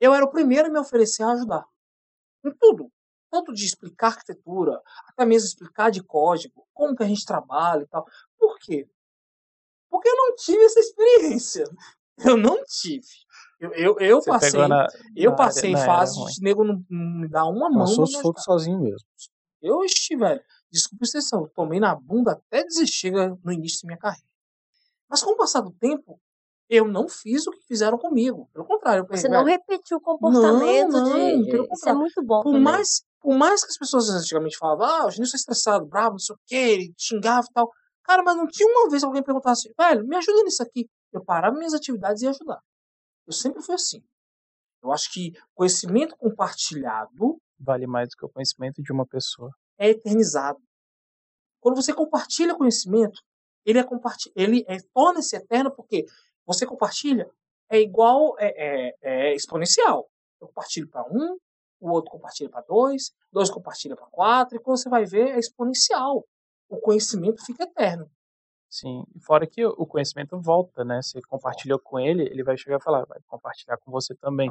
[0.00, 1.64] eu era o primeiro a me oferecer a ajudar.
[2.44, 2.90] Em tudo.
[3.30, 7.86] Tanto de explicar arquitetura, até mesmo explicar de código, como que a gente trabalha e
[7.86, 8.04] tal.
[8.38, 8.88] Por quê?
[9.88, 11.64] Porque eu não tive essa experiência.
[12.32, 13.06] Eu não tive.
[13.58, 17.28] Eu, eu, eu passei, na, eu na passei área- fase de nego não, não me
[17.28, 17.86] dar uma mão.
[17.86, 19.06] Passou sozinho mesmo.
[19.62, 20.40] eu, ixi, velho,
[20.70, 24.26] desculpa a expressão, eu tomei na bunda até desistir no início da minha carreira.
[25.08, 26.20] Mas com o passar do tempo,
[26.68, 28.50] eu não fiz o que fizeram comigo.
[28.52, 31.50] Pelo contrário, eu Você não velho, repetiu o comportamento Não, não, de.
[31.50, 32.00] pelo Isso é contrário.
[32.00, 32.42] muito bom.
[32.42, 32.62] por também.
[32.62, 36.18] mais, por mais que as pessoas antigamente falavam, ah, o Genilson é estressado, bravo, não
[36.18, 37.70] sei o quê, ele xingava e tal.
[38.04, 40.86] Cara, mas não tinha uma vez alguém perguntasse, velho, me ajuda nisso aqui.
[41.16, 42.60] Eu parava minhas atividades e ia ajudar.
[43.26, 44.02] Eu sempre fui assim.
[44.82, 49.50] Eu acho que conhecimento compartilhado Vale mais do que o conhecimento de uma pessoa.
[49.78, 50.60] é eternizado.
[51.60, 53.20] Quando você compartilha conhecimento,
[53.64, 56.04] ele é comparti ele é, torna-se eterno porque
[56.46, 57.28] você compartilha
[57.68, 60.08] é igual é, é, é exponencial.
[60.40, 61.38] Eu compartilho para um,
[61.80, 65.38] o outro compartilha para dois, dois compartilha para quatro e quando você vai ver é
[65.38, 66.24] exponencial.
[66.68, 68.10] O conhecimento fica eterno.
[68.78, 71.00] Sim, fora que o conhecimento volta, né?
[71.02, 74.50] Você compartilhou com ele, ele vai chegar e falar, vai compartilhar com você também.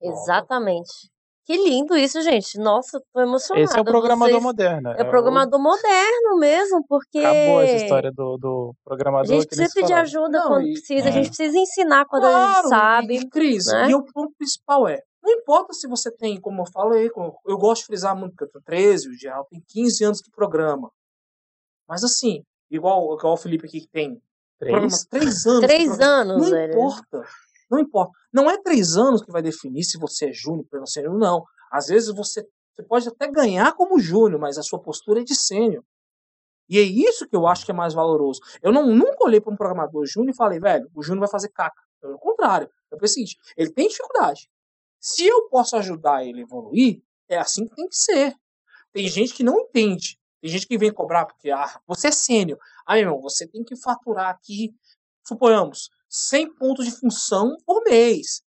[0.00, 1.10] Exatamente.
[1.46, 2.58] Que lindo isso, gente.
[2.58, 3.62] Nossa, tô emocionada.
[3.64, 4.88] Esse é o programador Vocês- moderno.
[4.92, 7.18] É o programador moderno mesmo, porque.
[7.18, 9.26] Acabou essa história do, do A programador.
[9.28, 11.12] gente que nem precisa pedir ajuda Não, quando e- precisa, a é.
[11.12, 13.16] gente precisa ensinar quando a gente Claro, sabe.
[13.18, 13.90] E Cris, né?
[13.90, 17.58] e o ponto principal é, não importa se você tem, como eu falei, como- eu
[17.58, 20.90] gosto de frisar muito, porque eu tenho 13, o Geraldo tem 15 anos que programa.
[21.86, 24.20] Mas assim, igual, igual o Felipe aqui que tem
[24.58, 25.04] Três.
[25.06, 25.66] três anos.
[25.66, 26.72] Três anos, Não velho.
[26.72, 27.24] importa.
[27.70, 28.12] Não importa.
[28.32, 31.44] Não é três anos que vai definir se você é júnior, pleno sênior, não.
[31.70, 35.34] Às vezes você, você pode até ganhar como júnior, mas a sua postura é de
[35.34, 35.82] sênior.
[36.68, 38.40] E é isso que eu acho que é mais valoroso.
[38.62, 41.48] Eu não, nunca olhei para um programador júnior e falei, velho, o júnior vai fazer
[41.48, 41.82] caca.
[42.00, 42.70] Pelo contrário.
[42.90, 44.48] Eu pensei o seguinte, ele tem dificuldade.
[45.00, 48.34] Se eu posso ajudar ele a evoluir, é assim que tem que ser.
[48.92, 50.18] Tem gente que não entende.
[50.44, 52.58] Tem gente que vem cobrar porque ah, você é sênior.
[52.84, 54.74] Ah, meu irmão, você tem que faturar aqui,
[55.26, 58.42] suponhamos, 100 pontos de função por mês.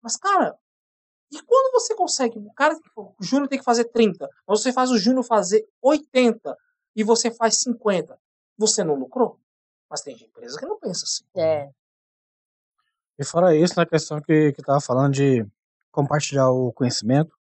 [0.00, 0.58] Mas, cara,
[1.30, 4.90] e quando você consegue, o cara, o júnior tem que fazer 30, mas você faz
[4.90, 6.56] o júnior fazer 80
[6.96, 8.18] e você faz 50,
[8.56, 9.38] você não lucrou?
[9.90, 11.24] Mas tem empresa que não pensa assim.
[11.36, 11.68] É.
[13.18, 15.46] E fora isso, na questão que, que tava falando de
[15.90, 17.36] compartilhar o conhecimento,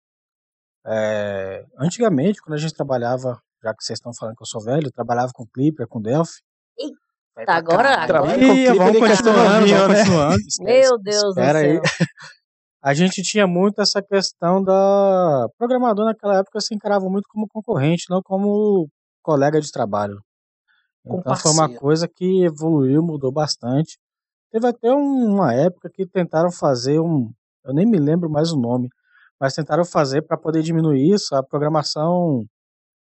[0.84, 4.88] é, antigamente, quando a gente trabalhava, já que vocês estão falando que eu sou velho,
[4.88, 6.32] eu trabalhava com Clipper, com Delphi.
[7.36, 9.88] Vai Tá, agora- agora- clipe vamos de continuando, vamos né?
[9.88, 10.38] continuando.
[10.62, 11.74] Meu Deus do Espera aí.
[11.76, 11.82] céu.
[12.82, 18.06] A gente tinha muito essa questão da programador naquela época se encarava muito como concorrente,
[18.10, 18.88] não como
[19.22, 20.18] colega de trabalho.
[21.06, 23.98] Então foi uma coisa que evoluiu, mudou bastante.
[24.52, 27.30] Teve até um- uma época que tentaram fazer um,
[27.66, 28.88] eu nem me lembro mais o nome,
[29.40, 32.46] mas tentaram fazer para poder diminuir isso, a programação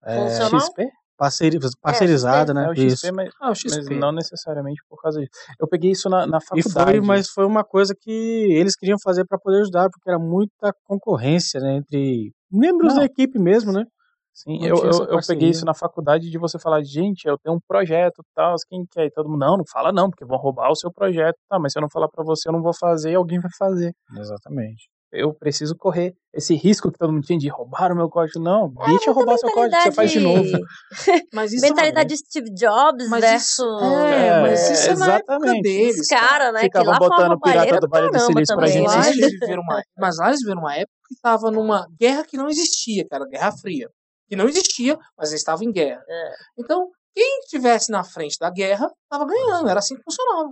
[0.06, 0.60] é, Funcional?
[0.62, 0.90] XP?
[1.18, 2.66] parceiri- parceirizada, né?
[2.66, 2.76] É o.
[2.76, 3.96] XP, mas, Ah, o mas XP.
[3.96, 5.32] não necessariamente por causa disso.
[5.60, 6.92] Eu peguei isso na, na E faculdade.
[6.92, 8.12] foi, mas foi uma coisa que
[8.52, 13.00] eles queriam fazer para poder ajudar, porque era muita concorrência, né, entre membros Não.
[13.00, 13.86] da equipe mesmo, né?
[14.34, 17.56] Sim, Não eu, eu, eu peguei isso na faculdade de você falar, gente, eu tenho
[17.56, 19.06] um projeto e tal, quem quer?
[19.06, 21.72] E todo mundo, não, não fala não, porque vão roubar o seu projeto, tá, mas
[21.72, 23.94] se eu não falar pra você, eu não vou fazer, alguém vai fazer.
[24.18, 24.90] Exatamente.
[25.16, 28.40] Eu preciso correr esse risco que todo mundo tinha de roubar o meu código.
[28.40, 30.42] Não, deixa eu muita roubar seu código, você faz de novo.
[30.42, 34.96] mentalidade- Mas isso é Mentalidade de Steve Jobs Mas versus isso, é, mas isso é
[34.96, 35.62] na época exatamente.
[35.62, 36.68] deles, os caras, né?
[36.70, 39.22] Que lá botando Pirata roubalheira do Vale do Silício pra gente Mas lá assistir.
[39.24, 42.48] eles viveram uma, mas lá eles viveram uma época que estava numa guerra que não
[42.50, 43.88] existia, que era a Guerra Fria.
[44.28, 46.02] Que não existia, mas eles estavam em guerra.
[46.10, 46.32] É.
[46.58, 50.50] Então, quem estivesse na frente da guerra estava ganhando, era assim que funcionava.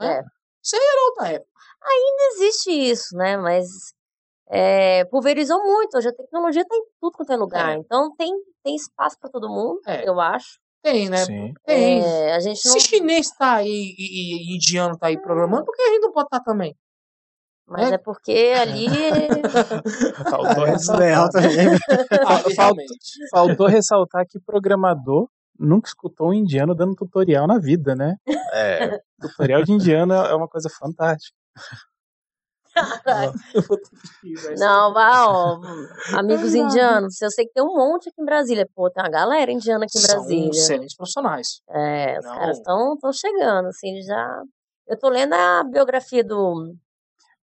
[0.00, 0.18] né?
[0.18, 0.22] É.
[0.62, 1.50] Isso aí era outra época.
[2.34, 3.36] existe isso, né?
[3.36, 3.66] Mas
[4.50, 5.96] é, pulverizou muito.
[5.96, 7.72] Hoje a tecnologia tá em tudo quanto é lugar.
[7.74, 7.78] É.
[7.78, 8.32] Então tem,
[8.62, 10.08] tem espaço para todo mundo, É.
[10.08, 10.58] eu acho.
[10.82, 11.24] Tem, né?
[11.24, 11.52] Sim.
[11.64, 12.00] Tem.
[12.04, 12.72] É, a gente não.
[12.72, 16.00] Se chinês tá aí e, e- e indiano tá aí programando, por que a gente
[16.02, 16.74] não pode estar também?
[17.68, 17.94] Mas É.
[17.94, 18.86] é porque ali.
[20.28, 21.42] Faltou É ressaltar,
[22.76, 22.86] né?
[23.30, 25.28] Faltou ressaltar que programador
[25.62, 28.16] nunca escutou um indiano dando tutorial na vida, né?
[28.52, 31.36] É, Tutorial de indiano é uma coisa fantástica.
[33.54, 33.90] Eu vou ter
[34.20, 35.60] que ir, vai ser- Não, vá, ó.
[36.16, 37.20] Amigos indianos.
[37.20, 38.66] Eu sei que tem um monte aqui em Brasília.
[38.74, 40.50] Pô, tem uma galera indiana aqui em São Brasília.
[40.50, 41.60] excelentes profissionais.
[41.68, 42.34] É, os Não.
[42.34, 44.42] caras estão chegando, assim, já.
[44.88, 46.74] Eu tô lendo a biografia do.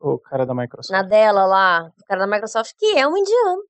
[0.01, 0.91] O cara da Microsoft.
[0.91, 3.63] Na dela lá, o cara da Microsoft, que é um indiano.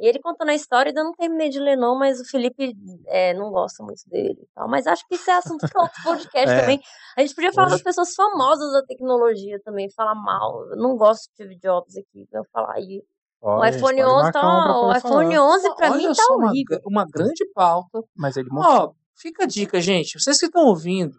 [0.00, 2.74] E ele contando a história, ainda não terminei de ler, não, mas o Felipe
[3.06, 4.68] é, não gosta muito dele e tal.
[4.68, 6.60] Mas acho que isso é assunto para outro podcast É.
[6.60, 6.80] também.
[7.16, 10.66] A gente podia falar Hoje- das pessoas famosas da tecnologia também, falar mal.
[10.70, 13.02] Eu não gosto de Steve Jobs aqui, eu falar aí.
[13.42, 14.46] O Olha, a gente iPhone pode 11 marcar tá.
[14.48, 15.54] uma O iPhone falar.
[15.54, 16.64] 11 pra mim Olha tá só uma, horrível.
[16.78, 18.02] gra- uma grande pauta.
[18.16, 18.70] Mas ele morreu.
[18.70, 20.20] Ó, fica a dica, gente.
[20.20, 21.14] Vocês que estão ouvindo,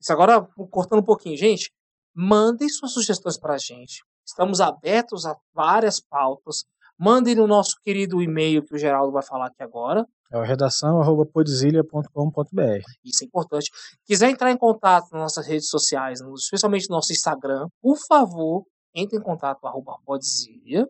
[0.00, 1.70] isso agora cortando um pouquinho, gente,
[2.14, 4.02] mandem suas sugestões pra gente.
[4.26, 6.64] Estamos abertos a várias pautas.
[7.02, 10.04] Mandem no nosso querido e-mail que o Geraldo vai falar aqui agora.
[10.30, 12.82] É o redação@podilha.com.br.
[13.04, 13.70] Isso é importante.
[14.04, 18.64] Quiser entrar em contato nas nossas redes sociais, especialmente no nosso Instagram, por favor,
[18.94, 20.86] entre em contato com arroba Podzilha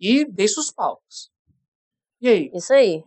[0.00, 1.28] e deixe suas pautas.
[2.20, 2.50] E aí?
[2.54, 3.04] Isso aí.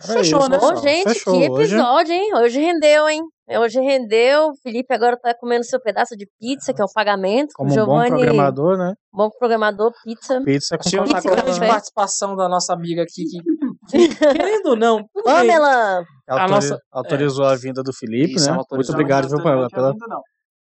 [0.00, 0.56] Fechou, isso, né?
[0.56, 0.76] Ô, pessoal.
[0.78, 1.34] gente, Fechou.
[1.40, 2.34] que Hoje- episódio, hein?
[2.34, 3.22] Hoje rendeu, hein?
[3.46, 4.48] Hoje rendeu.
[4.48, 7.50] O Felipe agora tá comendo seu pedaço de pizza, que é o pagamento.
[7.54, 8.94] Como o um bom programador, né?
[9.12, 10.40] bom programador, pizza.
[10.42, 11.72] Pizza com Tivemos a Pizza Coca-Cola, grande café.
[11.72, 15.04] participação da nossa amiga aqui, que, que, querendo ou não.
[15.22, 16.04] Pamela!
[16.26, 18.56] Autori- nossa- autorizou a vinda do Felipe, Isso, né?
[18.72, 19.92] Muito obrigado, viu, Pamela, pela,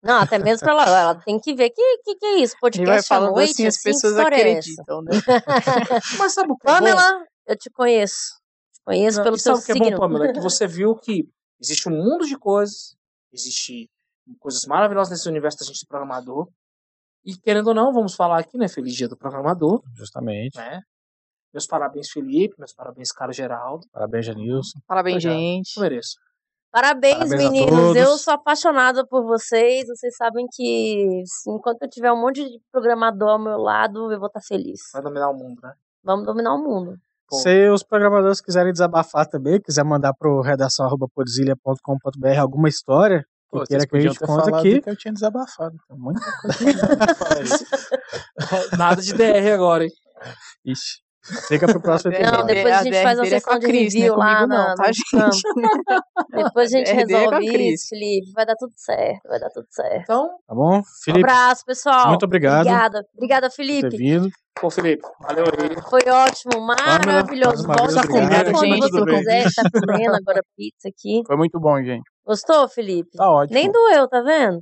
[0.03, 0.99] Não, até mesmo pra ela.
[0.99, 2.53] Ela tem que ver que que, que é isso.
[2.61, 4.27] Vai Podcast à falando noite, assim, as assim, que pessoas é essa?
[4.27, 5.11] acreditam, né?
[6.19, 6.79] Mas sabe o que é bom?
[6.79, 8.15] Pamela, eu te conheço.
[8.73, 9.91] Te conheço Não, pelo seu sabe o que é signo.
[9.97, 10.27] bom, Pamela?
[10.27, 11.23] É que você viu que
[11.59, 12.95] existe um mundo de coisas,
[13.31, 13.89] existe
[14.39, 16.47] coisas maravilhosas nesse universo da gente de programador.
[17.25, 18.67] E querendo ou não, vamos falar aqui, né?
[18.67, 20.57] Feliz dia do programador, Justamente.
[20.57, 20.81] né?
[21.53, 22.55] Meus parabéns, Felipe.
[22.57, 23.85] Meus parabéns, Carlos Geraldo.
[23.91, 24.79] Parabéns, Janilson.
[24.87, 25.37] Parabéns, Obrigado.
[25.39, 25.75] gente.
[25.75, 26.15] Eu mereço.
[26.71, 27.95] Parabéns, Parabéns meninos.
[27.95, 29.87] Eu sou apaixonada por vocês.
[29.87, 34.27] Vocês sabem que enquanto eu tiver um monte de programador ao meu lado, eu vou
[34.27, 34.79] estar feliz.
[34.93, 35.73] Vai dominar o mundo, né?
[36.03, 36.97] Vamos dominar o mundo.
[37.27, 37.37] Pô.
[37.37, 43.83] Se os programadores quiserem desabafar também, quiser mandar pro redação.podilha.com.br alguma história que Pô, queira
[43.83, 45.75] vocês que a gente falado aqui, que eu tinha desabafado.
[45.83, 47.65] Então, muita coisa pra falar isso.
[48.77, 49.91] Nada de DR agora, hein?
[50.65, 51.06] Ixi.
[51.47, 52.39] Fica pro próximo Não, episódio.
[52.39, 53.99] Não, depois a gente faz uma dele é com a sessão de Cris, né?
[54.01, 55.41] review lá na, não, tá, gente?
[56.31, 58.31] Depois a gente é a resolve isso, Felipe.
[58.33, 60.01] Vai dar tudo certo, vai dar tudo certo.
[60.03, 60.77] Então, Tá bom?
[60.79, 62.07] Um Felipe, abraço, pessoal.
[62.09, 63.05] muito obrigado Obrigada.
[63.15, 63.97] Obrigada, por ter Felipe.
[63.97, 64.29] vindo.
[64.59, 65.81] pô, Felipe, valeu aí.
[65.89, 67.65] Foi ótimo, maravilhoso.
[67.67, 68.51] Volte sempre obrigado.
[68.51, 69.43] quando Gente, você quiser.
[69.55, 71.21] Tá comendo agora pizza aqui.
[71.27, 72.03] Foi muito bom, gente.
[72.25, 73.11] Gostou, Felipe?
[73.17, 73.53] Tá ótimo.
[73.59, 74.61] Nem doeu, tá vendo?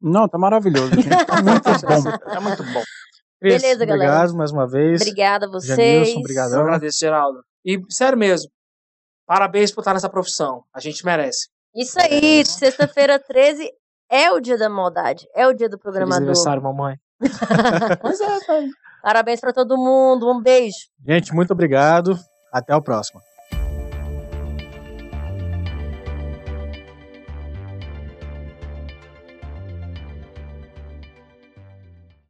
[0.00, 1.08] Não, tá maravilhoso, gente.
[1.08, 2.18] Tá muito bom.
[2.18, 2.82] Tá muito bom.
[3.50, 4.10] Beleza, galera.
[4.10, 5.00] obrigado mais uma vez.
[5.00, 6.08] Obrigada a vocês.
[6.08, 7.40] Janilson, Eu agradeço, Geraldo.
[7.64, 8.50] E, sério mesmo,
[9.26, 10.62] parabéns por estar nessa profissão.
[10.74, 11.48] A gente merece.
[11.74, 13.70] Isso aí, sexta-feira 13
[14.10, 15.26] é o dia da maldade.
[15.34, 16.16] É o dia do Feliz programador.
[16.18, 16.96] aniversário, mamãe.
[18.00, 18.70] Pois é, tá aí.
[19.02, 20.30] Parabéns pra todo mundo.
[20.30, 20.76] Um beijo.
[21.06, 22.18] Gente, muito obrigado.
[22.52, 23.20] Até o próximo.